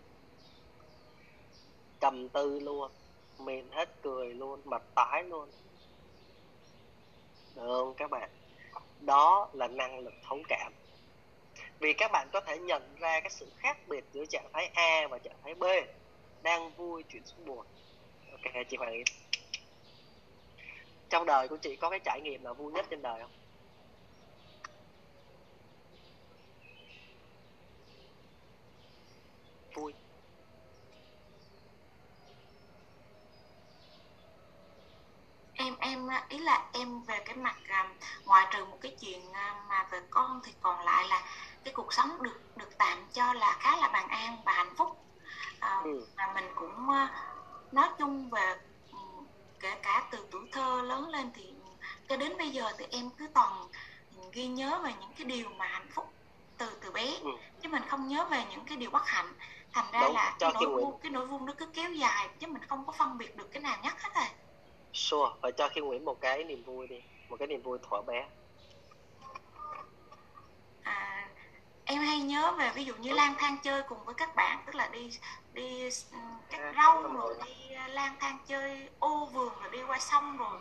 [1.99, 2.91] Trầm tư luôn
[3.39, 5.49] mền hết cười luôn, mặt tái luôn.
[7.55, 8.29] Được không các bạn?
[8.99, 10.73] Đó là năng lực thấu cảm.
[11.79, 15.07] Vì các bạn có thể nhận ra cái sự khác biệt giữa trạng thái A
[15.09, 15.63] và trạng thái B
[16.43, 17.65] đang vui chuyển xuống buồn.
[18.31, 19.03] Ok, chị Hoàng Yến
[21.09, 23.31] trong đời của chị có cái trải nghiệm nào vui nhất trên đời không?
[29.73, 29.93] Vui.
[35.53, 37.95] Em em à, ý là em về cái mặt à,
[38.25, 41.23] ngoài trừ một cái chuyện à, mà về con thì còn lại là
[41.63, 45.10] cái cuộc sống được được tạm cho là khá là bình an và hạnh phúc
[45.61, 46.05] à, ừ.
[46.17, 47.13] và mình cũng à,
[47.71, 48.55] nói chung về
[48.91, 48.97] ừ,
[49.59, 51.53] kể cả từ tuổi thơ lớn lên thì
[52.09, 53.67] cho đến bây giờ thì em cứ toàn
[54.31, 56.05] ghi nhớ về những cái điều mà hạnh phúc
[56.57, 57.17] từ từ bé.
[57.21, 57.29] Ừ.
[57.61, 59.33] chứ mình không nhớ về những cái điều bất hạnh.
[59.73, 62.47] Thành ra Đúng, là cái nỗi vuông cái nỗi vuông nó cứ kéo dài chứ
[62.47, 64.27] mình không có phân biệt được cái nào nhất hết rồi
[64.93, 65.29] sure.
[65.41, 68.27] Phải cho khi Nguyễn một cái niềm vui đi một cái niềm vui thuở bé.
[70.83, 71.20] À,
[71.91, 74.75] em hay nhớ về ví dụ như lang thang chơi cùng với các bạn tức
[74.75, 75.09] là đi
[75.53, 76.17] đi ừ,
[76.49, 77.35] cắt rau rồi.
[77.45, 80.59] đi à, lang thang chơi ô vườn rồi đi qua sông rồi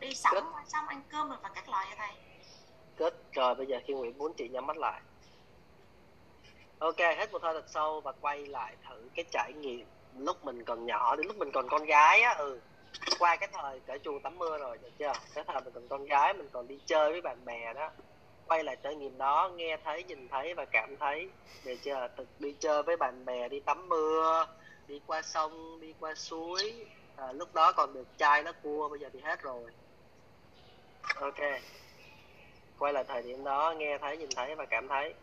[0.00, 2.16] đi sẵn qua sông ăn cơm rồi và các loại vậy thầy.
[2.96, 3.14] Kết.
[3.32, 5.00] Rồi bây giờ khi Nguyễn muốn chị nhắm mắt lại.
[6.78, 9.86] Ok hết một hơi thật sâu và quay lại thử cái trải nghiệm
[10.18, 12.60] lúc mình còn nhỏ đến lúc mình còn con gái á ừ.
[13.18, 15.12] Qua cái thời cởi chuồng tắm mưa rồi được chưa?
[15.34, 17.90] Cái thời mình còn con gái mình còn đi chơi với bạn bè đó
[18.48, 21.30] quay lại trải nghiệm đó nghe thấy nhìn thấy và cảm thấy.
[21.82, 24.46] Chưa thực đi chơi với bạn bè đi tắm mưa
[24.86, 26.86] đi qua sông đi qua suối.
[27.16, 29.70] À, lúc đó còn được chai nó cua bây giờ thì hết rồi.
[31.14, 31.40] Ok.
[32.78, 35.14] Quay lại thời điểm đó nghe thấy nhìn thấy và cảm thấy.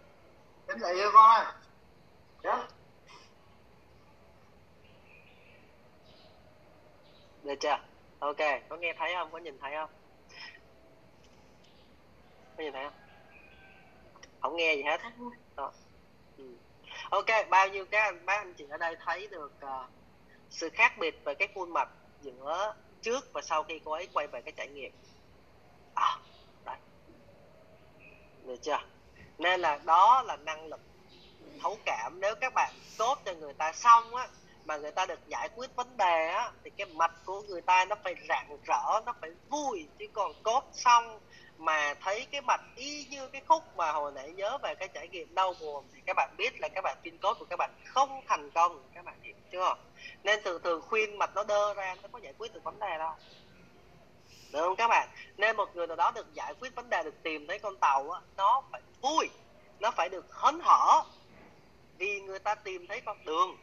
[0.67, 1.45] Tỉnh dậy rồi con ơi
[2.43, 2.67] dạ.
[7.43, 7.79] Được chưa?
[8.19, 8.37] Ok.
[8.69, 9.31] Có nghe thấy không?
[9.31, 9.89] Có nhìn thấy không?
[12.57, 13.00] Có nhìn thấy không
[14.41, 15.01] không nghe gì hết.
[15.55, 15.71] Đó.
[16.37, 16.43] Ừ.
[17.09, 19.89] ok bao nhiêu các anh bác anh chị ở đây thấy được uh,
[20.49, 21.89] sự khác biệt về cái khuôn mặt
[22.21, 24.91] giữa trước và sau khi cô ấy quay về cái trải nghiệm?
[25.93, 26.17] À,
[26.65, 26.77] đấy
[28.45, 28.79] được chưa?
[29.37, 30.79] Nên là đó là năng lực
[31.61, 32.19] thấu cảm.
[32.19, 34.27] Nếu các bạn tốt cho người ta xong á
[34.65, 37.85] mà người ta được giải quyết vấn đề á thì cái mặt của người ta
[37.85, 39.87] nó phải rạng rỡ nó phải vui.
[39.99, 41.19] Chứ còn cốt xong
[41.61, 45.07] mà thấy cái mặt y như cái khúc mà hồi nãy nhớ về cái trải
[45.07, 47.71] nghiệm đau buồn thì các bạn biết là các bạn pin cốt của các bạn
[47.85, 49.75] không thành công, các bạn hiểu chưa?
[50.23, 52.97] Nên thường thường khuyên mặt nó đơ ra, nó có giải quyết được vấn đề
[52.97, 53.11] đâu.
[54.51, 55.09] Được không các bạn?
[55.37, 58.11] Nên một người nào đó được giải quyết vấn đề, được tìm thấy con tàu
[58.11, 59.29] á, nó phải vui,
[59.79, 61.03] nó phải được hớn hở
[61.97, 63.57] vì người ta tìm thấy con đường.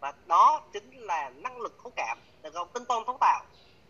[0.00, 2.68] Và đó chính là năng lực thấu cảm, được không?
[2.72, 3.44] Tinh tôn thấu tạo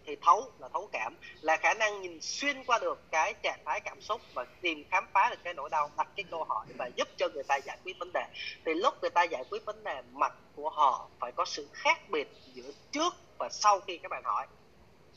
[0.07, 3.81] thì thấu là thấu cảm là khả năng nhìn xuyên qua được cái trạng thái
[3.81, 6.91] cảm xúc và tìm khám phá được cái nỗi đau đặt cái câu hỏi và
[6.97, 8.25] giúp cho người ta giải quyết vấn đề.
[8.65, 12.11] Thì lúc người ta giải quyết vấn đề mặt của họ phải có sự khác
[12.11, 14.47] biệt giữa trước và sau khi các bạn hỏi.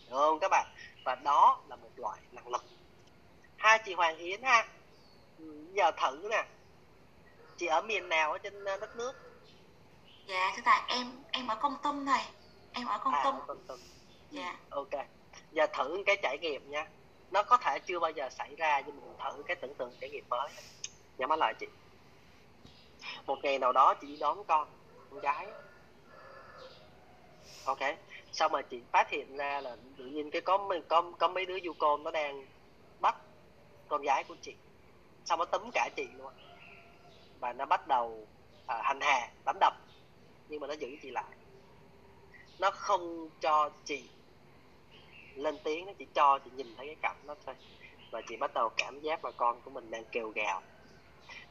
[0.09, 0.67] Được không các bạn?
[1.05, 2.63] Và đó là một loại năng lực.
[3.57, 4.67] Hai chị Hoàng Yến ha.
[5.73, 6.45] Giờ thử nè.
[7.57, 9.13] Chị ở miền nào ở trên ờ, đất nước?
[10.27, 12.25] Dạ thưa thầy em em ở công tum này
[12.73, 13.35] em ở công à, tum.
[13.47, 13.79] công tum
[14.33, 14.55] yeah.
[14.69, 14.89] ok.
[15.51, 16.87] Giờ thử cái trải nghiệm nha.
[17.31, 20.09] Nó có thể chưa bao giờ xảy ra nhưng mình thử cái tưởng tượng trải
[20.09, 20.49] nghiệm mới.
[21.17, 21.67] Nhắm mắt lại chị.
[23.25, 24.67] Một ngày nào đó chị đón con
[25.09, 25.47] con gái.
[27.65, 27.79] Ok.
[28.31, 31.59] Xong mà chị phát hiện ra là tự nhiên cái có có có mấy đứa
[31.65, 32.45] du côn nó đang
[32.99, 33.15] bắt
[33.87, 34.55] con gái của chị.
[35.25, 36.33] Xong nó tấm cả chị luôn.
[37.39, 38.27] Và nó bắt đầu
[38.67, 39.73] à, hành hà đánh đập
[40.49, 41.35] nhưng mà nó giữ chị lại.
[42.59, 44.03] Nó không cho chị
[45.35, 47.55] lên tiếng, nó chỉ cho chị nhìn thấy cái cảnh đó thôi.
[48.11, 50.61] Và chị bắt đầu cảm giác là con của mình đang kêu gào.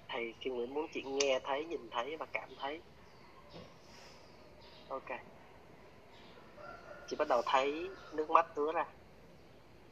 [0.08, 2.80] Thì khi Nguyễn muốn chị nghe thấy, nhìn thấy và cảm thấy.
[4.88, 5.08] Ok.
[7.08, 8.86] Chị bắt đầu thấy nước mắt ứa ra.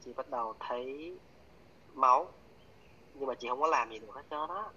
[0.04, 1.12] Chị bắt đầu thấy
[1.94, 2.32] máu.
[3.14, 4.72] Nhưng mà chị không có làm gì được hết trơn đó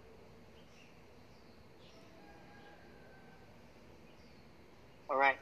[5.07, 5.39] alright.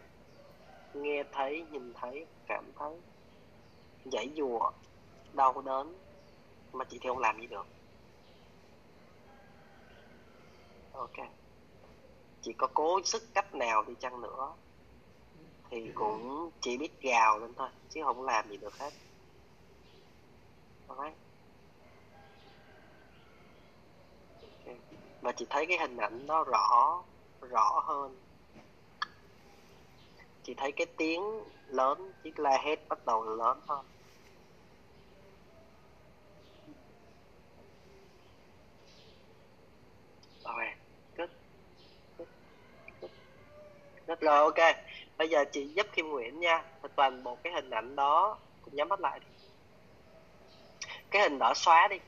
[0.93, 2.91] Nghe thấy, nhìn thấy, cảm thấy
[4.05, 4.71] giải dùa
[5.33, 5.95] đau đớn
[6.73, 7.65] mà chị thì không làm gì được.
[10.93, 11.27] Ok.
[12.41, 14.53] Chị có cố sức cách nào đi chăng nữa
[15.69, 18.93] thì cũng chỉ biết gào lên thôi, chứ không làm gì được hết.
[20.87, 21.17] Alright
[24.59, 24.77] okay.
[25.21, 27.03] và chị thấy cái hình ảnh nó rõ
[27.41, 28.17] rõ hơn.
[30.43, 31.23] Chị thấy cái tiếng
[31.67, 33.85] lớn, chiếc la hét bắt đầu lớn hơn.
[40.45, 40.65] Rồi
[41.15, 41.29] rất
[42.17, 42.27] good.
[44.07, 44.19] good.
[44.21, 44.75] rồi, ok.
[45.17, 46.63] Bây giờ chị giúp Kim Nguyễn nha.
[46.95, 49.25] Toàn bộ cái hình ảnh đó cũng nhắm mắt lại đi.
[51.11, 51.99] Cái hình đó xóa đi.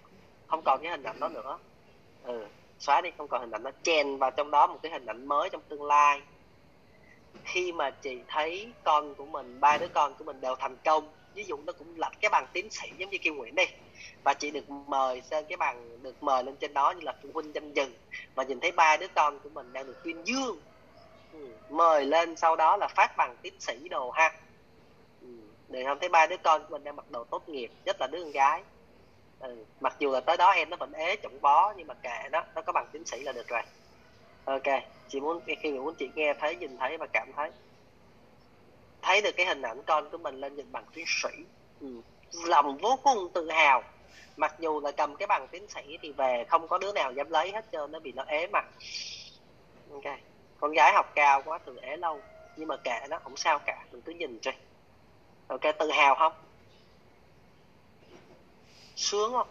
[0.47, 1.59] Không còn cái hình ảnh đó nữa.
[2.23, 2.45] Ừ
[2.79, 3.11] xóa đi.
[3.17, 5.61] Không còn hình ảnh đó chèn vào trong đó một cái hình ảnh mới trong
[5.69, 6.21] tương lai.
[7.43, 11.09] Khi mà chị thấy con của mình, ba đứa con của mình đều thành công
[11.35, 13.63] ví dụ nó cũng lập cái bằng tiến sĩ giống như kêu Nguyễn đi.
[14.23, 17.31] Và chị được mời lên cái bằng, được mời lên trên đó như là phụ
[17.33, 17.85] huynh danh dự.
[18.35, 20.61] Và nhìn thấy ba đứa con của mình đang được tuyên dương.
[21.31, 21.39] Ừ,
[21.69, 24.31] mời lên sau đó là phát bằng tiến sĩ đồ ha.
[25.19, 25.27] Ừ,
[25.67, 28.07] Để không thấy ba đứa con của mình đang mặc đồ tốt nghiệp, nhất là
[28.07, 28.63] đứa con gái.
[29.39, 29.65] Ừ.
[29.79, 32.43] mặc dù là tới đó em nó vẫn ế chổng bó, nhưng mà kệ đó
[32.55, 33.61] nó có bằng tiến sĩ là được rồi.
[34.43, 34.63] Ok,
[35.07, 37.51] chị muốn, khi mà muốn chị nghe thấy, nhìn thấy và cảm thấy
[39.05, 41.29] thấy được cái hình ảnh con của mình lên nhìn bằng tiến sĩ.
[41.81, 42.01] Ừ.
[42.45, 43.83] lòng vô cùng tự hào.
[44.37, 47.29] Mặc dù là cầm cái bằng tiến sĩ thì về không có đứa nào dám
[47.29, 48.65] lấy hết trơn nó bị nó ế mặt.
[49.91, 50.03] Ok
[50.59, 52.21] con gái học cao quá từ ế lâu.
[52.57, 54.53] Nhưng mà kệ nó không sao cả mình cứ nhìn chơi
[55.47, 56.33] ok tự hào không?
[58.95, 59.47] Sướng không?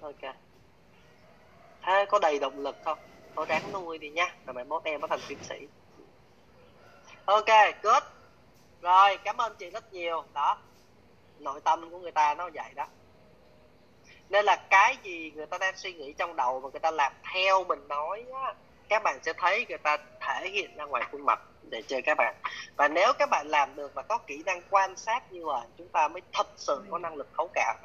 [0.00, 0.34] Ok.
[1.82, 2.98] Thế có đầy động lực không
[3.36, 4.34] thôi đáng nuôi đi nha.
[4.46, 5.68] Rồi mày mốt em có thành tiến sĩ.
[7.24, 7.48] Ok,
[7.82, 8.02] good.
[8.82, 10.24] Rồi, cảm ơn chị rất nhiều.
[10.34, 10.58] Đó.
[11.38, 12.86] Nội tâm của người ta nó vậy đó.
[14.28, 17.12] Nên là cái gì người ta đang suy nghĩ trong đầu mà người ta làm
[17.32, 18.54] theo mình nói á,
[18.88, 21.40] các bạn sẽ thấy người ta thể hiện ra ngoài khuôn mặt
[21.70, 22.34] để chơi các bạn.
[22.76, 25.88] Và nếu các bạn làm được và có kỹ năng quan sát như vậy, chúng
[25.88, 27.76] ta mới thật sự có năng lực thấu cảm.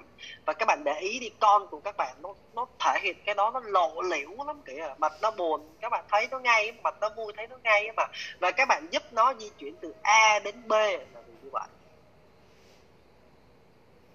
[0.45, 3.36] Và các bạn để ý đi, con của các bạn nó nó thể hiện cái
[3.36, 4.94] đó, nó lộ liễu lắm kìa.
[4.98, 8.04] Mặt nó buồn, các bạn thấy nó ngay, mặt nó vui, thấy nó ngay mà.
[8.40, 11.68] Và các bạn giúp nó di chuyển từ A đến B là như vậy.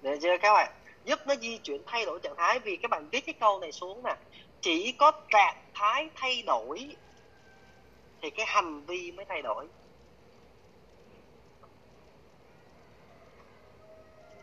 [0.02, 0.72] Để chưa các bạn?
[1.04, 3.72] Giúp nó di chuyển thay đổi trạng thái, vì các bạn viết cái câu này
[3.72, 4.16] xuống nè.
[4.60, 6.96] Chỉ có trạng thái thay đổi
[8.22, 9.66] thì cái hành vi mới thay đổi.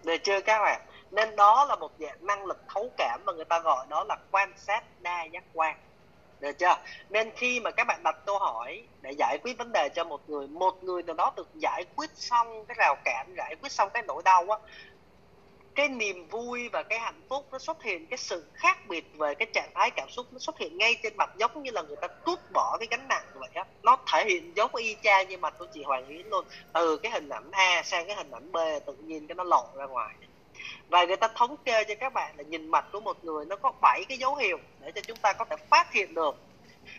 [0.04, 0.82] Được chưa các bạn?
[1.12, 4.18] Nên đó là một dạng năng lực thấu cảm và người ta gọi đó là
[4.32, 5.78] quan sát đa giác quan.
[6.40, 6.76] Được chưa?
[7.10, 10.30] Nên khi mà các bạn đặt câu hỏi để giải quyết vấn đề cho một
[10.30, 13.90] người một người nào đó được giải quyết xong cái rào cản, giải quyết xong
[13.94, 14.58] cái nỗi đau á
[15.80, 19.36] cái niềm vui và cái hạnh phúc nó xuất hiện, cái sự khác biệt về
[19.36, 21.96] cái trạng thái cảm xúc nó xuất hiện ngay trên mặt giống như là người
[22.02, 23.64] ta trút bỏ cái gánh nặng vậy á.
[23.84, 26.46] Nó thể hiện giống y chang như mặt của chị Hoàng Yến luôn.
[26.74, 29.64] Từ cái hình ảnh A sang cái hình ảnh B, tự nhiên cái nó lộ
[29.76, 30.16] ra ngoài.
[30.90, 33.56] Và người ta thống kê cho các bạn là nhìn mặt của một người nó
[33.56, 36.36] có 7 cái dấu hiệu để cho chúng ta có thể phát hiện được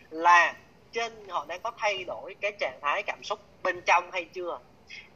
[0.09, 0.55] là
[0.91, 4.59] trên họ đang có thay đổi cái trạng thái cảm xúc bên trong hay chưa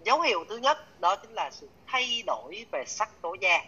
[0.06, 3.60] dấu hiệu thứ nhất đó chính là sự thay đổi về sắc tố da.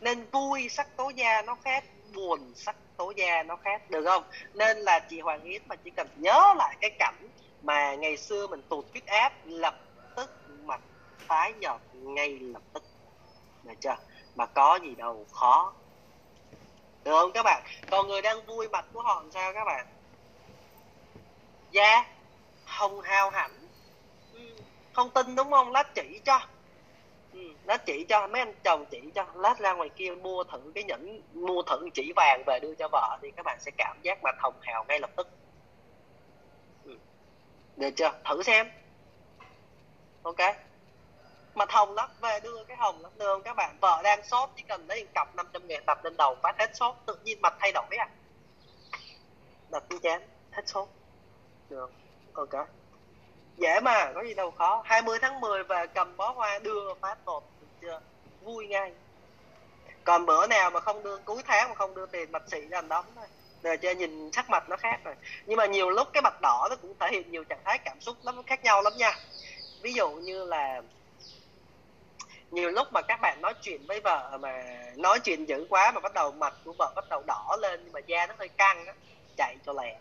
[0.00, 1.84] Nên vui sắc tố da nó khác,
[2.14, 4.24] buồn sắc tố da nó khác, được không?
[4.54, 7.28] Nên là chị Hoàng Yến mà chỉ cần nhớ lại cái cảnh
[7.62, 9.80] mà ngày xưa mình tụt huyết áp, lập
[10.16, 10.30] tức
[10.64, 10.80] mặt
[11.28, 12.82] tái nhợt ngay lập tức.
[13.62, 13.96] Được chưa?
[14.34, 15.72] Mà có gì đâu, khó.
[17.04, 17.62] Được không các bạn?
[17.90, 19.86] Còn người đang vui mặt của họ làm sao các bạn?
[21.72, 22.06] Da
[22.64, 23.50] hồng hào hẳn
[24.92, 25.72] không tin đúng không?
[25.72, 26.40] Lát chỉ cho.
[27.32, 28.26] Ừ, lát chỉ cho.
[28.26, 29.26] Mấy anh chồng chỉ cho.
[29.34, 32.88] Lát ra ngoài kia mua thử cái nhẫn mua thử chỉ vàng về đưa cho
[32.92, 35.28] vợ thì các bạn sẽ cảm giác mà hồng hào ngay lập tức.
[36.84, 36.96] Ừ.
[37.76, 38.12] được chưa?
[38.24, 38.70] Thử xem.
[40.22, 40.56] Ok.
[41.54, 43.12] Mà hồng lắm về đưa cái hồng lắm.
[43.18, 43.76] Được không các bạn?
[43.80, 46.94] Vợ đang sốt chỉ cần lấy cặp 500 ngàn đặt lên đầu phát hết sốt
[47.06, 48.08] tự nhiên mặt thay đổi à?
[49.70, 50.88] Đặt cái chén hết sốt
[51.68, 51.90] được
[52.34, 52.68] ok
[53.56, 54.82] dễ mà, có gì đâu khó.
[54.84, 58.00] 20 tháng 10 về cầm bó hoa đưa phát một, được chưa?
[58.42, 58.92] Vui ngay.
[60.04, 62.80] Còn bữa nào mà không đưa, cuối tháng mà không đưa tiền mặt sĩ là
[62.80, 63.26] đóng thôi.
[63.62, 65.14] Để cho nhìn sắc mặt nó khác rồi.
[65.46, 68.00] Nhưng mà nhiều lúc cái mặt đỏ nó cũng thể hiện nhiều trạng thái cảm
[68.00, 69.12] xúc lắm, khác nhau lắm nha.
[69.82, 70.82] Ví dụ như là
[72.50, 74.64] nhiều lúc mà các bạn nói chuyện với vợ mà
[74.96, 77.92] nói chuyện dữ quá mà bắt đầu mặt của vợ bắt đầu đỏ lên, nhưng
[77.92, 78.94] mà da nó hơi căng á,
[79.36, 79.98] chạy cho lẹ.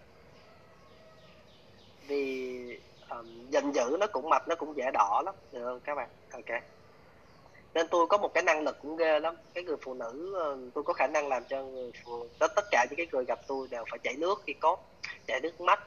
[2.07, 2.79] Vì
[3.11, 5.35] um, giận dữ nó cũng mạch nó cũng dễ đỏ lắm.
[5.51, 6.09] Được không các bạn?
[6.31, 6.61] Ok.
[7.73, 9.35] Nên tôi có một cái năng lực cũng ghê lắm.
[9.53, 10.35] Cái người phụ nữ
[10.73, 13.39] tôi có khả năng làm cho người phụ tất tất cả những cái người gặp
[13.47, 14.77] tôi đều phải chảy nước khi có
[15.27, 15.83] chảy nước mắt.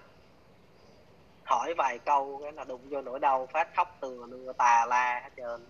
[1.44, 5.20] Hỏi vài câu cái là đụng vô nỗi đau phát khóc từ nửa tà la
[5.24, 5.66] hết trơn.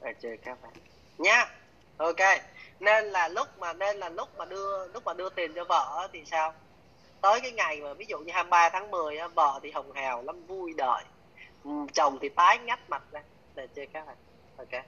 [0.00, 0.72] À, chơi các bạn.
[1.18, 1.50] Nha
[1.96, 2.40] ok.
[2.80, 6.08] Nên là lúc mà nên là lúc mà đưa lúc mà đưa tiền cho vợ
[6.12, 6.54] thì sao?
[7.24, 10.22] Tới cái ngày mà ví dụ như 23 tháng 10 á, vợ thì hồng hào
[10.22, 11.04] lắm vui đời.
[11.64, 13.22] Ừ, chồng thì tái ngắt mặt ra.
[13.54, 14.16] Để chơi các bạn
[14.56, 14.84] ok.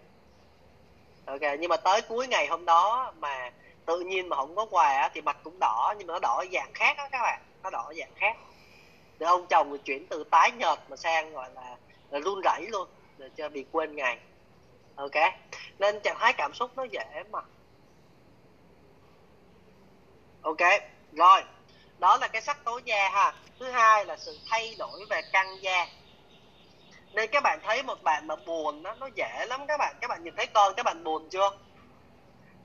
[1.26, 3.50] Ok nhưng mà tới cuối ngày hôm đó mà
[3.86, 6.70] tự nhiên mà không có quà thì mặt cũng đỏ nhưng mà nó đỏ dạng
[6.74, 7.42] khác đó các bạn.
[7.62, 8.36] Nó đỏ dạng khác.
[9.18, 11.76] Để ông chồng chuyển từ tái nhợt mà sang gọi là,
[12.10, 12.88] là run rẩy luôn
[13.18, 14.18] để cho bị quên ngày.
[14.94, 15.34] Ok.
[15.78, 17.40] Nên trạng thái cảm xúc nó dễ mà.
[20.42, 20.82] Ok.
[21.12, 21.42] Rồi
[21.98, 23.32] đó là cái sắc tố da ha.
[23.60, 25.86] Thứ hai là sự thay đổi về căng da.
[27.12, 29.96] Nên các bạn thấy một bạn mà buồn nó nó dễ lắm các bạn.
[30.00, 31.50] Các bạn nhìn thấy con, các bạn buồn chưa?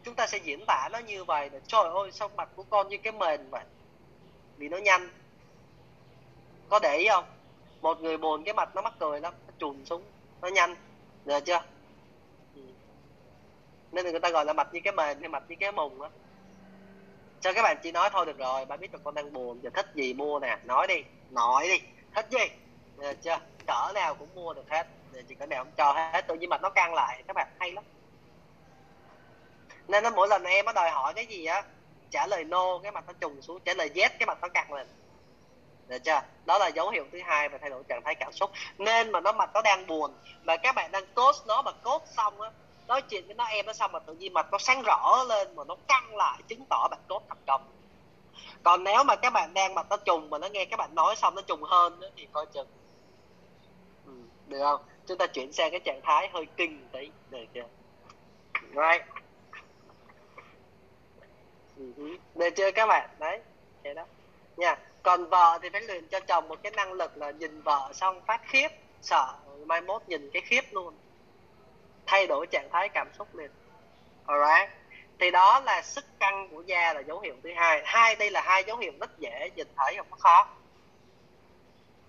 [0.04, 2.90] Chúng ta sẽ diễn tả nó như vậy là, trời ơi, sao mặt của con
[2.90, 3.64] như cái mền vậy?
[4.58, 5.10] Vì nó nhanh.
[6.70, 7.26] Có để ý không?
[7.82, 10.04] Một người buồn cái mặt nó mắc cười lắm, nó trùn xuống,
[10.42, 10.76] nó nhanh.
[11.26, 11.62] Được chưa?
[12.56, 12.62] Ừ.
[13.92, 16.10] Nên người ta gọi là mặt như cái mền hay mặt như cái mùng á
[17.42, 19.70] cho các bạn chỉ nói thôi được rồi, bạn biết là con đang buồn giờ
[19.74, 20.58] thích gì mua nè.
[20.64, 21.82] Nói đi nói đi.
[22.16, 22.46] Thích gì?
[22.98, 23.40] Được chưa?
[23.68, 24.88] Cỡ nào cũng mua được hết.
[25.28, 26.22] Chỉ cỡ nào cũng cho hết.
[26.28, 27.24] Tự nhiên mà nó căng lại.
[27.28, 27.84] Các bạn hay lắm.
[29.88, 31.64] Nên nó mỗi lần em nó đòi hỏi cái gì á,
[32.10, 34.74] trả lời no, cái mặt nó trùng xuống, trả lời yes, cái mặt nó căng
[34.74, 34.88] lên.
[35.88, 36.22] Được chưa?
[36.46, 38.52] Đó là dấu hiệu thứ hai về thay đổi trạng thái cảm xúc.
[38.78, 40.14] Nên mà nó mặt nó đang buồn
[40.44, 42.50] và các bạn đang cốt nó mà cốt xong á
[42.92, 45.56] nói chuyện với nó em nó xong mà tự nhiên mặt nó sáng rõ lên
[45.56, 47.62] mà nó căng lại chứng tỏ bạn tốt thành công
[48.64, 51.16] còn nếu mà các bạn đang mặt nó trùng mà nó nghe các bạn nói
[51.16, 52.68] xong nó trùng hơn nữa, thì coi chừng.
[54.06, 54.12] Ừ,
[54.48, 54.82] được không?
[55.08, 57.68] Chúng ta chuyển sang cái trạng thái hơi kinh tí được chưa?
[58.62, 59.06] Right.
[61.78, 63.10] Ừ được chưa các bạn?
[63.20, 63.42] Đấy
[63.84, 64.06] thế đó.
[64.58, 67.92] Nha còn vợ thì phải luyện cho chồng một cái năng lực là nhìn vợ
[67.94, 68.68] xong phát khiếp
[69.02, 69.34] sợ
[69.66, 70.94] mai mốt nhìn cái khiếp luôn
[72.06, 73.52] thay đổi trạng thái cảm xúc liền.
[74.26, 74.70] Alright.
[75.20, 77.82] Thì đó là sức căng của da là dấu hiệu thứ hai.
[77.86, 80.48] Hai đây là hai dấu hiệu rất dễ nhìn thấy không có khó.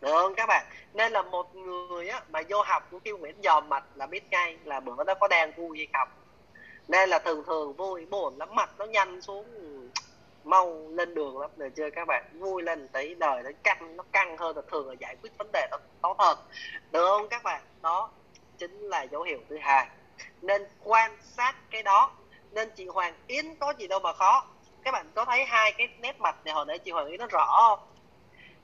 [0.01, 0.67] Được không các bạn?
[0.95, 4.31] Nên là một người á, mà vô học của kêu Nguyễn dòm mặt là biết
[4.31, 6.09] ngay là bữa đó có đang vui hay không.
[6.89, 9.47] Nên là thường thường vui buồn lắm mặt nó nhanh xuống
[10.45, 11.51] mau lên đường lắm.
[11.57, 12.25] Được chưa các bạn?
[12.33, 15.53] Vui lên tí đời nó căng nó căng hơn là thường là giải quyết vấn
[15.53, 16.39] đề nó tốt hơn.
[16.91, 17.63] Được không các bạn?
[17.83, 18.11] Đó
[18.63, 19.89] chính là dấu hiệu thứ hai.
[20.43, 22.11] Nên quan sát cái đó.
[22.51, 24.47] Nên chị Hoàng Yến có gì đâu mà khó.
[24.83, 27.27] Các bạn có thấy hai cái nét mặt này hồi nãy chị Hoàng Yến nó
[27.27, 27.89] rõ không?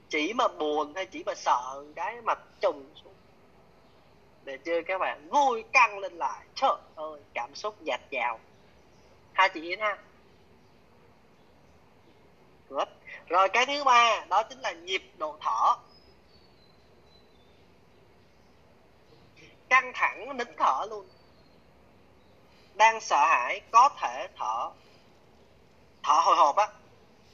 [0.09, 3.15] Chỉ mà buồn hay chỉ mà sợ cái mặt trùng xuống.
[4.45, 6.47] Để chưa các bạn vui căng lên lại.
[6.55, 8.41] Trời ơi, cảm xúc dạt dào.
[9.33, 9.99] Hai chị Yến ha.
[12.69, 12.89] Good.
[13.29, 15.75] rồi cái thứ ba, đó chính là nhịp độ thở.
[19.69, 21.09] Căng thẳng, nín thở luôn.
[22.75, 24.71] Đang sợ hãi, có thể thở.
[26.03, 26.69] Thở hồi hộp á.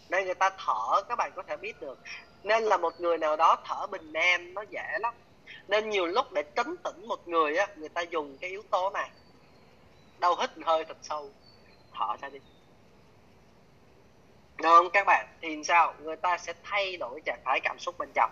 [0.09, 1.99] Nên người ta thở, các bạn có thể biết được.
[2.43, 5.15] Nên là một người nào đó thở bình an, nó dễ lắm.
[5.69, 8.91] Nên nhiều lúc để trấn tĩnh một người á, người ta dùng cái yếu tố
[8.91, 9.11] này.
[10.19, 11.31] Đâu hít hơi thật sâu,
[11.93, 12.39] thở ra đi.
[14.57, 15.27] Được không các bạn?
[15.41, 15.95] Thì sao?
[15.99, 18.31] Người ta sẽ thay đổi trạng thái cảm xúc bên trong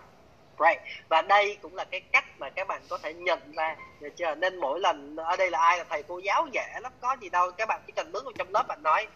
[0.59, 0.81] right.
[1.09, 4.35] Và đây cũng là cái cách mà các bạn có thể nhận ra được chưa
[4.35, 7.29] nên mỗi lần ở đây là ai là thầy cô giáo dễ lắm có gì
[7.29, 9.07] đâu các bạn chỉ cần bước vào trong lớp bạn nói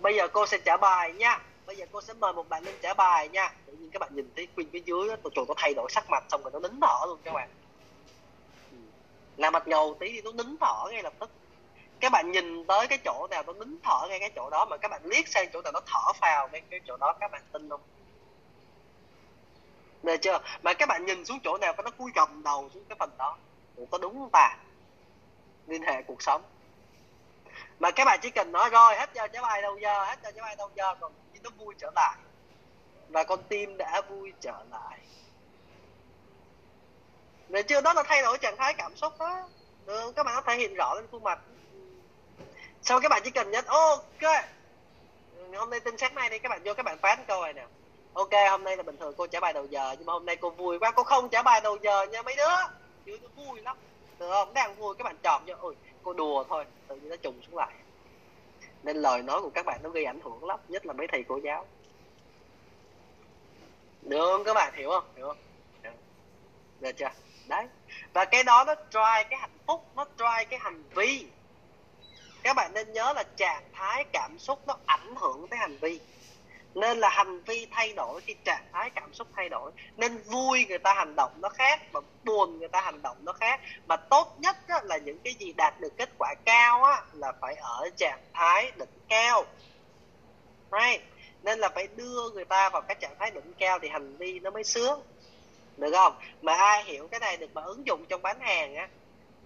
[0.00, 2.74] bây giờ cô sẽ trả bài nha bây giờ cô sẽ mời một bạn lên
[2.82, 3.52] trả bài nha.
[3.66, 6.10] Tự nhiên các bạn nhìn thấy quyên phía dưới đó, tụi nó thay đổi sắc
[6.10, 7.48] mặt xong rồi nó nín thở luôn các bạn.
[8.70, 8.76] Ừ.
[9.36, 11.30] Là mặt ngầu tí thì nó nín thở ngay lập tức.
[12.00, 14.76] Các bạn nhìn tới cái chỗ nào nó nín thở ngay cái chỗ đó mà
[14.76, 17.42] các bạn liếc sang chỗ nào nó thở phào ngay cái chỗ đó các bạn
[17.52, 17.80] tin không?
[20.06, 20.38] Được chưa?
[20.62, 23.10] Mà các bạn nhìn xuống chỗ nào có nó cúi gầm đầu xuống cái phần
[23.18, 23.36] đó.
[23.76, 24.56] Ủa, có đúng không ta?
[25.66, 26.42] Liên hệ cuộc sống.
[27.78, 30.30] Mà các bạn chỉ cần nói rồi hết giờ cháu bài đâu giờ hết giờ
[30.36, 31.12] cháu bài đâu giờ còn
[31.42, 32.16] nó vui trở lại.
[33.08, 34.98] Và con tim đã vui trở lại.
[37.48, 37.80] Được chưa?
[37.80, 39.48] Đó là thay đổi trạng thái cảm xúc đó.
[39.86, 41.38] Được, các bạn có thể hiện rõ lên khuôn mặt.
[42.82, 44.44] Sau các bạn chỉ cần nhấn ok.
[45.54, 47.66] Hôm nay tin sáng nay đi các bạn vô các bạn phán câu này nè
[48.16, 50.36] ok, hôm nay là bình thường cô trả bài đầu giờ, nhưng mà hôm nay
[50.36, 50.90] cô vui quá.
[50.90, 52.74] Cô không trả bài đầu giờ nha mấy đứa.
[53.06, 53.76] Chứ nó vui lắm.
[54.18, 54.54] Được không?
[54.54, 56.64] Đang vui, các bạn chọn cho ôi, cô đùa thôi.
[56.88, 57.74] Tự nhiên nó trùng xuống lại.
[58.82, 61.24] Nên lời nói của các bạn nó gây ảnh hưởng lắm, nhất là mấy thầy
[61.28, 61.66] cô giáo.
[64.02, 64.72] Được không, các bạn?
[64.76, 65.04] Hiểu không?
[65.16, 65.36] Hiểu không?
[66.80, 67.10] Được chưa?
[67.46, 67.66] Đấy.
[68.12, 71.26] Và cái đó nó drive cái hạnh phúc, nó drive cái hành vi.
[72.42, 76.00] Các bạn nên nhớ là trạng thái cảm xúc nó ảnh hưởng tới hành vi
[76.76, 79.72] nên là hành vi thay đổi thì trạng thái cảm xúc thay đổi.
[79.96, 83.32] Nên vui người ta hành động nó khác mà buồn người ta hành động nó
[83.32, 83.60] khác.
[83.86, 87.32] Mà tốt nhất á, là những cái gì đạt được kết quả cao á, là
[87.40, 89.44] phải ở trạng thái đỉnh cao.
[90.72, 91.02] Right?
[91.42, 94.40] Nên là phải đưa người ta vào cái trạng thái đỉnh cao thì hành vi
[94.40, 95.02] nó mới sướng.
[95.76, 96.16] Được không?
[96.42, 98.88] Mà ai hiểu cái này được mà ứng dụng trong bán hàng á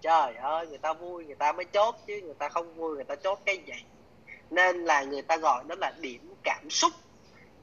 [0.01, 3.05] trời ơi người ta vui người ta mới chốt chứ người ta không vui người
[3.05, 3.85] ta chốt cái gì.
[4.51, 6.93] Nên là người ta gọi đó là điểm cảm xúc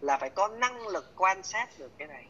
[0.01, 2.25] là phải có năng lực quan sát được cái này.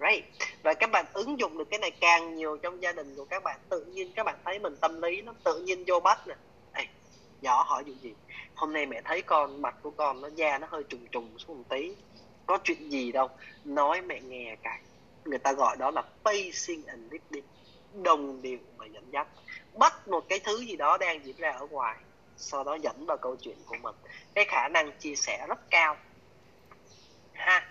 [0.00, 0.24] Right.
[0.62, 3.42] Và các bạn ứng dụng được cái này càng nhiều trong gia đình của các
[3.42, 6.34] bạn tự nhiên các bạn thấy mình tâm lý nó tự nhiên vô bắt nè.
[6.72, 6.84] Ê,
[7.40, 8.14] nhỏ hỏi chuyện gì?
[8.54, 11.58] Hôm nay mẹ thấy con mặt của con nó da nó hơi trùng trùng xuống
[11.58, 11.94] một tí.
[12.46, 13.30] Có chuyện gì đâu.
[13.64, 14.80] Nói mẹ nghe cái.
[15.24, 17.44] Người ta gọi đó là pacing and leading
[18.02, 19.28] đồng điều mà dẫn dắt.
[19.74, 21.96] Bắt một cái thứ gì đó đang diễn ra ở ngoài
[22.36, 23.94] sau đó dẫn vào câu chuyện của mình.
[24.34, 25.96] Cái khả năng chia sẻ rất cao
[27.36, 27.66] ha.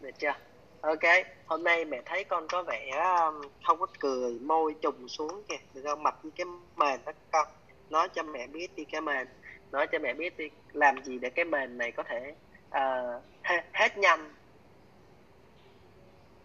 [0.00, 0.34] Được chưa?
[0.80, 1.02] Ok
[1.46, 5.56] hôm nay mẹ thấy con có vẻ um, không có cười môi trùng xuống kìa.
[5.74, 6.02] Được không?
[6.02, 6.46] Mặt như cái
[6.76, 7.48] mền đó con.
[7.90, 9.28] Nói cho mẹ biết đi cái mền.
[9.70, 12.34] Nói cho mẹ biết đi làm gì để cái mền này có thể
[12.70, 14.34] ờ, uh, hết, hết nhanh.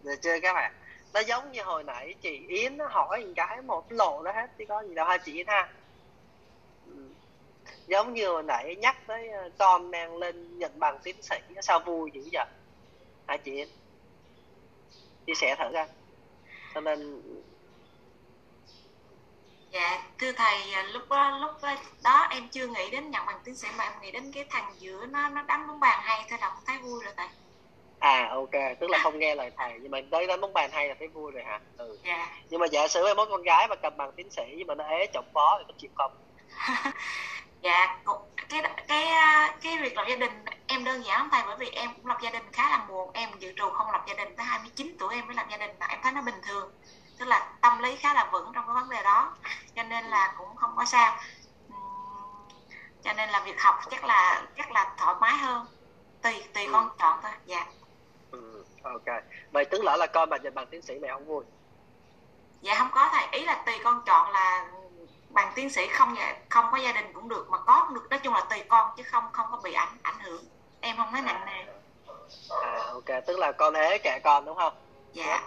[0.02, 0.72] Được chưa các bạn?
[1.14, 4.50] Nó giống như hồi nãy chị Yến nó hỏi một cái một lộ đó hết
[4.58, 5.68] chứ có gì đâu ha chị Yến ha
[7.86, 11.80] giống như hồi nãy nhắc tới ờ, con đang lên nhận bằng tiến sĩ sao
[11.86, 12.46] vui dữ vậy?
[13.28, 13.64] Hả chị?
[15.26, 15.86] Chia sẻ thử coi.
[16.74, 17.22] Cho nên
[19.72, 21.50] dạ thưa thầy ờ, lúc đó lúc
[22.04, 24.74] đó em chưa nghĩ đến nhận bằng tiến sĩ mà em nghĩ đến cái thằng
[24.78, 27.28] giữa nó nó đánh bóng bàn hay thôi là cũng thấy vui rồi thầy.
[27.98, 30.88] À ok tức là không nghe lời thầy nhưng mà tới đánh bóng bàn hay
[30.88, 31.60] là thấy vui rồi hả?
[31.76, 31.98] Ừ.
[32.04, 32.28] Dạ.
[32.50, 34.74] nhưng mà giả sử với mối con gái mà cầm bằng tiến sĩ nhưng mà
[34.74, 36.12] nó ế chồng phó thì có chịu không
[37.66, 37.96] dạ
[38.48, 39.06] cái cái
[39.62, 42.18] cái việc lập gia đình em đơn giản lắm thầy bởi vì em cũng lập
[42.22, 43.10] gia đình khá là muộn.
[43.12, 45.70] Em dự trù không lập gia đình tới 29 tuổi em mới lập gia đình
[45.80, 46.72] mà em thấy nó bình thường.
[47.18, 49.34] Tức là tâm lý khá là vững trong cái vấn đề đó
[49.76, 51.16] cho nên là cũng không có sao.
[53.02, 55.66] Cho nên là việc học chắc là chắc là thoải mái hơn
[56.22, 56.72] tùy tùy ừ.
[56.72, 57.32] con chọn thôi.
[57.46, 57.66] Dạ.
[58.30, 59.22] Ừ, ok.
[59.52, 61.44] Vậy tức là là con mà nhận bằng tiến sĩ mẹ không vui?
[62.60, 63.26] Dạ không có thầy.
[63.32, 64.66] Ý là tùy con chọn là
[65.36, 66.14] bằng tiến sĩ không
[66.48, 68.06] không có gia đình cũng được mà có cũng được.
[68.10, 70.44] Nói chung là tùy con chứ không không có bị ảnh ảnh hưởng.
[70.80, 71.64] Em không thấy nặng nề.
[72.62, 73.26] À ok.
[73.26, 74.72] Tức là con ế kệ con đúng không?
[75.12, 75.46] Dạ.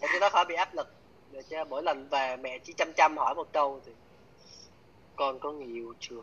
[0.00, 0.88] Để cho nó khỏi bị áp lực.
[1.30, 1.64] Được chưa?
[1.64, 3.92] Mỗi lần về mẹ chỉ chăm chăm hỏi một câu thì
[5.16, 6.22] con có người yêu chưa?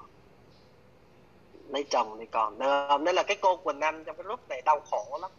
[1.67, 2.59] Lấy chồng thì còn.
[2.59, 3.03] Được không?
[3.03, 5.31] nên là cái cô Quỳnh Anh trong cái group này đau khổ lắm.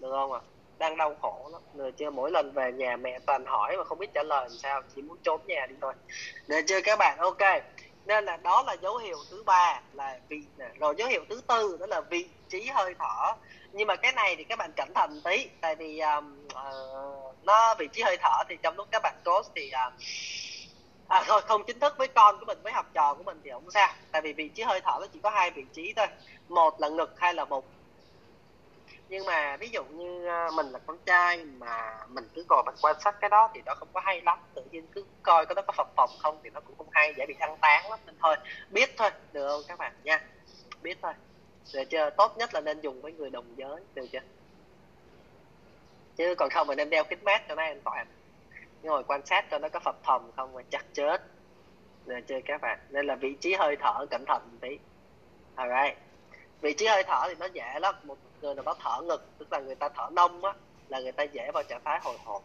[0.00, 0.40] Được không ạ?
[0.42, 0.55] à?
[0.78, 1.62] Đang đau khổ lắm.
[1.74, 4.58] Rồi chưa mỗi lần về nhà mẹ toàn hỏi mà không biết trả lời làm
[4.58, 5.92] sao chỉ muốn trốn nhà đi thôi.
[6.46, 7.18] Rồi chưa các bạn?
[7.18, 7.42] Ok.
[8.06, 10.42] Nên là đó là dấu hiệu thứ ba là vị
[10.78, 13.32] rồi dấu hiệu thứ tư đó là vị trí hơi thở.
[13.72, 17.74] Nhưng mà cái này thì các bạn cẩn thận tí tại vì um, uh, nó
[17.78, 19.92] vị trí hơi thở thì trong lúc các bạn coach thì uh,
[21.08, 23.50] à thôi không chính thức với con của mình với học trò của mình thì
[23.50, 23.88] không sao.
[24.12, 26.06] Tại vì vị trí hơi thở nó chỉ có hai vị trí thôi.
[26.48, 27.64] Một là ngực hai là bụng
[29.08, 32.74] nhưng mà ví dụ như ờ, mình là con trai mà mình cứ ngồi mình
[32.82, 34.38] quan sát cái đó thì nó không có hay lắm.
[34.54, 37.14] Tự nhiên cứ coi cái đó có phập phồng không thì nó cũng không hay,
[37.16, 37.98] dễ bị ăn tán lắm.
[38.06, 38.36] Nên thôi,
[38.70, 40.20] biết thôi, được không các bạn nha?
[40.82, 41.12] Biết thôi.
[41.74, 42.10] Được chưa?
[42.10, 44.20] Tốt nhất là nên dùng với người đồng giới, được chưa?
[46.16, 48.06] Chứ còn không mình nên đeo kính mát cho nó an toàn.
[48.82, 51.22] Ngồi quan sát cho nó có phập phồng không mà chắc chết.
[52.06, 52.78] Được chưa các bạn?
[52.90, 54.78] Nên là vị trí hơi thở cẩn thận một tí.
[55.54, 55.98] Alright
[56.60, 57.94] vị trí hơi thở thì nó dễ lắm.
[58.04, 60.52] Một người nào đó thở ngực tức là người ta thở nông á
[60.88, 62.42] là người ta dễ vào trạng thái hồi hộp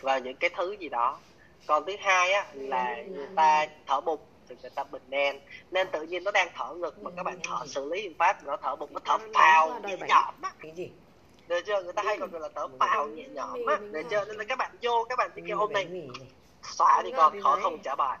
[0.00, 1.18] và những cái thứ gì đó.
[1.66, 5.40] Còn thứ hai á là người ta thở bụng thì người ta bình an
[5.70, 8.44] nên tự nhiên nó đang thở ngực mà các bạn thở xử lý hình pháp
[8.44, 10.52] nó thở bụng nó thở phào nhẹ nhõm á.
[11.48, 11.82] được chưa?
[11.82, 13.78] Người ta hay còn gọi là thở phào nhẹ nhõm á.
[13.92, 14.24] Được chưa?
[14.24, 15.86] nên là các bạn vô các bạn chỉ kêu hôm nay
[16.62, 18.18] xóa đi con khó không trả bài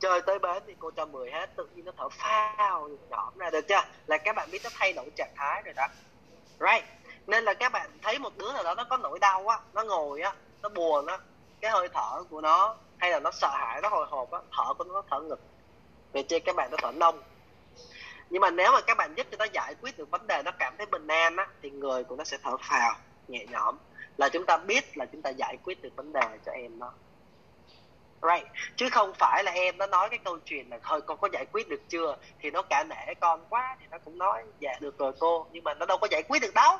[0.00, 3.50] chơi tới bến thì cô cho 10 hết, tự nhiên nó thở phao, nhõm ra
[3.50, 3.82] được chưa?
[4.06, 5.86] Là các bạn biết nó thay đổi trạng thái rồi đó.
[6.60, 6.84] Right.
[7.26, 9.84] Nên là các bạn thấy một đứa nào đó nó có nỗi đau á, nó
[9.84, 11.18] ngồi á, nó buồn á,
[11.60, 14.74] cái hơi thở của nó, hay là nó sợ hãi, nó hồi hộp á, thở
[14.74, 15.40] của nó thở ngực.
[16.12, 17.22] Về trên các bạn nó thở nông
[18.30, 20.50] nhưng mà nếu mà các bạn giúp cho nó giải quyết được vấn đề nó
[20.58, 22.94] cảm thấy bình an á, thì người của nó sẽ thở phào,
[23.28, 23.76] nhẹ nhõm.
[24.16, 26.92] Là chúng ta biết là chúng ta giải quyết được vấn đề cho em nó
[28.22, 28.46] right.
[28.76, 31.46] Chứ không phải là em nó nói cái câu chuyện là, thôi, con có giải
[31.52, 32.16] quyết được chưa?
[32.40, 35.46] Thì nó cả nể con quá thì nó cũng nói dạ được rồi cô.
[35.52, 36.78] Nhưng mà nó đâu có giải quyết được đâu.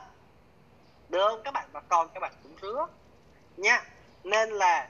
[1.09, 1.43] Được không?
[1.45, 2.87] Các bạn và con các bạn cũng rứa
[3.57, 3.85] nha.
[4.25, 4.89] Nên là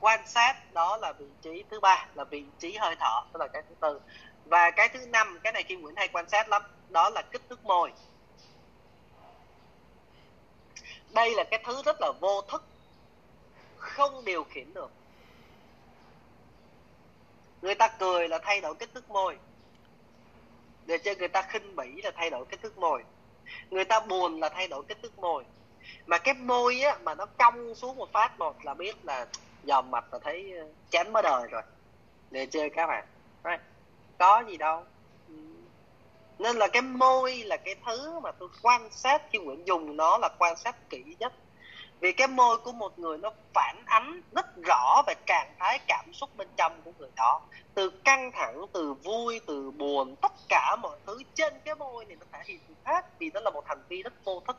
[0.00, 3.48] quan sát đó là vị trí thứ ba, là vị trí hơi thở đó là
[3.52, 4.00] cái thứ tư.
[4.44, 7.42] Và cái thứ năm, cái này kim nguyễn hay quan sát lắm, đó là kích
[7.48, 7.92] thước môi.
[11.10, 12.64] Đây là cái thứ rất là vô thức,
[13.76, 14.90] không điều khiển được
[17.64, 19.36] người ta cười là thay đổi kích thước môi.
[20.86, 23.02] Để cho người ta khinh bỉ là thay đổi kích thước môi.
[23.70, 25.44] Người ta buồn là thay đổi kích thước môi.
[26.06, 29.26] Mà cái môi á, mà nó cong xuống một phát một là biết là
[29.64, 31.62] dòm mặt là thấy ờ, chán mới đời rồi.
[32.30, 33.04] Để chơi các bạn.
[33.44, 33.60] Right.
[34.18, 34.84] có gì đâu.
[36.38, 40.18] Nên là cái môi là cái thứ mà tôi quan sát, khi Nguyễn dùng nó
[40.18, 41.32] là quan sát kỹ nhất
[42.04, 46.12] vì cái môi của một người nó phản ánh rất rõ về trạng thái cảm
[46.12, 47.40] xúc bên trong của người đó.
[47.74, 52.16] Từ căng thẳng, từ vui, từ buồn, tất cả mọi thứ trên cái môi này
[52.20, 54.56] nó thể hiện được hết vì nó là một hành vi rất vô thức.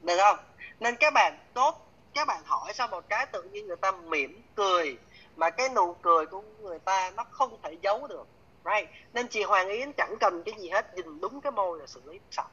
[0.00, 0.38] Được không?
[0.80, 4.42] Nên các bạn tốt, các bạn hỏi sao một cái tự nhiên người ta mỉm
[4.54, 4.98] cười,
[5.36, 8.26] mà cái nụ cười của người ta nó không thể giấu được.
[8.64, 8.90] Right?
[9.12, 12.02] Nên chị Hoàng Yến chẳng cần cái gì hết, nhìn đúng cái môi là xử
[12.04, 12.46] lý xong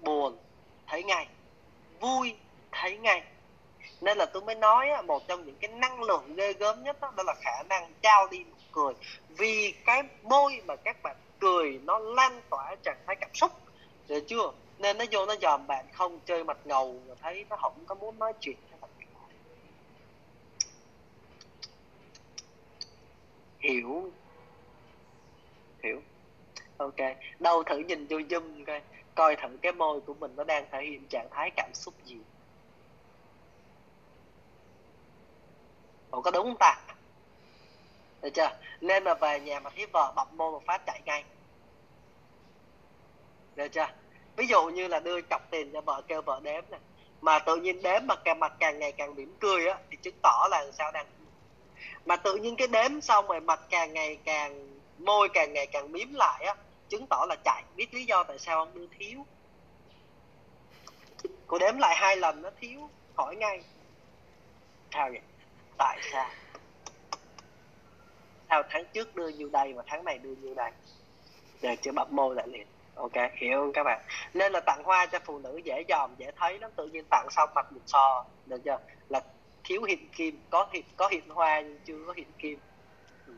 [0.00, 0.38] buồn
[0.86, 1.26] thấy ngay
[2.00, 2.36] vui
[2.72, 3.22] thấy ngay.
[4.00, 7.00] Nên là tôi mới nói á một trong những cái năng lượng ghê gớm nhất
[7.00, 8.94] đó, đó là khả năng trao đi một cười.
[9.28, 13.52] Vì cái môi mà các bạn cười nó lan tỏa trạng thái cảm xúc.
[14.08, 14.52] Được chưa?
[14.78, 17.94] Nên nó vô nó dòm bạn không chơi mặt ngầu và thấy nó không có
[17.94, 18.56] muốn nói chuyện.
[23.58, 24.10] Hiểu
[26.78, 28.80] ok đâu thử nhìn vô zoom coi
[29.14, 32.16] coi thử cái môi của mình nó đang thể hiện trạng thái cảm xúc gì.
[36.10, 36.78] Ủa, có đúng không ta?
[38.22, 38.50] Được chưa?
[38.80, 41.24] Nên mà về nhà mà thấy vợ bập môi một phát chạy ngay.
[43.56, 43.88] Được chưa?
[44.36, 46.80] Ví dụ như là đưa cọc tiền cho vợ, kêu vợ đếm này
[47.20, 50.14] mà tự nhiên đếm mà càng, mặt càng ngày càng mỉm cười á, thì chứng
[50.22, 51.06] tỏ là sao đang
[52.06, 55.92] mà tự nhiên cái đếm xong rồi mặt càng ngày càng môi càng ngày càng
[55.92, 56.54] mím lại á
[56.88, 57.64] chứng tỏ là chạy.
[57.76, 59.26] Biết lý do tại sao ông đưa thiếu.
[61.46, 63.60] Cô đếm lại hai lần nó thiếu hỏi ngay.
[64.92, 65.20] Sao vậy?
[65.78, 66.30] Tại sao?
[68.48, 70.70] Sao tháng trước đưa nhiêu đây mà tháng này đưa nhiêu đây?
[71.62, 72.66] Để chưa bấm môi lại liền.
[72.94, 74.00] Ok, hiểu không các bạn.
[74.34, 76.70] Nên là tặng hoa cho phụ nữ dễ dòm, dễ thấy lắm.
[76.76, 78.24] Tự nhiên tặng xong mặt mình so.
[78.46, 78.78] Được chưa?
[79.08, 79.20] Là
[79.64, 80.40] thiếu hiện kim.
[80.50, 82.58] Có hiện có hiện hoa nhưng chưa có hiện kim.
[83.26, 83.34] Ừ.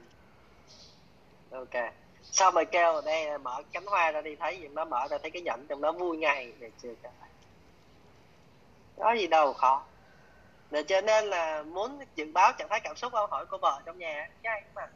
[1.51, 1.93] Ok
[2.23, 5.19] sao mày kêu ở đây mở cánh hoa ra đi, thấy gì nó mở ra
[5.19, 7.13] thấy cái nhẫn trong đó vui ngay để chưa các
[8.99, 9.83] có gì đâu khó.
[10.71, 13.81] Để cho nên là muốn dự báo trạng thái cảm xúc không hỏi cô vợ
[13.87, 14.87] trong nhà chắc mà.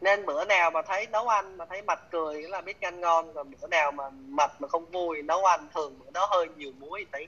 [0.00, 3.34] Nên bữa nào mà thấy nấu ăn mà thấy mặt cười, là biết ăn ngon
[3.34, 6.72] còn bữa nào mà mặt mà không vui, nấu ăn thường bữa đó hơi nhiều
[6.78, 7.26] muối tí.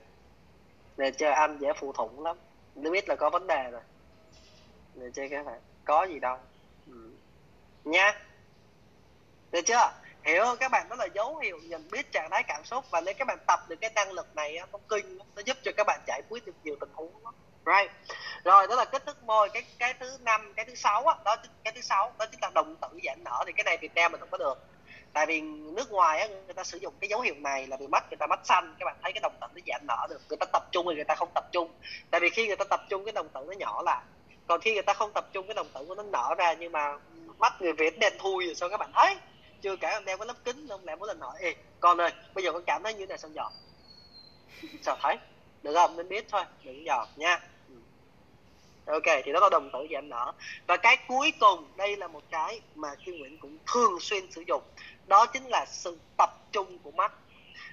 [0.97, 2.37] Để cho ăn dễ phụ thủng lắm.
[2.75, 3.83] Nó biết là có vấn đề rồi.
[4.95, 5.61] Để chơi các bạn?
[5.85, 6.37] Có gì đâu.
[6.87, 7.11] Ừ.
[7.85, 8.21] nha
[9.53, 9.93] được chưa?
[10.25, 13.15] Hiểu các bạn đó là dấu hiệu nhận biết trạng thái cảm xúc và nếu
[13.19, 16.01] các bạn tập được cái năng lực này nó kinh nó giúp cho các bạn
[16.07, 17.33] giải quyết được nhiều tình huống đó.
[17.67, 17.91] right.
[18.45, 21.37] Rồi đó là kích thước môi cái cái thứ năm cái thứ sáu đó, đó
[21.65, 23.43] cái thứ sáu đó chính là động tử giãn nở.
[23.47, 24.59] Thì cái này Việt Nam mình không có được.
[25.13, 27.87] Tại vì nước ngoài á, người ta sử dụng cái dấu hiệu này là vì
[27.87, 30.21] mắt người ta mắt xanh các bạn thấy cái đồng tử nó giãn nở được
[30.29, 31.73] người ta tập trung thì người ta không tập trung.
[32.11, 34.03] Tại vì khi người ta tập trung cái đồng tử nó nhỏ lại.
[34.47, 36.73] Còn khi người ta không tập trung cái đồng tử của nó nở ra nhưng
[36.73, 36.99] mà
[37.39, 39.17] mắt người việt đen thui rồi sao các bạn thấy?
[39.63, 42.13] Chưa kể ông đeo cái lớp kính ông lại mỗi lần hỏi ê con ơi
[42.35, 43.53] bây giờ con cảm thấy như thế này sao dọn
[44.83, 45.17] sao thấy?
[45.63, 45.97] Được không?
[45.97, 47.41] Nên biết thôi đừng dò nha.
[47.69, 47.75] Ừ.
[48.87, 50.33] ok thì đó là đồng tử giảm nở.
[50.67, 54.45] Và cái cuối cùng đây là một cái mà Kim Nguyễn cũng thường xuyên sử
[54.47, 54.63] dụng.
[55.07, 57.13] Đó chính là sự tập trung của mắt.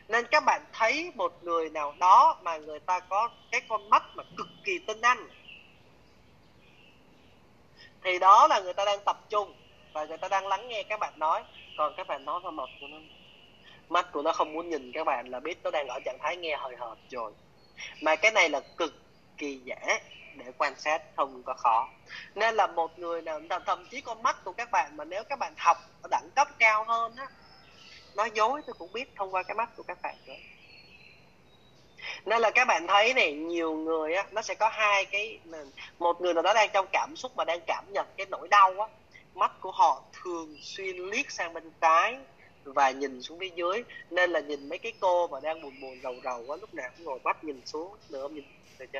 [0.07, 4.03] Nên các bạn thấy một người nào đó mà người ta có cái con mắt
[4.15, 5.29] mà cực kỳ tinh anh
[8.03, 9.53] thì đó là người ta đang tập trung
[9.93, 11.43] và người ta đang lắng nghe các bạn nói
[11.79, 12.97] còn các bạn nói vào mặt của nó.
[13.89, 16.37] Mắt của nó không muốn nhìn các bạn là biết nó đang ở trạng thái
[16.37, 17.31] nghe hồi hộp rồi.
[18.01, 18.93] Mà cái này là cực
[19.37, 19.99] kỳ dễ
[20.35, 21.89] để quan sát, không có khó.
[22.35, 25.39] Nên là một người nào thậm chí con mắt của các bạn mà nếu các
[25.39, 27.27] bạn học ở đẳng cấp cao hơn á,
[28.15, 30.33] nói dối tôi cũng biết thông qua cái mắt của các bạn nữa
[32.25, 35.39] nên là các bạn thấy này nhiều người á, nó sẽ có hai cái
[35.99, 38.79] một người nào đó đang trong cảm xúc mà đang cảm nhận cái nỗi đau
[38.79, 38.87] á,
[39.35, 42.17] mắt của họ thường xuyên liếc sang bên trái
[42.63, 45.99] và nhìn xuống phía dưới nên là nhìn mấy cái cô mà đang buồn buồn
[46.03, 48.35] rầu rầu á lúc nào cũng ngồi mắt nhìn xuống được không?
[48.35, 48.43] Nhìn
[48.79, 48.99] được chưa?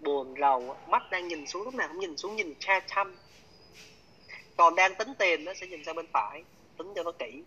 [0.00, 3.16] Buồn rầu mắt đang nhìn xuống lúc nào cũng nhìn xuống nhìn cha chăm.
[4.56, 6.44] Còn đang tính tiền nó sẽ nhìn sang bên phải
[6.78, 7.42] tính cho nó kỹ.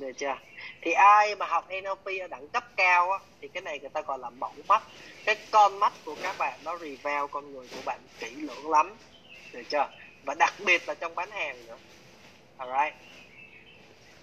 [0.00, 0.38] Được chưa?
[0.82, 4.00] Thì ai mà học NLP ở đẳng cấp cao á, thì cái này người ta
[4.00, 4.82] gọi là mẫu mắt.
[5.24, 8.96] Cái con mắt của các bạn nó reveal con người của bạn kỹ lưỡng lắm.
[9.52, 9.88] Được chưa?
[10.24, 11.76] Và đặc biệt là trong bán hàng nữa.
[12.56, 12.94] Alright.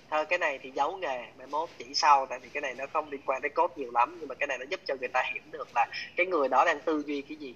[0.09, 2.85] Thôi, cái này thì giấu nghề, mai mốt chỉ sau, tại vì cái này nó
[2.93, 5.09] không liên quan tới cốt nhiều lắm, nhưng mà cái này nó giúp cho người
[5.13, 7.55] ta hiểu được là cái người đó đang tư duy cái gì.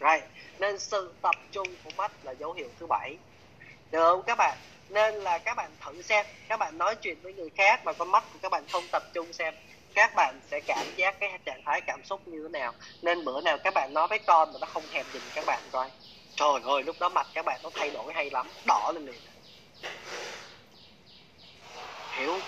[0.00, 0.24] Right.
[0.58, 3.16] Nên sự tập trung của mắt là dấu hiệu thứ bảy.
[3.90, 4.58] Được không các bạn?
[4.88, 8.10] Nên là các bạn thử xem, các bạn nói chuyện với người khác mà con
[8.10, 9.54] mắt của các bạn không tập trung xem,
[9.94, 12.72] các bạn sẽ cảm giác cái trạng thái cảm xúc như thế nào.
[13.02, 15.62] Nên bữa nào các bạn nói với con mà nó không thèm nhìn các bạn
[15.72, 15.90] coi
[16.36, 19.22] trời ơi, lúc đó mặt các bạn nó thay đổi hay lắm, đỏ lên liền.
[22.10, 22.42] Hiểu.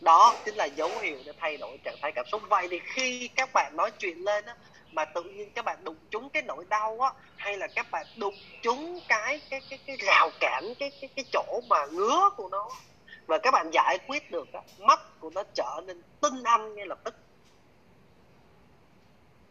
[0.00, 2.42] Đó chính là dấu hiệu để thay đổi trạng thái cảm xúc.
[2.50, 4.56] Vậy thì khi các bạn nói chuyện lên á,
[4.92, 8.06] mà tự nhiên các bạn đụng trúng cái nỗi đau á, hay là các bạn
[8.16, 12.48] đụng trúng cái cái cái cái rào cản, cái cái cái chỗ mà ngứa của
[12.52, 12.68] nó,
[13.26, 16.86] và các bạn giải quyết được á, mắt của nó trở nên tinh anh ngay
[16.86, 17.14] lập tức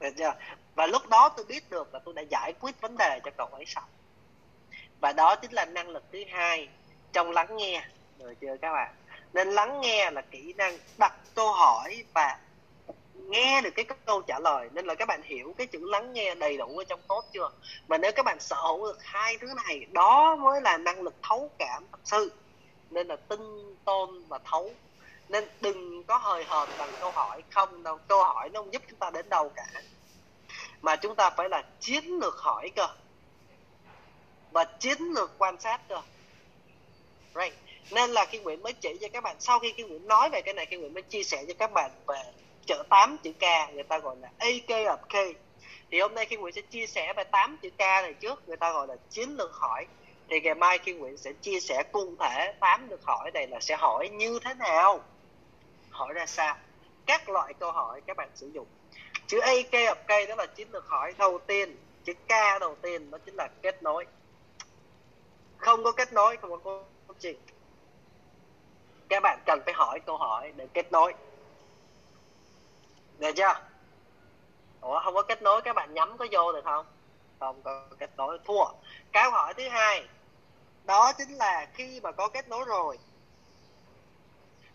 [0.04, 0.34] được chưa?
[0.76, 3.48] Và lúc đó tôi biết được là tôi đã giải quyết vấn đề cho cậu
[3.48, 3.84] ấy xong.
[5.02, 6.70] Và đó chính là năng lực thứ hai
[7.14, 7.86] trong lắng nghe.
[8.18, 8.94] Được chưa các bạn?
[9.34, 12.40] Nên lắng nghe là kỹ năng đặt câu hỏi và
[13.14, 14.70] nghe được cái câu trả lời.
[14.72, 17.50] Nên là các bạn hiểu cái chữ lắng nghe đầy đủ ở trong tốt chưa?
[17.88, 21.14] Mà nếu các bạn sở hữu được hai thứ này, đó mới là năng lực
[21.24, 22.32] thấu cảm thật sự.
[22.90, 24.72] Nên là tinh tôn và thấu.
[25.30, 28.00] Nên đừng có hời hợt bằng câu hỏi không đâu.
[28.08, 29.66] Câu hỏi nó không giúp chúng ta đến đâu cả
[30.84, 32.88] mà chúng ta phải là chiến lược hỏi cơ.
[34.52, 36.02] Và chiến lược quan sát cơ.
[37.36, 37.54] Right.
[37.92, 40.42] Nên là khi Nguyễn mới chỉ cho các bạn, sau khi khi Nguyễn nói về
[40.42, 42.24] cái này, khi Nguyễn mới chia sẻ cho các bạn về
[42.66, 45.38] chợ 8 chữ K, người ta gọi là AK of K.
[45.92, 48.58] Thì hôm nay khi Nguyễn sẽ chia sẻ về 8 chữ K này trước, người
[48.58, 49.86] ta gọi là chiến lược hỏi.
[50.30, 53.60] Thì ngày mai khi Nguyễn sẽ chia sẻ cụ thể 8 được hỏi này là
[53.60, 55.02] sẽ hỏi như thế nào?
[55.90, 56.56] Hỏi ra sao?
[57.06, 58.68] Các loại câu hỏi các bạn sử dụng
[59.28, 61.78] chữ AK of K đó là chiến lược hỏi đầu tiên.
[62.04, 64.06] Chữ K đầu tiên nó chính là kết nối.
[65.58, 67.38] Không có kết nối, không có công trình
[69.14, 71.14] các bạn cần phải hỏi câu hỏi để kết nối.
[73.20, 73.56] Được chưa?
[74.82, 76.86] Ủa, không có kết nối, các bạn nhắm có vô được không?
[77.40, 78.40] Không có kết nối.
[78.46, 78.66] Thua.
[79.14, 80.08] Câu hỏi thứ hai.
[80.86, 82.98] Đó chính là khi mà có kết nối rồi,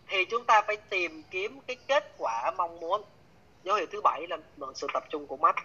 [0.07, 3.01] thì chúng ta phải tìm kiếm cái kết quả mong muốn
[3.63, 4.37] dấu hiệu thứ bảy là
[4.75, 5.55] sự tập trung của mắt.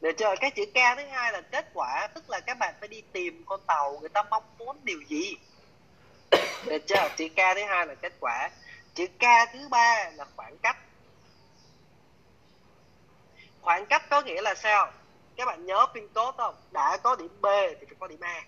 [0.00, 2.88] Để chờ cái chữ k thứ hai là kết quả, tức là các bạn phải
[2.88, 5.34] đi tìm con tàu người ta mong muốn điều gì.
[6.66, 8.50] Để chờ chữ k thứ hai là kết quả.
[8.94, 10.76] Chữ k thứ ba là khoảng cách.
[13.60, 14.92] Khoảng cách có nghĩa là sao?
[15.36, 16.54] Các bạn nhớ pin code không?
[16.70, 17.46] Đã có điểm B
[17.80, 18.42] thì phải có điểm A.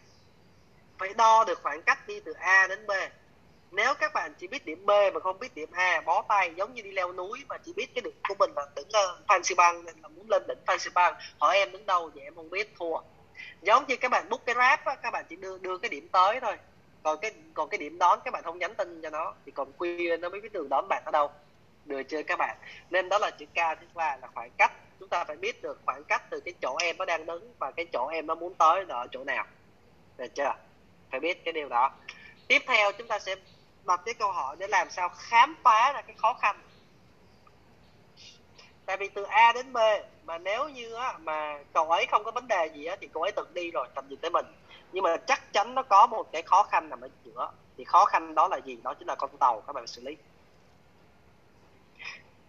[0.98, 2.90] Phải đo được khoảng cách đi từ A đến B
[3.77, 6.74] nếu các bạn chỉ biết điểm B mà không biết điểm A bó tay giống
[6.74, 9.44] như đi leo núi mà chỉ biết cái đỉnh của mình là đỉnh uh, Phan
[9.44, 12.24] Xi Băng nên là muốn lên đỉnh Phan Xi Băng hỏi em đứng đâu vậy
[12.24, 12.98] em không biết thua.
[13.62, 16.09] Giống như các bạn book cái rap á, các bạn chỉ đưa đưa cái điểm
[16.09, 16.57] tới thôi.
[17.03, 19.73] Còn cái còn cái điểm đón các bạn không nhắn tin cho nó thì còn
[19.78, 21.31] quy nó mới biết đường đón bạn ở đâu.
[21.85, 22.57] Đưa chơi các bạn?
[22.90, 24.73] Nên đó là chữ K thứ ba là khoảng cách.
[25.01, 27.70] Chúng ta phải biết được khoảng cách từ cái chỗ em nó đang đứng và
[27.70, 29.47] cái chỗ em nó muốn tới là ở chỗ nào.
[30.16, 30.55] Được chưa?
[31.11, 31.93] Phải biết cái điều đó.
[32.48, 33.35] Tiếp theo chúng ta sẽ
[33.86, 36.62] đặt cái câu hỏi để làm sao khám phá ra cái khó khăn.
[38.86, 39.76] Tại vì từ A đến B
[40.24, 43.22] mà nếu như á, mà cậu ấy không có vấn đề gì á, thì cậu
[43.22, 44.46] ấy tự đi rồi tầm gì tới mình.
[44.92, 47.52] Nhưng mà chắc chắn nó có một cái khó khăn nằm ở giữa.
[47.76, 48.78] Thì khó khăn đó là gì?
[48.82, 50.16] Đó chính là con tàu các bạn xử lý.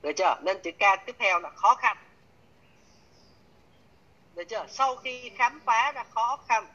[0.02, 0.36] Được chưa?
[0.42, 1.98] Nên chữ K tiếp theo là khó khăn.
[4.36, 4.66] Được chưa?
[4.70, 6.68] Sau khi khám phá ra khó khăn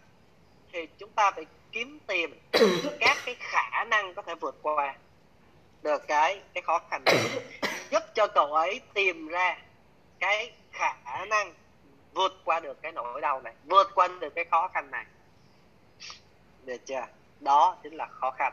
[0.72, 2.40] thì chúng ta phải kiếm tìm
[3.01, 4.94] các cái khả năng có thể vượt qua
[5.82, 7.05] được cái cái khó khăn
[7.90, 9.59] giúp cho cậu ấy tìm ra
[10.19, 11.53] cái khả năng
[12.15, 15.05] vượt qua được cái nỗi đau này vượt qua được cái khó khăn này.
[16.65, 17.07] Được chưa?
[17.40, 18.53] Đó chính là khó khăn.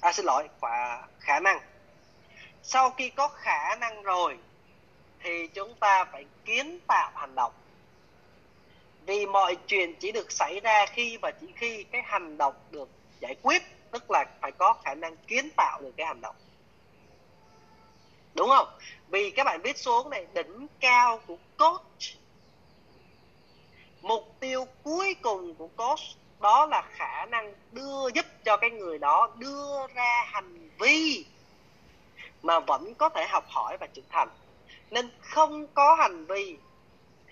[0.00, 1.60] À xin lỗi khả, khả năng.
[2.62, 4.38] Sau khi có khả năng rồi
[5.20, 7.52] thì chúng ta phải kiến tạo hành động
[9.06, 12.88] vì mọi chuyện chỉ được xảy ra khi và chỉ khi cái hành động được
[13.20, 16.36] giải quyết, tức là phải có khả năng kiến tạo được cái hành động.
[18.34, 18.68] Đúng không?
[19.08, 22.18] Vì các bạn viết xuống này, đỉnh, cao của coach,
[24.02, 26.00] mục tiêu cuối cùng của coach
[26.40, 31.24] đó là khả năng đưa giúp cho cái người đó đưa ra hành vi
[32.42, 34.28] mà vẫn có thể học hỏi và trưởng thành.
[34.90, 36.56] Nên không có hành vi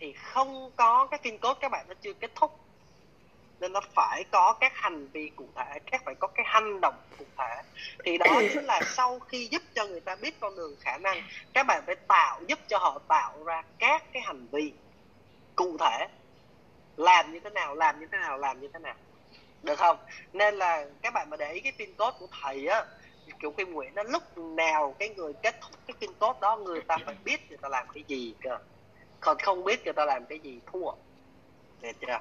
[0.04, 2.60] thì không có cái phim cốt các bạn nó chưa kết thúc.
[3.60, 6.94] Nên nó phải có các hành vi cụ thể các phải có cái hành động
[7.18, 7.62] cụ thể.
[8.04, 11.22] Thì đó chính là sau khi giúp cho người ta biết con đường khả năng
[11.52, 14.72] các bạn phải tạo giúp cho họ tạo ra các cái hành vi
[15.56, 16.08] cụ thể.
[16.96, 18.94] Làm như thế nào làm như thế nào làm như thế nào.
[19.62, 19.96] Được không?
[20.32, 22.84] Nên là các bạn mà để ý cái pin code của thầy á
[23.40, 26.80] kiểu kim nguyện nó lúc nào cái người kết thúc cái pin code đó người
[26.80, 28.58] ta phải biết người ta làm cái gì cơ
[29.24, 30.90] còn không biết người ta làm cái gì thua
[31.80, 32.18] được chưa?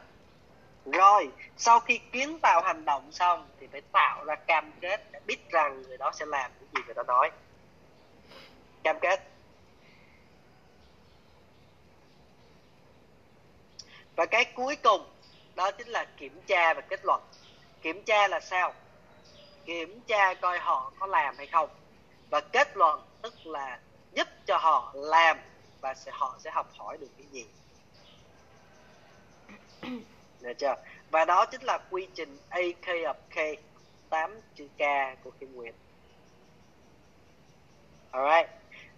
[0.85, 5.19] Rồi, sau khi kiến tạo hành động xong thì phải tạo ra cam kết để
[5.25, 7.31] biết rằng người đó sẽ làm cái gì người ta nói.
[8.83, 9.19] Cam kết.
[14.15, 15.01] Và cái cuối cùng,
[15.55, 17.21] đó chính là kiểm tra và kết luận.
[17.81, 18.73] Kiểm tra là sao?
[19.65, 21.69] Kiểm tra coi họ có làm hay không.
[22.29, 23.79] Và kết luận tức là
[24.13, 25.37] giúp cho họ làm
[25.83, 27.45] và sẽ, họ sẽ học hỏi được cái gì.
[30.41, 30.75] Được chưa?
[31.11, 33.59] Và đó chính là quy trình AK of K
[34.09, 34.81] 8 chữ K
[35.23, 35.75] của Kim Nguyệt.
[38.11, 38.49] Alright.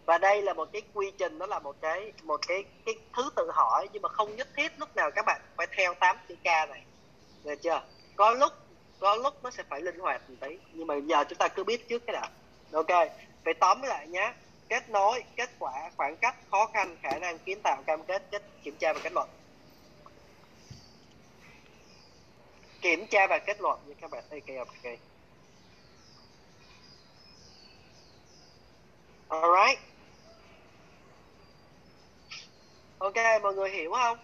[0.06, 3.30] Và đây là một cái quy trình, đó là một cái một cái cái thứ
[3.36, 6.36] tự hỏi, nhưng mà không nhất thiết lúc nào các bạn phải theo 8 chữ
[6.36, 6.84] K này.
[7.44, 7.82] Được chưa?
[8.16, 8.54] Có lúc
[9.00, 11.64] có lúc nó sẽ phải linh hoạt một tí, nhưng mà giờ chúng ta cứ
[11.64, 12.30] biết trước cái đã.
[12.72, 13.10] Ok,
[13.44, 14.34] vậy tóm lại nhé
[14.70, 18.44] kết nối, kết quả, khoảng cách khó khăn, khả năng kiến tạo cam kết kết
[18.64, 19.30] kiểm tra và kết luận.
[22.82, 25.00] Kiểm tra và kết luận như các bạn thấy ok ok
[29.30, 29.80] alright
[32.98, 34.18] ok, mọi người hiểu không?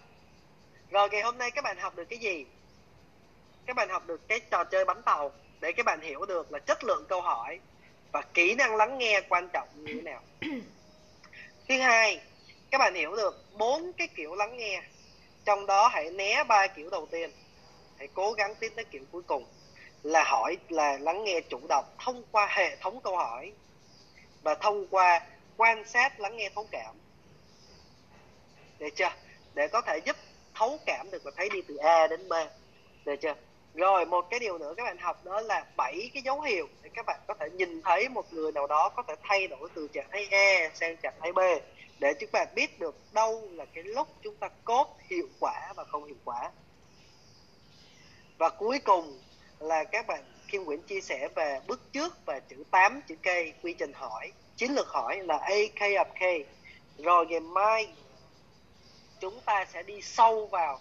[0.90, 2.46] Rồi, ngày hôm nay các bạn học được cái gì?
[3.66, 6.58] Các bạn học được cái trò chơi bắn tàu để các bạn hiểu được là
[6.58, 7.60] chất lượng câu hỏi
[8.12, 10.22] và kỹ năng lắng nghe quan trọng như thế nào?
[11.68, 12.20] Thứ hai
[12.70, 14.82] các bạn hiểu được bốn cái kiểu lắng nghe.
[15.44, 17.30] Trong đó hãy né ba kiểu đầu tiên.
[17.98, 19.44] Hãy cố gắng tiến tới kiểu cuối cùng
[20.02, 23.52] là hỏi là lắng nghe chủ động thông qua hệ thống câu hỏi
[24.42, 25.26] và thông qua
[25.56, 26.94] quan sát lắng nghe thấu cảm.
[28.78, 29.12] Được chưa?
[29.54, 30.16] Để có thể giúp
[30.54, 32.32] thấu cảm được và thấy đi từ A đến B.
[33.04, 33.34] Được chưa
[33.74, 36.90] rồi, một cái điều nữa các bạn học đó là bảy cái dấu hiệu để
[36.94, 39.88] các bạn có thể nhìn thấy một người nào đó có thể thay đổi từ
[39.92, 41.38] trạng thái E sang trạng thái B
[41.98, 45.84] để chúng bạn biết được đâu là cái lúc chúng ta cốt hiệu quả và
[45.84, 46.50] không hiệu quả.
[48.38, 49.18] Và cuối cùng
[49.58, 53.26] là các bạn, Kim Nguyễn chia sẻ về bước trước và chữ 8 chữ K,
[53.62, 56.46] quy trình hỏi, chiến lược hỏi là A, K of K.
[56.98, 57.92] Rồi ngày mai
[59.20, 60.80] chúng ta sẽ đi sâu vào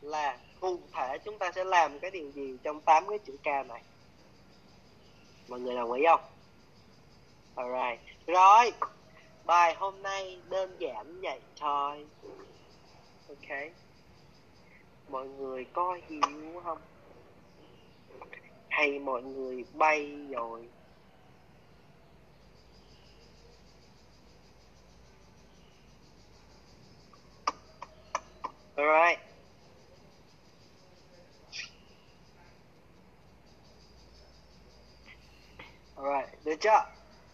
[0.00, 3.46] là cụ thể chúng ta sẽ làm cái điều gì trong tám cái chữ K
[3.46, 3.82] này.
[5.48, 6.20] Mọi người đồng ý không?
[7.54, 8.00] Alright.
[8.26, 8.72] Rồi,
[9.44, 12.06] bài hôm nay đơn giản vậy thôi.
[13.28, 13.58] Ok.
[15.08, 16.78] Mọi người có hiểu không?
[18.68, 20.68] Hay mọi người bay rồi?
[28.76, 29.31] Alright.
[36.02, 36.84] Alright, được chưa?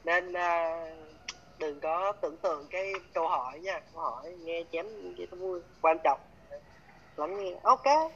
[0.04, 1.18] Nên uh,
[1.58, 3.80] đừng có tưởng tượng cái câu hỏi nha.
[3.92, 4.86] Câu hỏi nghe chém
[5.16, 5.60] cái vui.
[5.82, 6.20] Quan trọng
[7.16, 7.56] lắng nghe.
[7.62, 8.12] Ok.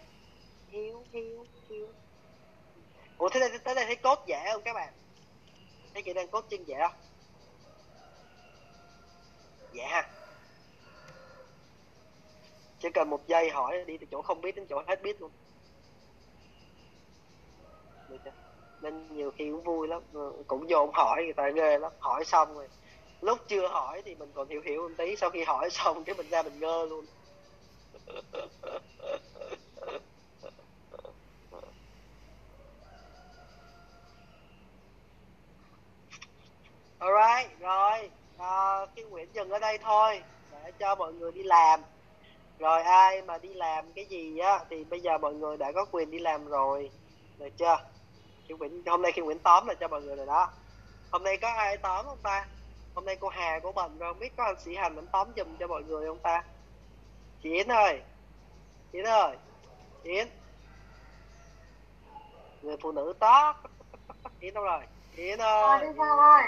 [0.68, 1.88] Hiểu hiểu hiểu
[3.18, 4.92] ủa thế đây tới đây thấy cốt dễ không các bạn?
[5.94, 6.94] Thấy kỹ năng cốt chân dễ không?
[9.72, 10.08] Dễ ha.
[12.78, 15.30] Chỉ cần một giây hỏi đi từ chỗ không biết đến chỗ hết biết luôn.
[18.08, 18.32] Được chưa?
[18.82, 20.02] Nên nhiều khi cũng vui lắm.
[20.12, 21.92] Ừ, cũng vô hỏi người ta ghê lắm.
[21.98, 22.68] Hỏi xong rồi
[23.20, 26.14] lúc chưa hỏi thì mình còn hiểu hiểu một tí sau khi hỏi xong cái
[26.14, 27.06] mình ra mình ngơ luôn.
[36.98, 41.80] Alright rồi à, cái Nguyễn dừng ở đây thôi để cho mọi người đi làm.
[42.58, 45.84] Rồi ai mà đi làm cái gì á thì bây giờ mọi người đã có
[45.92, 46.90] quyền đi làm rồi.
[47.38, 47.91] Được chưa?
[48.52, 50.50] Khi Nguyễn hôm nay khi Nguyễn tóm là cho mọi người rồi đó.
[51.10, 52.46] Hôm nay có ai tóm không ta?
[52.94, 55.28] Hôm nay cô Hà của mình rồi không biết có anh sĩ hành anh tóm
[55.36, 56.44] giùm cho mọi người không ta?
[57.42, 58.02] Chị Yến ơi.
[58.92, 59.36] Yến ơi.
[60.02, 60.28] Yến.
[62.62, 63.54] Người phụ nữ tó
[64.40, 64.80] Yến đâu rồi?
[65.16, 65.80] Yến ơi.
[65.80, 66.44] Yến ơi.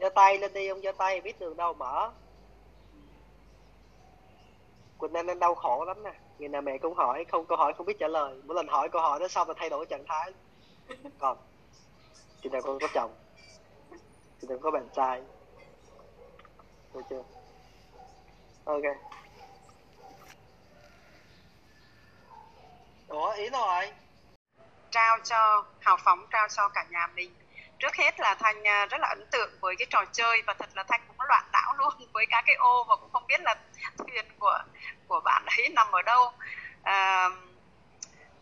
[0.00, 2.10] Giơ tay lên đi ông giơ tay biết đường đâu mở
[4.98, 6.12] Quỳnh Anh đang đau khổ lắm nè.
[6.38, 8.42] Ngày nào mẹ cũng hỏi, không, câu hỏi không biết trả lời.
[8.44, 10.32] Mỗi lần hỏi câu hỏi đó xong là thay đổi trạng thái.
[11.18, 11.38] Còn,
[12.42, 13.14] chị nào con có chồng.
[14.40, 15.22] Chị nào có bạn trai.
[16.94, 17.22] Được chưa?
[18.64, 18.82] Ok.
[23.08, 23.92] Ủa, ý rồi.
[24.90, 27.34] Trao cho, hào phóng trao cho cả nhà mình
[27.78, 30.68] trước hết là thanh à, rất là ấn tượng với cái trò chơi và thật
[30.74, 33.54] là thanh cũng loạn não luôn với các cái ô và cũng không biết là
[33.98, 34.58] thuyền của
[35.08, 36.32] của bạn ấy nằm ở đâu.
[36.82, 37.28] À,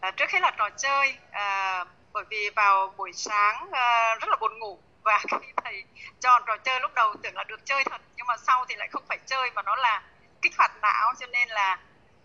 [0.01, 4.36] à, trước hết là trò chơi à, bởi vì vào buổi sáng à, rất là
[4.40, 5.85] buồn ngủ và khi thầy
[6.20, 8.89] chọn trò chơi lúc đầu tưởng là được chơi thật nhưng mà sau thì lại
[8.93, 10.02] không phải chơi mà nó là
[10.43, 11.78] kích hoạt não cho nên là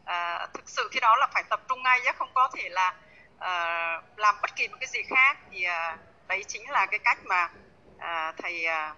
[0.06, 2.94] à, thực sự khi đó là phải tập trung ngay chứ không có thể là
[3.40, 5.38] à, làm bất kỳ một cái gì khác.
[5.52, 5.98] Thì à,
[6.30, 7.50] đấy chính là cái cách mà
[7.98, 8.94] à, thầy à,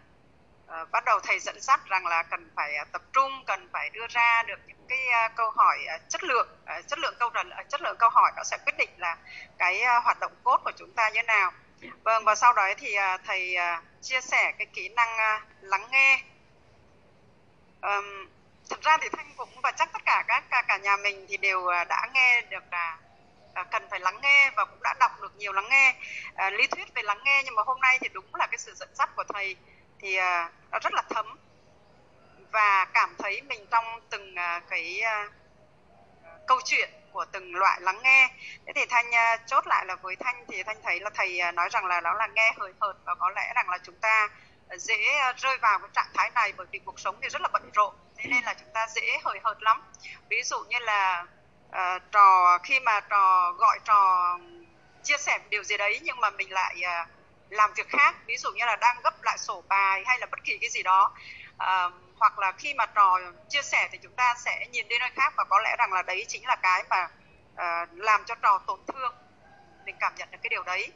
[0.67, 3.89] à, bắt đầu thầy dẫn dắt rằng là cần phải à, tập trung cần phải
[3.89, 7.29] đưa ra được những cái à, câu hỏi à, chất lượng à, chất lượng câu
[7.33, 9.17] trả lời chất lượng câu hỏi nó sẽ quyết định là
[9.57, 11.51] cái à, hoạt động cốt của chúng ta như thế nào.
[12.03, 15.87] Vâng và sau đó thì à, thầy à, chia sẻ cái kỹ năng à, lắng
[15.91, 16.23] nghe.
[17.81, 18.27] Um,
[18.81, 21.67] ra thì thanh cũng và chắc tất cả các cả, cả nhà mình thì đều
[21.67, 22.97] à, đã nghe được là
[23.53, 25.95] à, cần phải lắng nghe và cũng đã đọc được nhiều lắng nghe.
[26.35, 28.73] À, lý thuyết về lắng nghe nhưng mà hôm nay thì đúng là cái sự
[28.75, 29.55] dẫn dắt của thầy
[29.99, 31.37] thì à, nó rất là thấm.
[32.51, 35.29] Và cảm thấy mình trong từng à, cái à,
[36.47, 38.29] câu chuyện của từng loại lắng nghe.
[38.65, 41.51] Thế thì thanh à, chốt lại là với thanh thì thanh thấy là thầy à,
[41.51, 44.29] nói rằng là đó là nghe hời hợt và có lẽ rằng là chúng ta
[44.77, 47.47] dễ à, rơi vào cái trạng thái này bởi vì cuộc sống thì rất là
[47.53, 47.95] bận rộn.
[48.17, 49.83] Thế nên là chúng ta dễ hời hợt lắm.
[50.29, 51.25] Ví dụ như là
[51.71, 54.37] Ờ, trò khi mà trò gọi trò
[55.03, 57.07] chia sẻ điều gì đấy nhưng mà mình lại uh,
[57.49, 60.43] làm việc khác ví dụ như là đang gấp lại sổ bài hay là bất
[60.43, 61.11] kỳ cái gì đó
[61.53, 63.19] uh, hoặc là khi mà trò
[63.49, 66.01] chia sẻ thì chúng ta sẽ nhìn đi nơi khác và có lẽ rằng là
[66.01, 67.07] đấy chính là cái mà
[67.53, 69.13] uh, làm cho trò tổn thương.
[69.85, 70.91] Mình cảm nhận được cái điều đấy.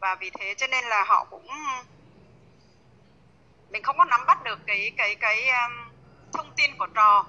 [0.00, 1.46] Và vì thế cho nên là họ cũng
[3.70, 5.72] mình không có nắm bắt được cái cái cái um,
[6.32, 7.26] thông tin của trò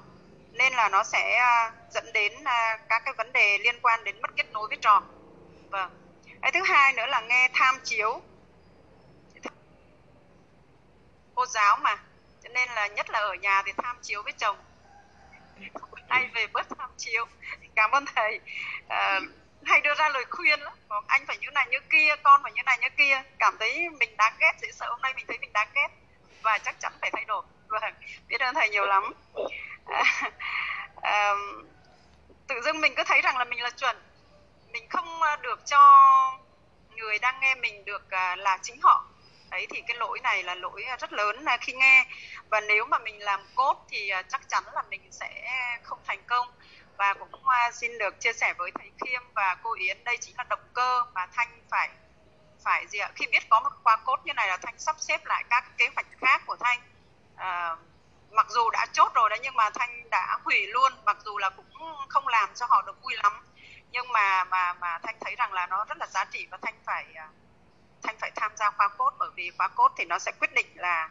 [0.53, 4.21] nên là nó sẽ à, dẫn đến à, các cái vấn đề liên quan đến
[4.21, 5.03] mất kết nối với trò.
[5.69, 5.91] Vâng.
[6.41, 8.21] Cái thứ hai nữa là nghe tham chiếu.
[11.35, 11.95] Cô giáo mà
[12.43, 14.57] cho nên là nhất là ở nhà thì tham chiếu với chồng.
[16.09, 17.25] Hay về bớt tham chiếu.
[17.75, 18.39] Cảm ơn thầy.
[18.89, 19.19] À,
[19.65, 20.73] hay đưa ra lời khuyên lắm.
[21.07, 23.21] Anh phải như này như kia con phải như này như kia.
[23.39, 25.87] Cảm thấy mình đáng ghét dễ sợ hôm nay mình thấy mình đáng ghét.
[26.41, 27.43] Và chắc chắn phải thay đổi.
[27.67, 27.93] Vâng.
[28.27, 29.13] Biết ơn thầy nhiều lắm.
[32.47, 33.95] tự dưng mình cứ thấy rằng là mình là chuẩn.
[34.71, 35.79] Mình không ờ, được cho
[36.95, 39.05] người đang nghe mình được ờ, là chính họ.
[39.51, 42.05] Đấy thì cái lỗi này là lỗi ờ, rất lớn khi nghe.
[42.49, 45.47] Và nếu mà mình làm cốt thì chắc chắn là mình sẽ
[45.83, 46.47] không thành công.
[46.97, 47.43] Và cũng
[47.73, 51.05] xin được chia sẻ với thầy Khiêm và cô Yến đây chính là động cơ
[51.13, 51.89] mà Thanh phải
[52.63, 53.11] phải gì ạ?
[53.15, 55.89] Khi biết có một khóa cốt như này là Thanh sắp xếp lại các kế
[55.95, 56.79] hoạch khác của Thanh.
[57.35, 57.75] À,
[58.33, 61.49] mặc dù đã chốt rồi đấy nhưng mà thanh đã hủy luôn mặc dù là
[61.49, 61.73] cũng
[62.09, 63.33] không làm cho họ được vui lắm.
[63.91, 66.75] Nhưng mà mà mà thanh thấy rằng là nó rất là giá trị và thanh
[66.85, 67.27] phải à,
[68.03, 70.67] thanh phải tham gia khóa cốt bởi vì khóa cốt thì nó sẽ quyết định
[70.75, 71.09] là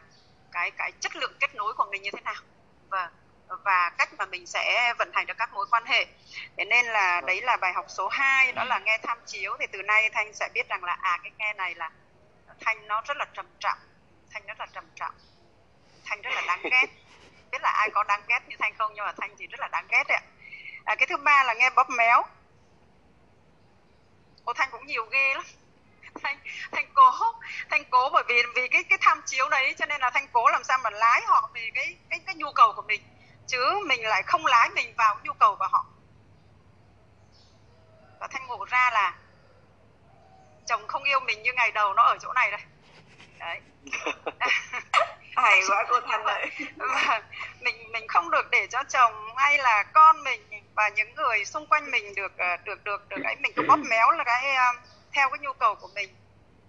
[0.51, 2.41] cái cái chất lượng kết nối của mình như thế nào.
[2.89, 3.09] Và
[3.47, 6.05] và cách mà mình sẽ vận hành được các mối quan hệ.
[6.57, 9.57] Thế nên là đấy là bài học số 2 đó là nghe tham chiếu.
[9.59, 11.91] Thì từ nay thanh sẽ biết rằng là à cái nghe này là
[12.59, 13.77] thanh nó rất là trầm trọng.
[14.31, 15.13] Thanh rất là trầm trọng.
[16.05, 16.87] Thanh rất là đáng ghét
[17.53, 19.67] biết là ai có đáng ghét như thanh không nhưng mà thanh thì rất là
[19.67, 20.21] đáng ghét ạ.
[20.85, 22.23] À, cái thứ ba là nghe bóp méo.
[24.45, 25.43] Ô thanh cũng nhiều ghê lắm.
[26.23, 26.39] Thanh
[26.71, 27.11] thanh cố
[27.69, 30.49] thanh cố bởi vì vì cái cái tham chiếu đấy cho nên là thanh cố
[30.49, 33.01] làm sao mà lái họ về cái cái cái nhu cầu của mình
[33.47, 35.85] chứ mình lại không lái mình vào nhu cầu của họ.
[38.19, 39.15] Và thanh ngộ ra là
[40.67, 42.61] chồng không yêu mình như ngày đầu nó ở chỗ này đây.
[43.39, 43.61] Đấy
[45.35, 46.49] hay quá cô thanh ơi.
[47.59, 50.41] Mình mình không được để cho chồng hay là con mình
[50.75, 53.35] và những người xung quanh mình được ờ, được được được ấy.
[53.35, 54.73] Mình cứ bóp méo là cái ờ,
[55.13, 56.15] theo cái nhu cầu của mình.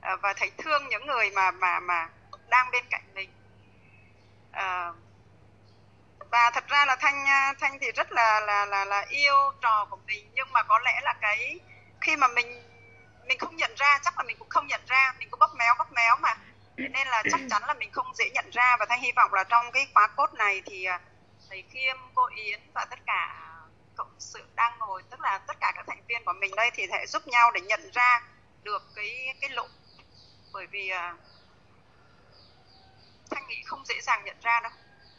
[0.00, 2.08] Ờ, và thấy thương những người mà mà mà
[2.48, 3.30] đang bên cạnh mình.
[6.30, 7.24] Và thật ra là thanh
[7.60, 10.30] thanh thì rất là là là là yêu trò của mình.
[10.34, 11.60] Nhưng mà có lẽ là cái
[12.00, 12.62] khi mà mình
[13.26, 15.14] mình không nhận ra chắc là mình cũng không nhận ra.
[15.18, 16.36] Mình cứ bóp méo bóp méo mà
[16.76, 19.44] nên là chắc chắn là mình không dễ nhận ra và thanh hy vọng là
[19.44, 21.01] trong cái khóa cốt này thì à,
[21.48, 25.56] thầy Khiêm, cô Yến và tất cả à, cộng sự đang ngồi tức là tất
[25.60, 28.22] cả các thành viên của mình đây thì sẽ giúp nhau để nhận ra
[28.62, 29.66] được cái cái lộ.
[30.52, 31.16] Bởi vì à,
[33.30, 34.72] thanh nghĩ không dễ dàng nhận ra đâu.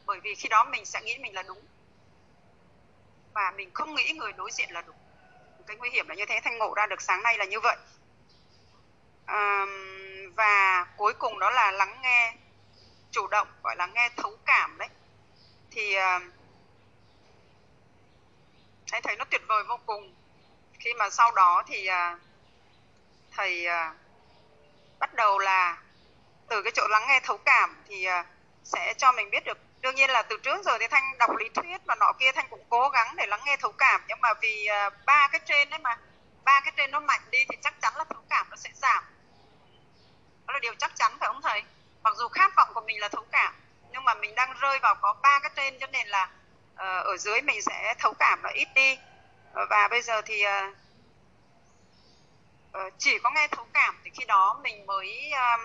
[0.05, 1.61] Bởi vì khi đó mình sẽ nghĩ mình là đúng.
[3.33, 4.95] Và mình không nghĩ người đối diện là đúng.
[5.67, 7.77] Cái nguy hiểm là như thế thanh ngộ ra được sáng nay là như vậy.
[9.25, 9.65] À,
[10.35, 12.33] và cuối cùng đó là lắng nghe
[13.11, 14.89] chủ động gọi là nghe thấu cảm đấy.
[15.71, 16.21] Thì uh,
[19.03, 20.15] thấy nó tuyệt vời vô cùng.
[20.79, 22.19] Khi mà sau đó thì uh,
[23.31, 23.95] thầy uh,
[24.99, 25.77] bắt đầu là
[26.47, 28.25] từ cái chỗ lắng nghe thấu cảm thì uh,
[28.63, 29.57] sẽ cho mình biết được.
[29.81, 32.47] Đương nhiên là từ trước giờ thì thanh đọc lý thuyết và nọ kia thanh
[32.49, 34.01] cũng cố gắng để lắng nghe thấu cảm.
[34.07, 35.97] Nhưng mà vì uh, ba cái trên đấy mà
[36.43, 39.03] ba cái trên nó mạnh đi thì chắc chắn là thấu cảm nó sẽ giảm
[40.47, 41.63] đó là điều chắc chắn phải không thầy?
[42.03, 43.53] Mặc dù khát vọng của mình là thấu cảm
[43.91, 46.29] nhưng mà mình đang rơi vào có ba cái trên cho nên là
[46.73, 48.93] uh, ở dưới mình sẽ thấu cảm là ít đi.
[48.93, 50.75] Uh, và bây giờ thì uh,
[52.77, 55.61] uh, chỉ có nghe thấu cảm thì khi đó mình mới um,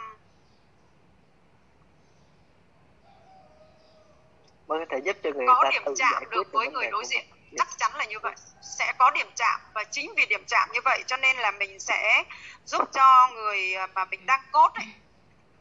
[4.67, 7.25] mới có thể giúp cho người có ta điểm chạm được với người đối diện
[7.59, 8.35] chắc chắn là như vậy.
[8.63, 11.81] Sẽ có điểm chạm và chính vì điểm chạm như vậy cho nên là mình
[11.81, 12.25] sẽ
[12.65, 14.87] giúp cho người ờ, mà mình đang cốt ấy,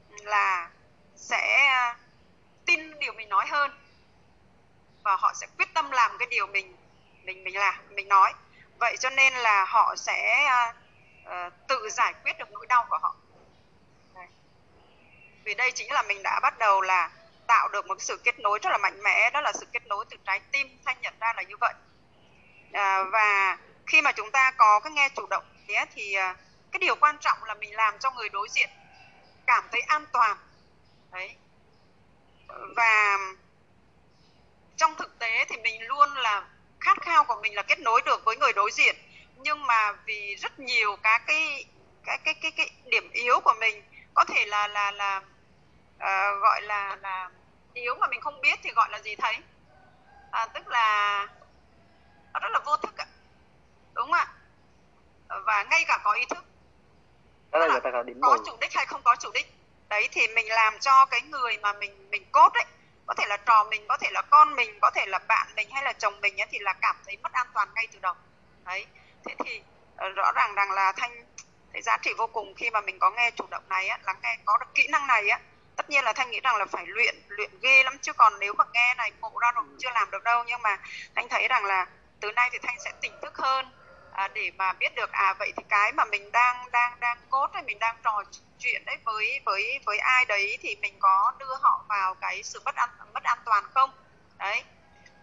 [0.09, 0.69] là
[1.15, 1.93] sẽ ờ,
[2.65, 3.71] tin điều mình nói hơn.
[5.03, 6.75] Và họ sẽ quyết tâm làm cái điều mình
[7.23, 8.33] mình mình làm mình nói.
[8.79, 10.49] Vậy cho nên là họ sẽ
[11.23, 13.15] uh, tự giải quyết được nỗi đau của họ.
[15.43, 17.09] Vì đây chính là mình đã bắt đầu là
[17.49, 20.05] tạo được một sự kết nối rất là mạnh mẽ đó là sự kết nối
[20.09, 21.73] từ trái tim thanh nhận ra là như vậy.
[22.73, 23.57] À, và
[23.87, 26.35] khi mà chúng ta có cái nghe chủ động thế thì à,
[26.71, 28.69] cái điều quan trọng là mình làm cho người đối diện
[29.47, 30.37] cảm thấy an toàn.
[31.11, 31.35] Đấy.
[32.75, 33.17] Và
[34.77, 36.47] trong thực tế thì mình luôn là
[36.79, 38.95] khát khao của mình là kết nối được với người đối diện.
[39.35, 41.65] Nhưng mà vì rất nhiều các cái
[42.05, 45.21] cái cái cái cái điểm yếu của mình có thể là là là
[45.95, 47.29] uh, gọi là là
[47.73, 49.37] yếu mà mình không biết thì gọi là gì thấy
[50.31, 51.27] à, tức là
[52.33, 53.05] nó rất là vô thức ạ.
[53.93, 54.27] Đúng không ạ?
[55.27, 56.43] Và ngay cả có ý thức.
[57.51, 57.79] Đó là, là
[58.21, 59.53] có chủ đích hay không có chủ đích.
[59.89, 62.65] Đấy thì mình làm cho cái người mà mình mình cốt ấy
[63.05, 65.69] có thể là trò mình có thể là con mình có thể là bạn mình
[65.71, 68.15] hay là chồng mình ấy, thì là cảm thấy mất an toàn ngay từ đầu.
[68.65, 68.85] Đấy
[69.25, 69.61] thế thì
[69.93, 71.25] uh, rõ ràng rằng là thanh
[71.73, 74.19] thấy giá trị vô cùng khi mà mình có nghe chủ động này á lắng
[74.23, 75.39] nghe có được kỹ năng này á
[75.79, 78.53] tất nhiên là thanh nghĩ rằng là phải luyện luyện ghê lắm chứ còn nếu
[78.53, 80.43] mà nghe này ngộ ra rồi chưa làm được đâu.
[80.47, 80.77] Nhưng mà
[81.15, 81.87] thanh thấy rằng là
[82.19, 83.65] từ nay thì thanh sẽ tỉnh thức hơn
[84.13, 87.49] à, để mà biết được à vậy thì cái mà mình đang đang đang cốt
[87.53, 88.23] hay mình đang trò
[88.59, 92.61] chuyện đấy với với với ai đấy thì mình có đưa họ vào cái sự
[92.65, 93.91] bất an mất an toàn không?
[94.37, 94.63] Đấy.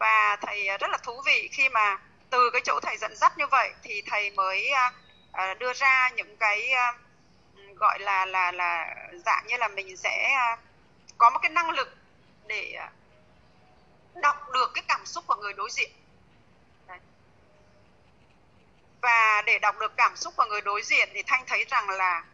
[0.00, 1.98] Và thầy à, rất là thú vị khi mà
[2.30, 4.92] từ cái chỗ thầy dẫn dắt như vậy thì thầy mới à,
[5.32, 6.72] à, đưa ra những cái
[7.80, 8.94] gọi là là là
[9.24, 10.58] dạng như là mình sẽ à,
[11.18, 11.96] có một cái năng lực
[12.46, 12.90] để à,
[14.14, 15.90] đọc được cái cảm xúc của người đối diện.
[16.86, 16.98] Đấy.
[19.02, 22.24] và để đọc được cảm xúc của người đối diện thì thanh thấy rằng là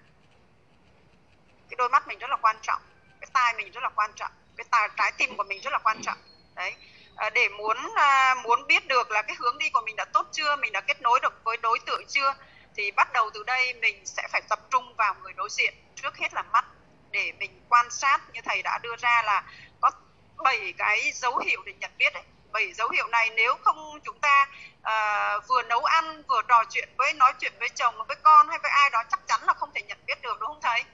[1.71, 2.83] cái đôi mắt mình rất là quan trọng
[3.21, 5.79] cái tai mình rất là quan trọng cái tai trái tim của mình rất là
[5.79, 6.19] quan trọng.
[6.55, 6.75] Đấy.
[7.17, 10.27] À, để muốn à, muốn biết được là cái hướng đi của mình đã tốt
[10.33, 12.35] chưa mình đã kết nối được với đối tượng chưa
[12.77, 16.17] thì bắt đầu từ đây mình sẽ phải tập trung vào người đối diện trước
[16.17, 16.65] hết là mắt
[17.11, 19.45] để mình quan sát như thầy đã đưa ra là
[19.81, 19.91] có
[20.37, 22.23] bảy cái dấu hiệu để nhận biết đấy
[22.53, 24.49] bảy dấu hiệu này nếu không chúng ta
[24.81, 28.59] uh, vừa nấu ăn vừa trò chuyện với nói chuyện với chồng với con hay
[28.63, 30.85] với ai đó chắc chắn là không thể nhận biết được đúng không thầy?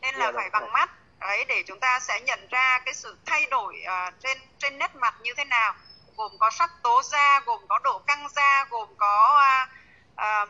[0.00, 0.90] Nên là yeah, dạ, phải bằng mắt.
[1.20, 4.96] Đấy để chúng ta sẽ nhận ra cái sự thay đổi uh, trên trên nét
[4.96, 5.74] mặt như thế nào.
[6.16, 9.68] Gồm có sắc tố da gồm có độ căng da gồm có uh,
[10.12, 10.48] uh,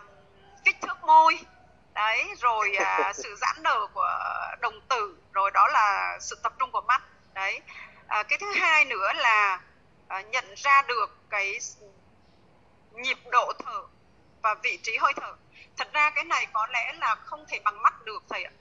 [0.68, 1.38] kích thước môi.
[1.94, 4.18] Đấy rồi uh, sự giãn nở của
[4.60, 7.02] đồng tử rồi đó là sự tập trung của mắt.
[7.34, 7.60] Đấy
[8.20, 9.60] uh, cái thứ hai nữa là
[10.18, 11.58] uh, nhận ra được cái
[12.92, 13.82] nhịp độ thở
[14.42, 15.36] và vị trí hơi thở.
[15.76, 18.52] Thật ra cái này có lẽ là không thể bằng mắt được thầy ạ.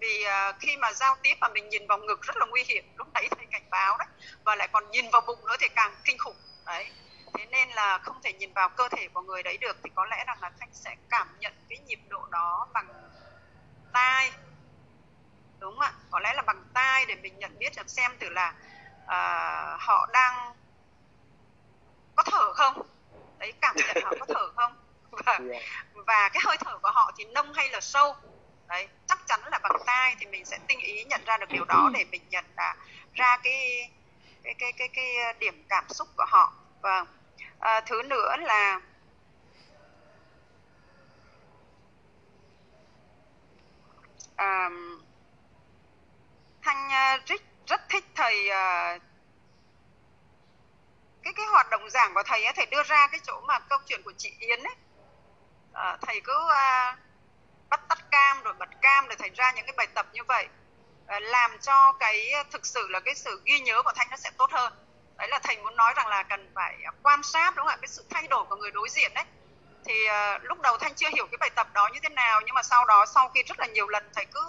[0.00, 2.84] Vì uh, khi mà giao tiếp mà mình nhìn vào ngực rất là nguy hiểm
[2.96, 4.08] lúc nãy thầy cảnh báo đấy
[4.44, 6.36] và lại còn nhìn vào bụng nữa thì càng kinh khủng.
[6.66, 6.86] Đấy
[7.38, 10.06] thế nên là không thể nhìn vào cơ thể của người đấy được thì có
[10.06, 12.88] lẽ rằng là thanh sẽ cảm nhận cái nhịp độ đó bằng
[13.92, 14.30] tai.
[15.58, 15.92] Đúng không ạ?
[16.10, 18.54] Có lẽ là bằng tai để mình nhận biết được xem thử là
[19.04, 20.54] uh, họ đang
[22.16, 22.82] có thở không?
[23.38, 24.76] Đấy cảm nhận họ có thở không?
[25.26, 25.40] Và
[25.94, 28.16] và cái hơi thở của họ thì nông hay là sâu?
[28.68, 31.64] Đấy chắc chắn là bằng tai thì mình sẽ tinh ý nhận ra được điều
[31.64, 32.76] đó để mình nhận là
[33.14, 33.90] ra cái
[34.44, 36.52] cái cái cái cái điểm cảm xúc của họ.
[36.80, 37.15] Và vâng
[37.60, 38.80] à, thứ nữa là
[44.36, 44.70] à,
[46.62, 48.98] thanh ờ, rất rất thích thầy à,
[51.22, 53.78] cái cái hoạt động giảng của thầy ấy, thầy đưa ra cái chỗ mà câu
[53.86, 54.74] chuyện của chị Yến ấy.
[55.72, 56.96] À, thầy cứ à,
[57.70, 60.48] bắt tắt cam rồi bật cam để thành ra những cái bài tập như vậy
[61.06, 64.30] à, làm cho cái thực sự là cái sự ghi nhớ của thanh nó sẽ
[64.38, 64.85] tốt hơn
[65.18, 67.76] đấy là thầy muốn nói rằng là cần phải quan sát đúng không ạ?
[67.80, 69.24] Cái sự thay đổi của người đối diện đấy.
[69.84, 72.54] Thì uh, lúc đầu thanh chưa hiểu cái bài tập đó như thế nào nhưng
[72.54, 74.40] mà sau đó sau khi rất là nhiều lần thầy cứ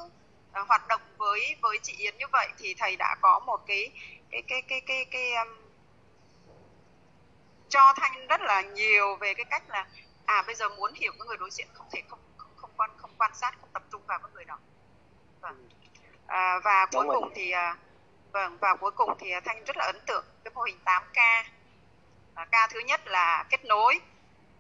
[0.62, 3.92] uh, hoạt động với với chị Yến như vậy thì thầy đã có một cái
[4.32, 5.48] cái cái cái cái cái um,
[7.70, 9.88] cho thanh rất là nhiều về cái cách là
[10.26, 12.90] à bây giờ muốn hiểu cái người đối diện không thể không không không quan
[12.98, 14.58] không quan sát không tập trung vào cái người đó.
[15.42, 15.70] Vâng.
[16.28, 17.78] à, và cuối cùng thì à,
[18.38, 21.44] vâng và cuối cùng thì à, thanh rất là ấn tượng cái mô hình 8k
[22.36, 22.70] k.
[22.70, 24.00] Thứ nhất là kết nối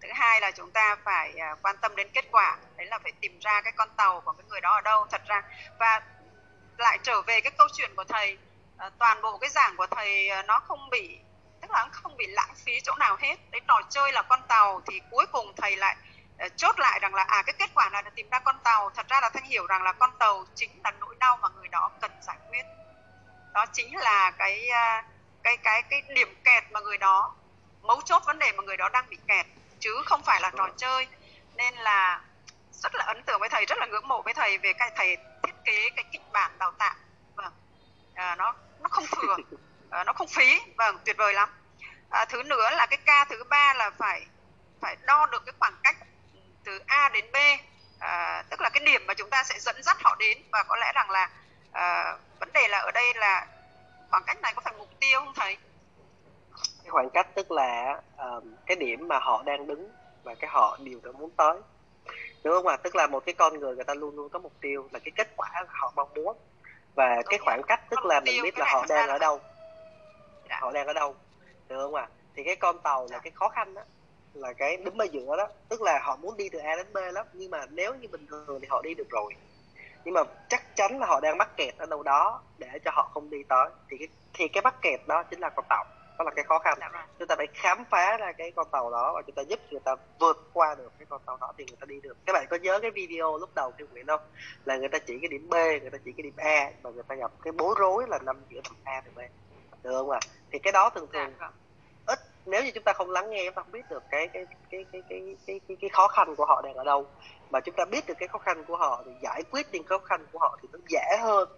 [0.01, 3.11] thứ hai là chúng ta phải à, quan tâm đến kết quả đấy là phải
[3.21, 5.41] tìm ra cái con tàu của cái người đó ở đâu thật ra.
[5.79, 6.01] Và
[6.77, 8.37] lại trở về cái câu chuyện của thầy
[8.77, 11.17] à, toàn bộ cái giảng của thầy nó không bị
[11.61, 13.35] tức là không bị lãng phí chỗ nào hết.
[13.51, 15.97] Đấy trò chơi là con tàu thì cuối cùng thầy lại
[16.45, 18.89] uh, chốt lại rằng là à cái kết quả là tìm ra con tàu.
[18.95, 21.67] Thật ra là thanh hiểu rằng là con tàu chính là nỗi đau mà người
[21.67, 22.63] đó cần giải quyết
[23.57, 25.05] đó chính là cái uh,
[25.43, 27.35] cái cái cái điểm kẹt mà người đó
[27.81, 29.45] mấu chốt vấn đề mà người đó đang bị kẹt.
[29.79, 31.07] Chứ không phải là trò chơi.
[31.55, 32.21] Nên là
[32.71, 35.17] rất là ấn tượng với thầy rất là ngưỡng mộ với thầy về cái thầy
[35.43, 36.95] thiết kế cái kịch bản đào tạo.
[37.35, 37.53] Vâng.
[38.15, 39.37] À, nó nó không thừa.
[39.89, 40.61] À, nó không phí.
[40.77, 41.49] Vâng tuyệt vời lắm.
[42.09, 44.25] À, thứ nữa là cái ca thứ ba là phải
[44.81, 45.95] phải đo được cái khoảng cách
[46.63, 47.35] từ A đến B.
[47.99, 50.37] À, tức là cái điểm mà chúng ta sẽ dẫn dắt họ đến.
[50.51, 51.29] Và có lẽ rằng là
[51.71, 53.47] à, vấn đề là ở đây là
[54.09, 55.57] khoảng cách này có phải mục tiêu không thầy?
[56.83, 59.89] Cái khoảng cách tức là uh, cái điểm mà họ đang đứng
[60.23, 61.57] và cái họ điều họ muốn tới.
[62.43, 62.77] Đúng không ạ?
[62.83, 65.11] Tức là một cái con người người ta luôn luôn có mục tiêu là cái
[65.15, 66.37] kết quả họ mong muốn.
[66.95, 69.39] Và đúng cái khoảng cách tức là mình biết là họ đang ở đâu.
[70.49, 70.57] Dạ.
[70.61, 71.15] họ đang ở đâu.
[71.67, 72.07] Được không ạ?
[72.35, 73.19] Thì cái con tàu là dạ.
[73.23, 73.81] cái khó khăn đó
[74.33, 75.47] là cái đứng ở giữa đó.
[75.69, 78.27] Tức là họ muốn đi từ A đến B lắm nhưng mà nếu như bình
[78.27, 79.33] thường thì họ đi được rồi
[80.07, 83.09] nhưng mà chắc chắn là họ đang mắc kẹt ở đâu đó để cho họ
[83.13, 85.85] không đi tới thì cái thì cái mắc kẹt đó chính là con tàu
[86.17, 87.05] đó là cái khó khăn dạ vâng.
[87.19, 89.79] chúng ta phải khám phá ra cái con tàu đó và chúng ta giúp người
[89.85, 92.45] ta vượt qua được cái con tàu đó thì người ta đi được các bạn
[92.49, 94.21] có nhớ cái video lúc đầu cái nguyện không
[94.65, 97.03] là người ta chỉ cái điểm B người ta chỉ cái điểm A và người
[97.07, 99.19] ta gặp cái bối rối là nằm giữa điểm A và B
[99.83, 100.27] được không ạ à?
[100.51, 101.53] thì cái đó thường thường dạ vâng.
[102.47, 104.85] Nếu như chúng ta không lắng nghe chúng ta không biết được cái cái cái
[104.91, 107.05] cái cái cái cái, cái khó khăn của họ đang ở đâu.
[107.49, 109.97] Mà chúng ta biết được cái khó khăn của họ thì giải quyết những khó
[109.97, 111.49] khăn của họ thì nó dễ hơn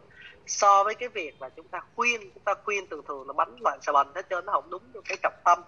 [0.48, 3.56] so với cái việc là chúng ta khuyên chúng ta khuyên thường thường là bánh
[3.60, 5.64] loạn xà bành hết trơn nó không đúng cho cái trọng tâm.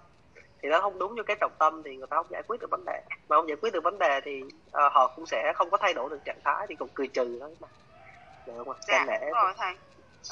[0.61, 2.68] Thì nó không đúng cho cái trọng tâm thì người ta không giải quyết được
[2.72, 3.02] vấn đề.
[3.30, 5.93] Mà không giải quyết được vấn đề thì uh, họ cũng sẽ không có thay
[5.93, 7.68] đổi được trạng thái thì cũng cười trừ đó mà
[8.45, 8.77] được không ạ?
[8.88, 9.73] Dạ, rồi thầy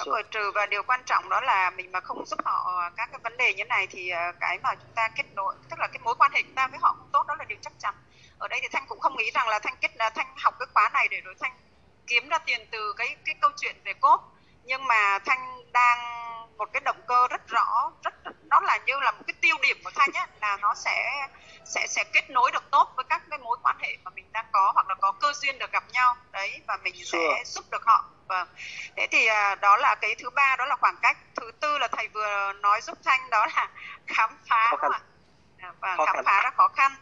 [0.06, 3.20] cười trừ và điều quan trọng đó là mình mà không giúp họ các cái
[3.24, 5.99] vấn đề như này thì ờ, cái mà chúng ta kết nối tức là cái
[6.03, 7.95] mối quan hệ chúng ta với họ không tốt đó là điều chắc chắn.
[8.38, 10.68] Ở đây thì thanh cũng không nghĩ rằng là thanh kết là thanh học cái
[10.74, 11.52] khóa này để rồi thanh
[12.07, 14.22] kiếm ra tiền từ cái cái câu chuyện về cốt
[14.64, 15.99] nhưng mà thanh đang
[16.60, 18.14] một cái động cơ rất rõ rất
[18.49, 21.27] nó là như là một cái tiêu điểm của thanh á là nó sẽ
[21.65, 24.45] sẽ sẽ kết nối được tốt với các cái mối quan hệ mà mình đang
[24.52, 26.15] có hoặc là có cơ duyên được gặp nhau.
[26.31, 27.19] Đấy và mình sure.
[27.36, 28.06] sẽ giúp được họ.
[28.27, 28.48] Vâng.
[28.98, 31.18] Thế thì à, đó là cái thứ ba đó là khoảng cách.
[31.36, 33.68] Thứ tư là thầy vừa nói giúp thanh đó là
[34.07, 36.26] khám phá và khó khám khăn.
[36.26, 36.95] phá rất khó khăn.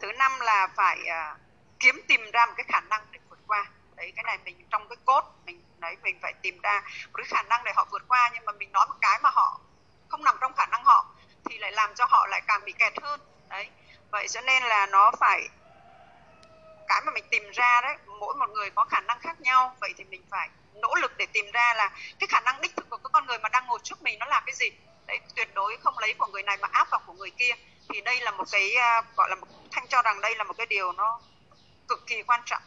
[0.00, 1.38] Thứ năm là phải uh,
[1.78, 3.66] kiếm tìm ra một cái khả năng để vượt qua
[3.96, 7.26] đấy cái này mình trong cái cốt mình đấy mình phải tìm ra một cái
[7.28, 9.60] khả năng để họ vượt qua nhưng mà mình nói một cái mà họ
[10.08, 11.06] không nằm trong khả năng họ
[11.44, 13.70] thì lại làm cho họ lại càng bị kẹt hơn đấy.
[14.10, 15.48] Vậy cho nên là nó phải
[16.88, 19.94] cái mà mình tìm ra đấy mỗi một người có khả năng khác nhau vậy
[19.96, 21.90] thì mình phải nỗ lực để tìm ra là
[22.20, 24.26] cái khả năng đích thực của cái con người mà đang ngồi trước mình nó
[24.26, 24.70] là cái gì.
[25.06, 27.52] Đấy tuyệt đối không lấy của người này mà áp vào của người kia.
[27.88, 30.54] Thì đây là một cái à, gọi là một, thanh cho rằng đây là một
[30.56, 31.20] cái điều nó
[31.88, 32.62] cực kỳ quan trọng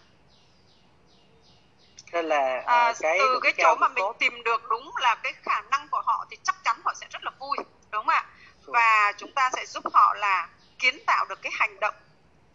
[2.11, 4.15] nên là à, cái từ cái chỗ mà mình tốt.
[4.19, 7.23] tìm được đúng là cái khả năng của họ thì chắc chắn họ sẽ rất
[7.23, 7.57] là vui
[7.91, 8.25] đúng không ạ?
[8.65, 10.47] Và chúng ta sẽ giúp họ là
[10.79, 11.95] kiến tạo được cái hành động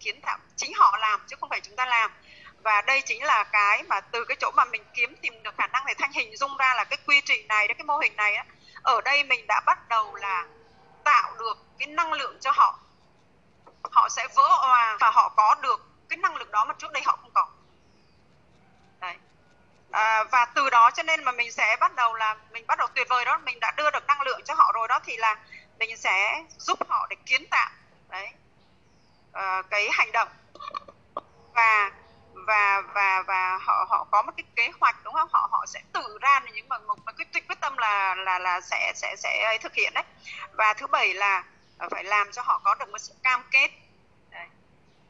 [0.00, 2.10] kiến tạo chính họ làm chứ không phải chúng ta làm.
[2.62, 5.66] Và đây chính là cái mà từ cái chỗ mà mình kiếm tìm được khả
[5.66, 8.34] năng để thanh hình dung ra là cái quy trình này cái mô hình này
[8.34, 8.44] á
[8.82, 10.46] ở đây mình đã bắt đầu là
[11.04, 12.78] tạo được cái năng lượng cho họ.
[13.90, 17.02] Họ sẽ vỡ òa và họ có được cái năng lực đó mà trước đây
[17.06, 17.46] họ không có
[19.92, 22.88] à, và từ đó cho nên mà mình sẽ bắt đầu là mình bắt đầu
[22.94, 25.36] tuyệt vời đó mình đã đưa được năng lượng cho họ rồi đó thì là
[25.78, 27.70] mình sẽ giúp họ để kiến tạo
[28.08, 28.28] đấy
[29.32, 30.28] à, cái hành động
[31.54, 31.90] và
[32.34, 35.80] và và và họ họ có một cái kế hoạch đúng không họ họ sẽ
[35.92, 39.58] tự ra những mà một, một cái quyết tâm là là là sẽ sẽ sẽ
[39.62, 40.04] thực hiện đấy
[40.52, 41.44] và thứ bảy là
[41.90, 43.68] phải làm cho họ có được một sự cam kết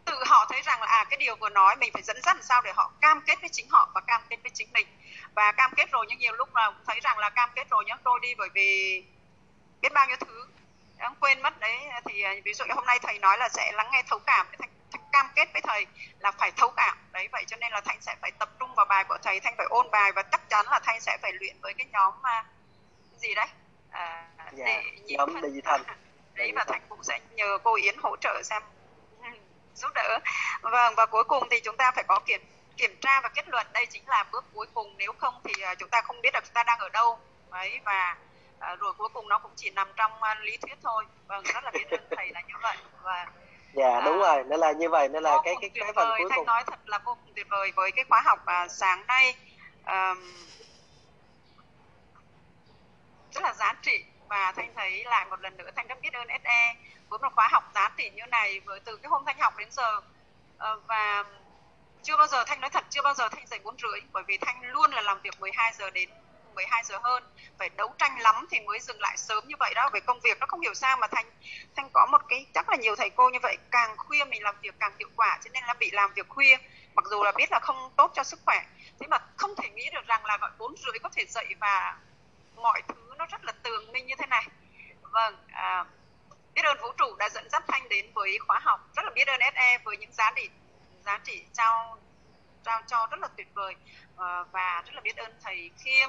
[0.04, 2.42] tự họ thấy rằng là à cái điều vừa nói mình phải dẫn dắt làm
[2.42, 4.86] sao để họ cam kết với chính họ và cam kết với chính mình.
[5.34, 7.96] Và cam kết rồi nhưng nhiều lúc là thấy rằng là cam kết rồi nhá
[8.04, 9.02] tôi đi bởi vì
[9.80, 10.46] biết bao nhiêu thứ.
[10.98, 11.78] Em quên mất đấy.
[12.04, 14.46] Thì à, ví dụ như hôm nay thầy nói là sẽ lắng nghe thấu cảm
[14.58, 15.86] thanh, thanh cam kết với thầy
[16.18, 16.98] là phải thấu cảm.
[17.12, 19.54] Đấy vậy cho nên là thanh sẽ phải tập trung vào bài của thầy thanh
[19.56, 22.44] phải ôn bài và chắc chắn là thanh sẽ phải luyện với cái nhóm mà
[23.16, 23.46] gì đấy?
[23.90, 25.82] À, dạ, để nhóm đi thanh.
[26.34, 28.62] Đấy và thanh cũng sẽ nhờ cô yến hỗ trợ xem
[29.74, 30.19] giúp đỡ.
[30.62, 32.40] Vâng và cuối cùng thì chúng ta phải có kiểm
[32.77, 33.66] kiểm tra và kết luận.
[33.73, 34.94] Đây chính là bước cuối cùng.
[34.99, 37.19] Nếu không thì à, chúng ta không biết được chúng ta đang ở đâu.
[37.53, 38.16] Đấy và
[38.59, 41.05] à, rồi cuối cùng nó cũng chỉ nằm trong uh, lý thuyết thôi.
[41.27, 42.77] Vâng rất là biết ơn thầy là như vậy.
[43.03, 43.27] Và
[43.74, 44.44] dạ đúng à, rồi.
[44.44, 46.47] Nên là như vậy nên là cái cái cái phần cuối cùng.
[46.47, 49.36] nói thật là vô cùng tuyệt vời với cái khóa học uh, sáng nay.
[49.86, 50.19] Um,
[53.35, 56.28] rất là giá trị và thanh thấy lại một lần nữa thanh rất biết ơn
[56.44, 56.74] SE
[57.09, 59.68] với một khóa học giá tỷ như này với từ cái hôm thanh học đến
[59.70, 60.00] giờ.
[60.59, 61.24] Ờ, và
[62.02, 64.38] chưa bao giờ thanh nói thật, chưa bao giờ thanh dậy bốn rưỡi, bởi vì
[64.38, 66.09] thanh luôn là làm việc 12 giờ đến
[66.54, 67.22] 12 giờ hơn.
[67.59, 70.38] Phải đấu tranh lắm thì mới dừng lại sớm như vậy đó về công việc
[70.40, 71.26] nó không hiểu sao mà thanh
[71.76, 74.54] thanh có một cái, chắc là nhiều thầy cô như vậy, càng khuya mình làm
[74.62, 76.56] việc càng hiệu quả, cho nên là bị làm việc khuya.
[76.94, 78.62] Mặc dù là biết là không tốt cho sức khỏe,
[79.00, 81.96] thế mà không thể nghĩ được rằng là gọi bốn rưỡi có thể dậy và
[82.62, 84.47] mọi thứ nó rất là tường minh như thế này.
[85.02, 85.84] Vâng à,
[86.55, 88.80] biết ơn vũ trụ đã dẫn dắt thanh đến với khóa học.
[88.97, 90.48] Rất là biết ơn SE với những giá trị
[91.05, 91.98] giá trị trao
[92.64, 93.74] trao cho rất là tuyệt vời.
[94.16, 96.09] À, và rất là biết ơn thầy khiêm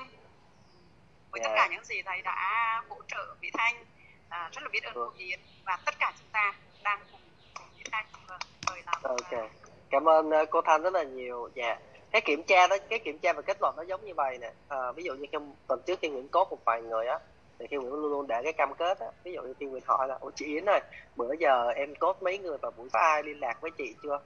[1.32, 1.44] với yeah.
[1.44, 1.76] tất cả dạ.
[1.76, 3.86] những gì thầy đã hỗ trợ Mỹ Thanh.
[4.30, 6.54] À, rất là biết ơn cô Yến và tất cả chúng ta
[6.84, 7.22] đang cùng
[7.54, 8.06] cùng Mỹ Thanh.
[8.28, 9.52] Vâng, mời làm ok.
[9.90, 11.50] cảm ơn uh, cô Thanh rất là nhiều.
[11.56, 11.66] Dạ.
[11.66, 14.38] yeah cái kiểm tra đó cái kiểm tra và kết luận nó giống như vậy
[14.38, 14.52] nè.
[14.68, 15.38] À, ví dụ như khi
[15.68, 17.20] tuần trước khi Nguyễn cốt một vài người á
[17.60, 19.84] thì khi Nguyễn luôn luôn để cái cam kết á ví dụ như khi Nguyễn
[19.88, 20.82] hỏi là ủa chị Yến ơi
[21.16, 24.20] bữa giờ em cốt mấy người và buổi có ai liên lạc với chị chưa?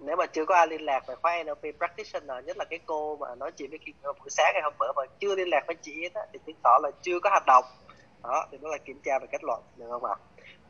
[0.00, 3.16] Nếu mà chưa có ai liên lạc về khóa NLP practitioner nhất là cái cô
[3.16, 5.76] mà nói chuyện với khi buổi sáng ngày hôm bữa mà chưa liên lạc với
[5.82, 7.64] chị Yến á thì chứng tỏ là chưa có hành động.
[8.22, 10.14] Đó thì đó là kiểm tra và kết luận được không ạ?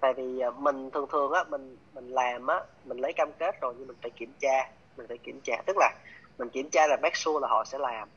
[0.03, 3.61] Tại vì à, mình thường thường á, mình mình làm á, mình lấy cam kết
[3.61, 5.57] rồi nhưng mình phải kiểm tra, mình phải kiểm tra.
[5.67, 5.93] Tức là
[6.39, 8.09] mình kiểm tra là make sure là họ sẽ làm,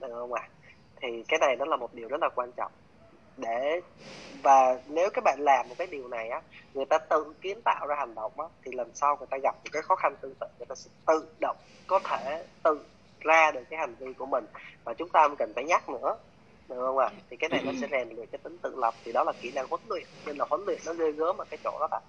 [0.00, 0.48] được không ạ?
[1.02, 2.72] Thì cái này nó là một điều rất là quan trọng.
[3.36, 3.80] Để,
[4.42, 6.42] và nếu các bạn làm một cái điều này á,
[6.74, 9.54] người ta tự kiến tạo ra hành động á, thì lần sau người ta gặp
[9.64, 12.86] một cái khó khăn tương tự, người ta sẽ tự động có thể tự
[13.20, 14.44] ra được cái hành vi của mình.
[14.84, 16.16] Và chúng ta không cần phải nhắc nữa
[16.68, 17.06] được không ạ?
[17.06, 17.16] À?
[17.30, 19.52] thì cái này nó sẽ rèn luyện cái tính tự lập thì đó là kỹ
[19.54, 22.00] năng huấn luyện nên là huấn luyện nó ghê gớm ở cái chỗ đó ạ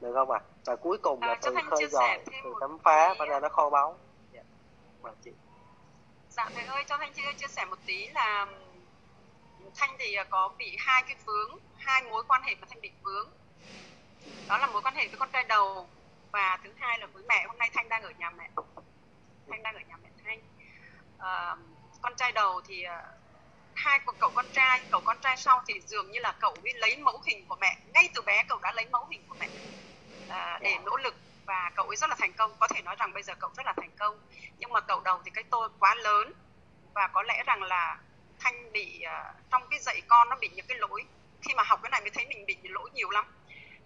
[0.00, 0.40] được không ạ?
[0.42, 0.46] À?
[0.64, 3.70] và cuối cùng là à, từ khơi dòi từ khám phá và ra nó kho
[3.70, 3.98] báu.
[4.32, 4.42] Dạ.
[5.00, 5.30] Vâng, chị.
[6.30, 8.46] Dạ thầy ơi cho thanh chia sẻ một tí là
[9.74, 12.90] thanh thì à, có bị hai cái vướng hai mối quan hệ mà thanh bị
[13.02, 13.30] vướng.
[14.48, 15.88] Đó là mối quan hệ với con trai đầu
[16.32, 17.44] và thứ hai là với mẹ.
[17.46, 18.50] Hôm nay thanh đang ở nhà mẹ.
[19.50, 20.40] Thanh đang ở nhà mẹ thanh.
[21.18, 21.56] À,
[22.02, 23.02] con trai đầu thì à,
[23.84, 26.74] hai của cậu con trai cậu con trai sau thì dường như là cậu ấy
[26.74, 27.76] lấy mẫu hình của mẹ.
[27.94, 29.48] Ngay từ bé cậu đã lấy mẫu hình của mẹ
[30.28, 31.14] à, để nỗ lực
[31.46, 32.56] và cậu ấy rất là thành công.
[32.60, 34.20] Có thể nói rằng bây giờ cậu rất là thành công.
[34.58, 36.32] Nhưng mà cậu đầu thì cái tôi quá lớn
[36.94, 37.98] và có lẽ rằng là
[38.40, 41.04] thanh bị uh, trong cái dạy con nó bị những cái lỗi.
[41.42, 43.24] Khi mà học cái này mới thấy mình bị lỗi nhiều lắm.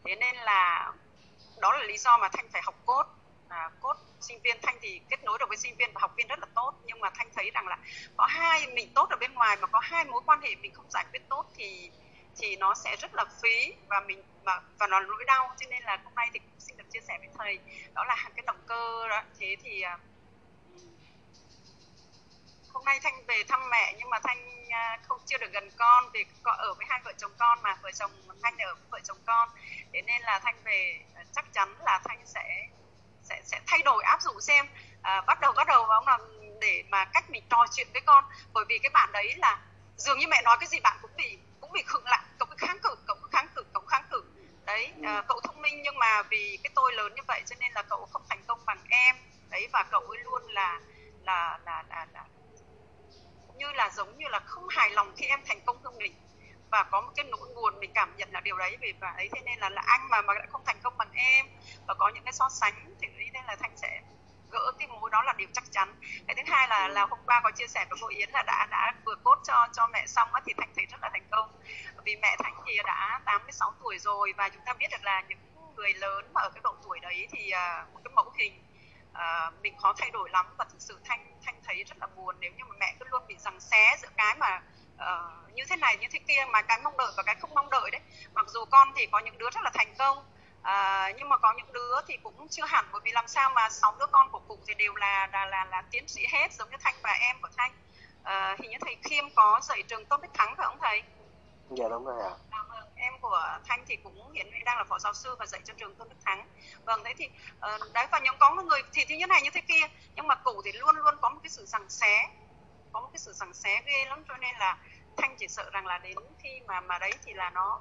[0.04, 0.92] Thế nên là
[1.60, 3.04] đó là lý do mà thanh phải học cốt
[3.54, 6.26] à, cốt sinh viên thanh thì kết nối được với sinh viên và học viên
[6.26, 6.74] rất là tốt.
[6.84, 7.78] Nhưng mà thanh thấy rằng là
[8.16, 10.90] có hai mình tốt ở bên ngoài mà có hai mối quan hệ mình không
[10.90, 11.90] giải quyết tốt thì
[12.36, 15.54] thì nó sẽ rất là phí và mình và, và nó nỗi đau.
[15.60, 17.58] Cho nên là hôm nay thì cũng xin được chia sẻ với thầy
[17.94, 19.22] đó là cái động cơ đó.
[19.38, 19.98] Thế thì à,
[22.72, 26.04] hôm nay thanh về thăm mẹ nhưng mà thanh à, không chưa được gần con
[26.12, 28.10] vì có ở với hai vợ chồng con mà vợ chồng
[28.42, 29.48] thanh ở với vợ chồng con.
[29.92, 32.68] Thế nên là thanh về à, chắc chắn là thanh sẽ
[33.24, 34.66] sẽ sẽ thay đổi áp dụng xem.
[35.02, 36.18] À, bắt đầu bắt đầu ông là
[36.60, 38.24] để mà cách mình trò chuyện với con.
[38.52, 39.58] Bởi vì cái bạn đấy là
[39.96, 42.56] dường như mẹ nói cái gì bạn cũng bị cũng bị khựng lại cậu cứ
[42.58, 44.24] kháng cự cậu cứ kháng cự cậu kháng cự.
[44.66, 47.72] Đấy à, cậu thông minh nhưng mà vì cái tôi lớn như vậy cho nên
[47.72, 49.16] là cậu không thành công bằng em.
[49.50, 50.80] Đấy và cậu ấy luôn là
[51.22, 52.24] là là là, là
[53.56, 56.14] như là giống như là không hài lòng khi em thành công hơn mình
[56.74, 59.28] và có một cái nỗi buồn mình cảm nhận là điều đấy vì và ấy
[59.32, 61.46] thế nên là là anh mà mà lại không thành công bằng em
[61.86, 64.00] và có những cái so sánh thì nên là thanh sẽ
[64.54, 65.94] gỡ cái mối đó là điều chắc chắn.
[66.26, 68.66] Cái thứ hai là là hôm qua có chia sẻ với cô Yến là đã
[68.70, 71.48] đã vừa cốt cho cho mẹ xong thì Thanh thấy rất là thành công.
[72.04, 75.38] Vì mẹ Thanh thì đã 86 tuổi rồi và chúng ta biết được là những
[75.76, 78.62] người lớn mà ở cái độ tuổi đấy thì à, một cái mẫu hình
[79.12, 80.46] uh, mình khó thay đổi lắm.
[80.58, 83.26] Và thực sự Thanh Thanh thấy rất là buồn nếu như mà mẹ cứ luôn
[83.26, 84.62] bị rằng xé giữa cái mà
[84.96, 87.70] uh, như thế này như thế kia mà cái mong đợi và cái không mong
[87.70, 88.00] đợi đấy.
[88.34, 90.24] Mặc dù con thì có những đứa rất là thành công
[90.62, 92.88] à, nhưng mà có những đứa thì cũng chưa hẳn.
[92.92, 95.64] Bởi vì làm sao mà sáu đứa con của cụ thì đều là là là,
[95.64, 97.72] là tiến sĩ hết giống như thanh và em của thanh.
[98.22, 101.02] À, hình như thầy khiêm có dạy trường tôn đức thắng phải không thầy?
[101.70, 102.34] Dạ đúng rồi ạ.
[102.50, 102.60] À,
[102.96, 105.74] em của thanh thì cũng hiện nay đang là phó giáo sư và dạy cho
[105.76, 106.48] trường tôn đức thắng.
[106.84, 107.28] Vâng thế thì
[107.74, 109.86] uh, đấy và những có người thì như thế này như thế kia.
[110.14, 112.28] Nhưng mà cụ thì luôn luôn có một cái sự rằng xé
[112.94, 114.78] có một cái sự sằng xé ghê lắm cho nên là
[115.16, 117.80] thanh chỉ sợ rằng là đến khi mà mà đấy thì là nó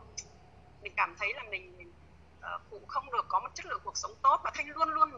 [0.82, 1.94] mình cảm thấy là mình, mình
[2.40, 5.12] uh, cũng không được có một chất lượng cuộc sống tốt và thanh luôn luôn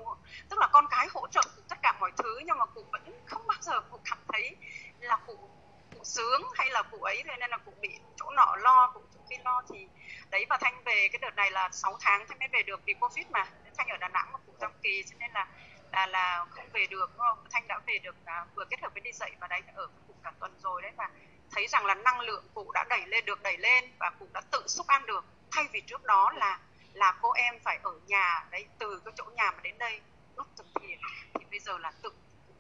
[0.50, 3.48] tức là con cái hỗ trợ tất cả mọi thứ nhưng mà cụ vẫn không
[3.48, 4.56] bao giờ cụ cảm thấy
[5.00, 5.50] là cụ
[5.94, 9.02] cụ sướng hay là cụ ấy thế nên là cụ bị chỗ nọ lo cụ
[9.14, 9.88] chỗ kia lo thì
[10.30, 12.94] đấy và thanh về cái đợt này là 6 tháng thanh mới về được vì
[12.94, 13.48] covid mà.
[13.78, 15.48] Thanh ở đà nẵng mà cụ trong kỳ cho nên là
[15.96, 17.46] là là không về được đúng không?
[17.52, 20.14] Thanh đã về được à, vừa kết hợp với đi dạy và đấy ở cụ
[20.24, 21.10] cả tuần rồi đấy và
[21.52, 24.42] thấy rằng là năng lượng cụ đã đẩy lên được đẩy lên và cụ đã
[24.52, 25.26] tự xúc ăn được.
[25.52, 26.60] Thay vì trước đó là
[26.94, 30.02] là cô em phải ở nhà đấy từ cái chỗ nhà mà đến đây
[30.38, 31.00] lúc từng hiện
[31.34, 32.12] thì bây giờ là tự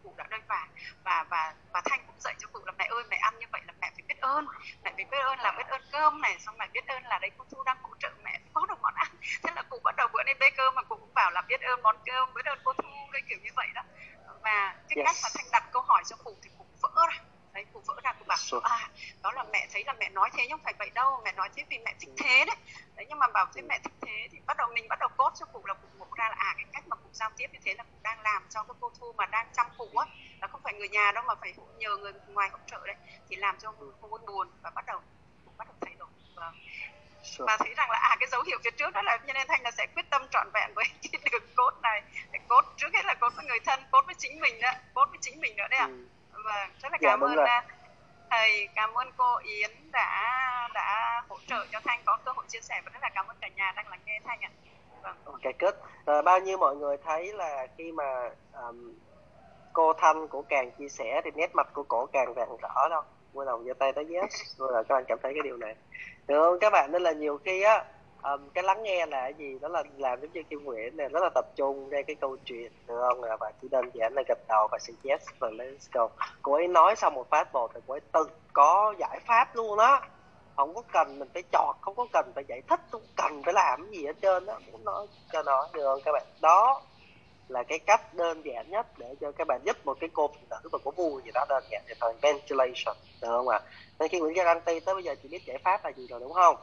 [0.05, 0.67] cụ đã đây và
[1.03, 3.61] và và và thanh cũng dạy cho cụ là mẹ ơi mẹ ăn như vậy
[3.67, 4.45] là mẹ phải biết ơn.
[4.83, 7.31] Mẹ phải biết ơn là biết ơn cơm này xong mẹ biết ơn là đấy
[7.37, 9.07] cô thu đang hỗ trợ mẹ có được món ăn.
[9.43, 11.61] Thế là cụ bắt đầu bữa nay bê cơm mà cụ cũng bảo là biết
[11.61, 13.81] ơn món cơm biết ơn cô thu cái kiểu như vậy đó.
[14.43, 15.05] Và cái yes.
[15.05, 17.23] cách mà thanh đặt câu hỏi cho cụ thì cụ vỡ ra
[17.55, 18.89] đấy cụ vỡ ra cụ bảo à
[19.23, 21.49] đó là mẹ thấy là mẹ nói thế nhưng không phải vậy đâu mẹ nói
[21.55, 22.55] thế vì mẹ thích thế đấy.
[22.95, 25.31] Đấy nhưng mà bảo thế mẹ thích thế thì bắt đầu mình bắt đầu cốt
[25.39, 27.59] cho cụ là cụ ngộ ra là à cái cách mà cụ giao tiếp như
[27.63, 30.05] thế là cụ đang làm cho cái cô thu mà đang chăm cụ á
[30.41, 32.95] là không phải người nhà đâu mà phải nhờ người ngoài hỗ trợ đấy
[33.29, 34.99] thì làm cho cô vui buồn và bắt đầu
[35.57, 36.09] bắt đầu thay đổi.
[36.35, 36.55] Vâng.
[37.39, 39.61] Và thấy rằng là à cái dấu hiệu phía trước đó là cho nên thanh
[39.61, 42.03] là sẽ quyết tâm trọn vẹn với cái đường cốt này
[42.47, 45.17] cốt trước hết là cốt với người thân cốt với chính mình đó cốt với
[45.21, 45.89] chính mình nữa đấy ạ.
[45.91, 46.14] À.
[46.45, 47.47] vâng rất là dạ, cảm ơn rồi.
[48.29, 52.61] thầy cảm ơn cô Yến đã đã hỗ trợ cho Thanh có cơ hội chia
[52.61, 54.49] sẻ và rất là cảm ơn cả nhà đang lắng nghe Thanh ạ.
[55.01, 55.15] Vâng.
[55.25, 55.75] Ok kết
[56.05, 58.93] à, bao nhiêu mọi người thấy là khi mà um,
[59.73, 63.01] cô Thanh của càng chia sẻ thì nét mặt của cổ càng rạng rõ đâu
[63.33, 65.75] vui lòng giơ tay tới yes rồi là các bạn cảm thấy cái điều này
[66.27, 67.83] được không các bạn nên là nhiều khi á
[68.31, 71.09] um, cái lắng nghe là cái gì đó là làm giống như Kim Nguyễn này
[71.09, 74.23] rất là tập trung ra cái câu chuyện được không và chỉ đơn giản là
[74.27, 76.09] gật đầu và xin yes và let's go.
[76.41, 79.77] Cô ấy nói xong một phát một thì cô ấy tự có giải pháp luôn
[79.77, 80.01] đó
[80.55, 83.53] không có cần mình phải chọn không có cần phải giải thích không cần phải
[83.53, 86.23] làm gì hết trơn đó muốn nói cho nó được không các bạn?
[86.41, 86.81] Đó
[87.47, 90.39] là cái cách đơn giản nhất để cho các bạn giúp một cái cô phụ
[90.49, 93.59] nữ mà có vui gì đó đơn giản thì thôi ventilation được không ạ?
[93.63, 93.67] À?
[93.99, 96.33] nên khi Nguyễn Guarantee tới bây giờ chị biết giải pháp là gì rồi đúng
[96.33, 96.55] không?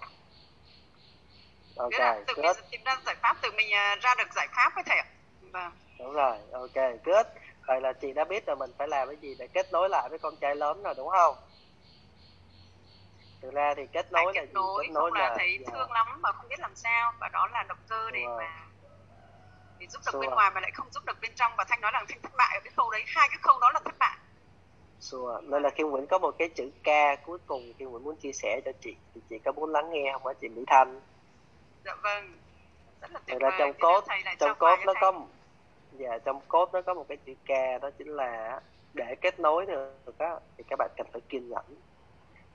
[1.76, 2.56] Ok từ good.
[2.70, 5.06] tìm ra giải pháp từ mình à, ra được giải pháp với thầy ạ.
[5.40, 5.72] Vâng.
[5.98, 7.26] Đúng rồi ok good
[7.66, 10.08] vậy là chị đã biết là mình phải làm cái gì để kết nối lại
[10.08, 11.36] với con trai lớn rồi đúng không?
[13.42, 15.72] Thực ra thì kết nối kết là nối, kết nối là, là thấy dạ.
[15.72, 17.12] thương lắm mà không biết làm sao.
[17.20, 18.38] Và đó là động cơ để wow.
[18.38, 18.66] mà
[19.78, 21.52] để giúp được bên ngoài mà lại không giúp được bên trong.
[21.58, 23.04] Và thanh nói rằng thanh thất bại ở cái khâu đấy.
[23.06, 24.18] Hai cái khâu đó là thất bại.
[25.00, 26.88] Sure nên là khi Nguyễn có một cái chữ K
[27.26, 30.12] cuối cùng khi Nguyễn muốn chia sẻ cho chị thì chị có muốn lắng nghe
[30.12, 31.00] không hả chị Mỹ Thanh
[31.84, 32.32] dạ vâng.
[33.00, 33.52] Rất là tuyệt vời.
[33.58, 34.04] trong cốt
[34.38, 35.12] trong cốt nó có
[35.92, 38.60] dạ trong cốt nó có một cái chữ K đó chính là
[38.94, 41.64] để kết nối được á thì các bạn cần phải kiên nhẫn.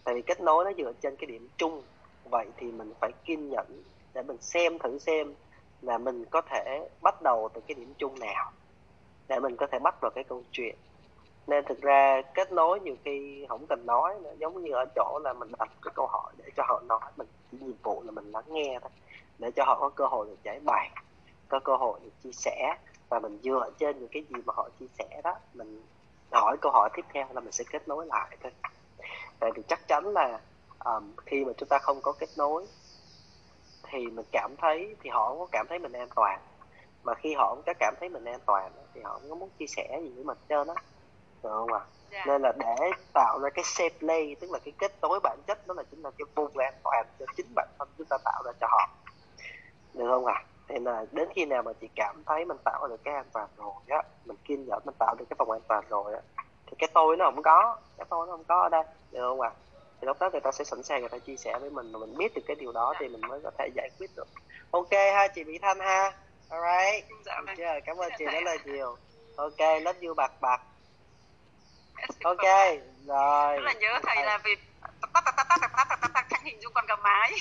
[0.03, 1.83] Tại vì kết nối nó dựa trên cái điểm chung.
[2.29, 3.83] Vậy thì mình phải kiên nhẫn
[4.13, 5.33] để mình xem thử xem
[5.81, 8.51] là mình có thể bắt đầu từ cái điểm chung nào
[9.27, 10.75] để mình có thể bắt vào cái câu chuyện.
[11.47, 14.33] Nên thực ra kết nối nhiều khi không cần nói nữa.
[14.37, 17.27] Giống như ở chỗ là mình đặt cái câu hỏi để cho họ nói mình
[17.51, 18.91] chỉ nhiệm vụ là mình lắng nghe thôi
[19.39, 20.89] để cho họ có cơ hội được giải bài
[21.49, 22.77] có cơ hội được chia sẻ.
[23.09, 25.81] Và mình dựa trên những cái gì mà họ chia sẻ đó mình
[26.31, 28.51] hỏi câu hỏi tiếp theo là mình sẽ kết nối lại thôi.
[29.39, 30.39] Tại vì chắc chắn là
[30.85, 32.65] um, khi mà chúng ta không có kết nối
[33.83, 36.39] thì mình cảm thấy thì họ không có cảm thấy mình an toàn.
[37.03, 39.49] Mà khi họ không có cảm thấy mình an toàn thì họ không có muốn
[39.59, 40.75] chia sẻ gì với mình trơn á.
[41.43, 41.79] Được không ạ?
[41.79, 41.85] À?
[42.11, 42.27] yeah.
[42.27, 45.67] nên là để tạo ra cái safe play tức là cái kết nối bản chất
[45.67, 48.43] đó là chính là cái vùng an toàn cho chính bản thân chúng ta tạo
[48.45, 48.89] ra cho họ
[49.97, 50.45] được không ạ à?
[50.67, 53.47] thì là đến khi nào mà chị cảm thấy mình tạo được cái an toàn
[53.57, 56.19] rồi á mình kiên nhẫn mình tạo được cái phòng an toàn rồi á
[56.65, 59.41] thì cái tôi nó không có cái tôi nó không có ở đây được không
[59.41, 59.57] ạ à?
[60.01, 61.99] thì lúc đó người ta sẽ sẵn sàng người ta chia sẻ với mình mà
[61.99, 64.27] mình biết được cái điều đó thì mình mới có thể giải quyết được
[64.71, 66.11] ok ha chị Mỹ Thanh ha
[66.49, 67.55] alright dạ, vâng.
[67.85, 68.97] cảm ơn chị rất là nhiều
[69.35, 70.61] ok love you bạc bạc
[72.23, 72.45] ok
[73.07, 74.55] rồi rất là nhớ thầy là vì
[75.13, 77.31] tắt tắt tắt tắt tắt tắt tắt tắt hình dung con gà mái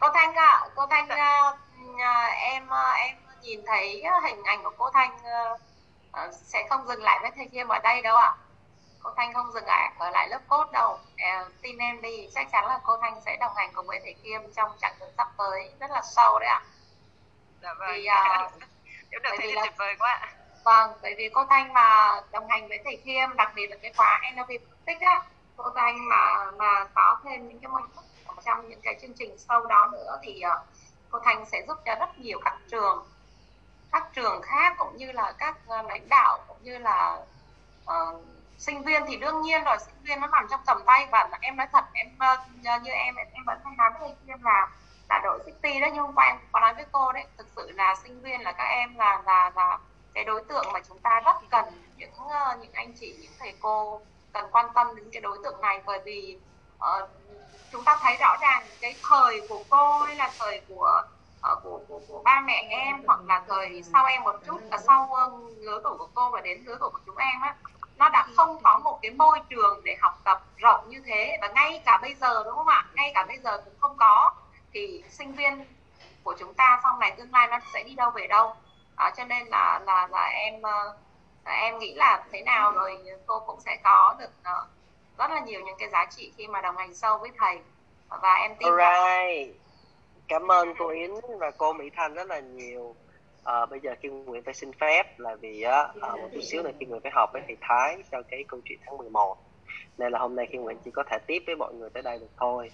[0.00, 1.58] cô thanh ạ à, cô thanh uh,
[2.42, 5.60] em em nhìn thấy hình ảnh của cô thanh uh,
[6.32, 8.36] sẽ không dừng lại với thầy Khiêm ở đây đâu ạ.
[9.02, 10.98] Cô Thanh không dừng lại ở lại lớp cốt đâu.
[11.16, 14.14] À, tin em đi chắc chắn là cô Thanh sẽ đồng hành cùng với thầy
[14.22, 16.62] Khiêm trong chặng đường sắp tới rất là sâu đấy ạ.
[17.62, 17.88] Dạ vâng.
[17.94, 18.08] thì,
[19.10, 19.62] nếu được thì là...
[19.62, 20.20] tuyệt vời quá
[20.64, 23.92] vâng bởi vì cô Thanh mà đồng hành với thầy Khiêm đặc biệt là cái
[23.96, 24.48] khóa NLP
[24.84, 25.22] tích á
[25.56, 27.82] cô Thanh mà mà có thêm những cái môn
[28.44, 30.64] trong những cái chương trình sâu đó nữa thì ờ,
[31.10, 33.06] cô Thanh sẽ giúp cho rất nhiều các trường
[33.92, 37.18] các trường khác cũng như là các ờ, lãnh đạo cũng như là
[37.84, 38.24] uh,
[38.58, 41.56] sinh viên thì đương nhiên rồi sinh viên nó nằm trong tầm tay và em
[41.56, 42.08] nói thật em
[42.82, 44.68] như em em vẫn hay nói với em là
[45.08, 47.70] là đội city đó nhưng hôm qua em có nói với cô đấy thực sự
[47.70, 49.78] là sinh viên là các em là là là
[50.14, 51.64] cái đối tượng mà chúng ta rất cần
[51.96, 52.10] những
[52.60, 54.00] những anh chị những thầy cô
[54.32, 56.38] cần quan tâm đến cái đối tượng này bởi vì
[56.78, 57.08] uh,
[57.72, 61.02] chúng ta thấy rõ ràng cái thời của cô hay là thời của
[61.52, 64.78] uh, của, của của ba mẹ em hoặc là thời sau em một chút là
[64.78, 67.54] sau uh, lứa tuổi của cô và đến lứa tuổi của chúng em á
[67.98, 71.38] nó đã không có một cái môi trường để học tập rộng như thế.
[71.40, 72.86] Và ngay cả bây giờ đúng không ạ?
[72.94, 74.34] Ngay cả bây giờ cũng không có.
[74.72, 75.64] Thì sinh viên
[76.22, 78.54] của chúng ta sau này tương lai nó sẽ đi đâu về đâu.
[78.96, 80.94] À, cho nên là là là em là
[81.44, 84.68] em nghĩ là thế nào rồi cô cũng sẽ có được uh,
[85.18, 87.58] rất là nhiều những cái giá trị khi mà đồng hành sâu với thầy.
[88.22, 89.56] Và em tin Alright.
[90.28, 92.94] cảm ơn cô Yến và cô Mỹ Thanh rất là nhiều.
[93.44, 96.62] À, bây giờ Kim Nguyễn phải xin phép là vì á à, một chút xíu
[96.62, 99.36] nữa Kim Nguyễn phải họp với thầy Thái cho cái câu chuyện tháng 11
[99.98, 102.18] nên là hôm nay Kim Nguyễn chỉ có thể tiếp với mọi người tới đây
[102.18, 102.70] được thôi.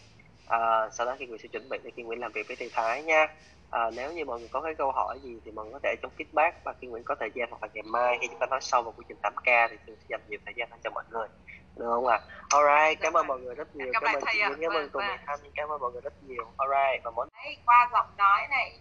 [0.47, 2.71] À, sau đó Kim Nguyễn sẽ chuẩn bị để Kim Nguyễn làm việc với thầy
[2.73, 3.27] Thái nha.
[3.71, 5.95] À, nếu như mọi người có cái câu hỏi gì thì mọi người có thể
[6.03, 8.47] trong feedback và Kim Nguyễn có thời gian hoặc là ngày mai khi chúng ta
[8.47, 10.91] nói sâu vào quy trình 8K thì Kim sẽ dành nhiều thời gian hơn cho
[10.91, 11.29] mọi người
[11.77, 12.21] được không ạ?
[12.23, 12.35] À?
[12.49, 13.89] Alright, cảm ơn mọi người rất nhiều.
[13.93, 16.45] Cảm, cảm ơn chị cảm ơn cô Mỹ Thanh, cảm ơn mọi người rất nhiều.
[16.57, 18.81] Alright, và món Đấy, qua giọng nói này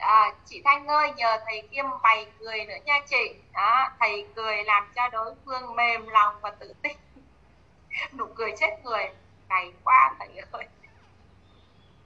[0.00, 4.64] à, chị Thanh ơi nhờ thầy Kiêm bày cười nữa nha chị đó thầy cười
[4.64, 6.96] làm cho đối phương mềm lòng và tự tin
[8.18, 9.04] nụ cười chết người
[9.48, 10.64] cày quá thầy ơi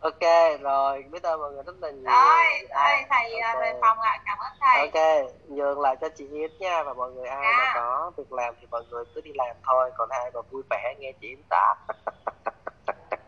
[0.04, 2.04] ok rồi biết ơn mọi người rất là nhiều.
[2.04, 3.72] Rồi rồi thầy à, okay.
[3.72, 4.10] về phòng ạ.
[4.10, 4.22] À.
[4.24, 4.80] cảm ơn thầy.
[4.80, 7.58] Ok nhường lại cho chị Yến nha và mọi người ai dạ.
[7.58, 10.62] mà có việc làm thì mọi người cứ đi làm thôi còn ai mà vui
[10.70, 11.74] vẻ nghe chị Yến tả.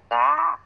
[0.08, 0.58] Tá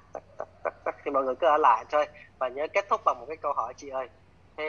[1.04, 2.06] thì mọi người cứ ở lại thôi
[2.38, 4.08] và nhớ kết thúc bằng một cái câu hỏi chị ơi.
[4.56, 4.64] Thế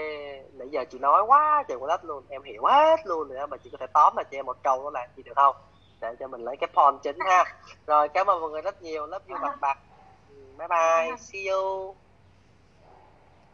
[0.53, 3.57] nãy giờ chị nói quá trời quá đất luôn em hiểu hết luôn nữa mà
[3.57, 5.55] chị có thể tóm lại cho em một câu đó là gì được không?
[6.01, 7.43] Để cho mình lấy cái point chính ha.
[7.87, 9.05] Rồi cảm ơn mọi người rất nhiều.
[9.05, 9.77] Love you bạc bạc
[10.57, 11.95] bye bye see you.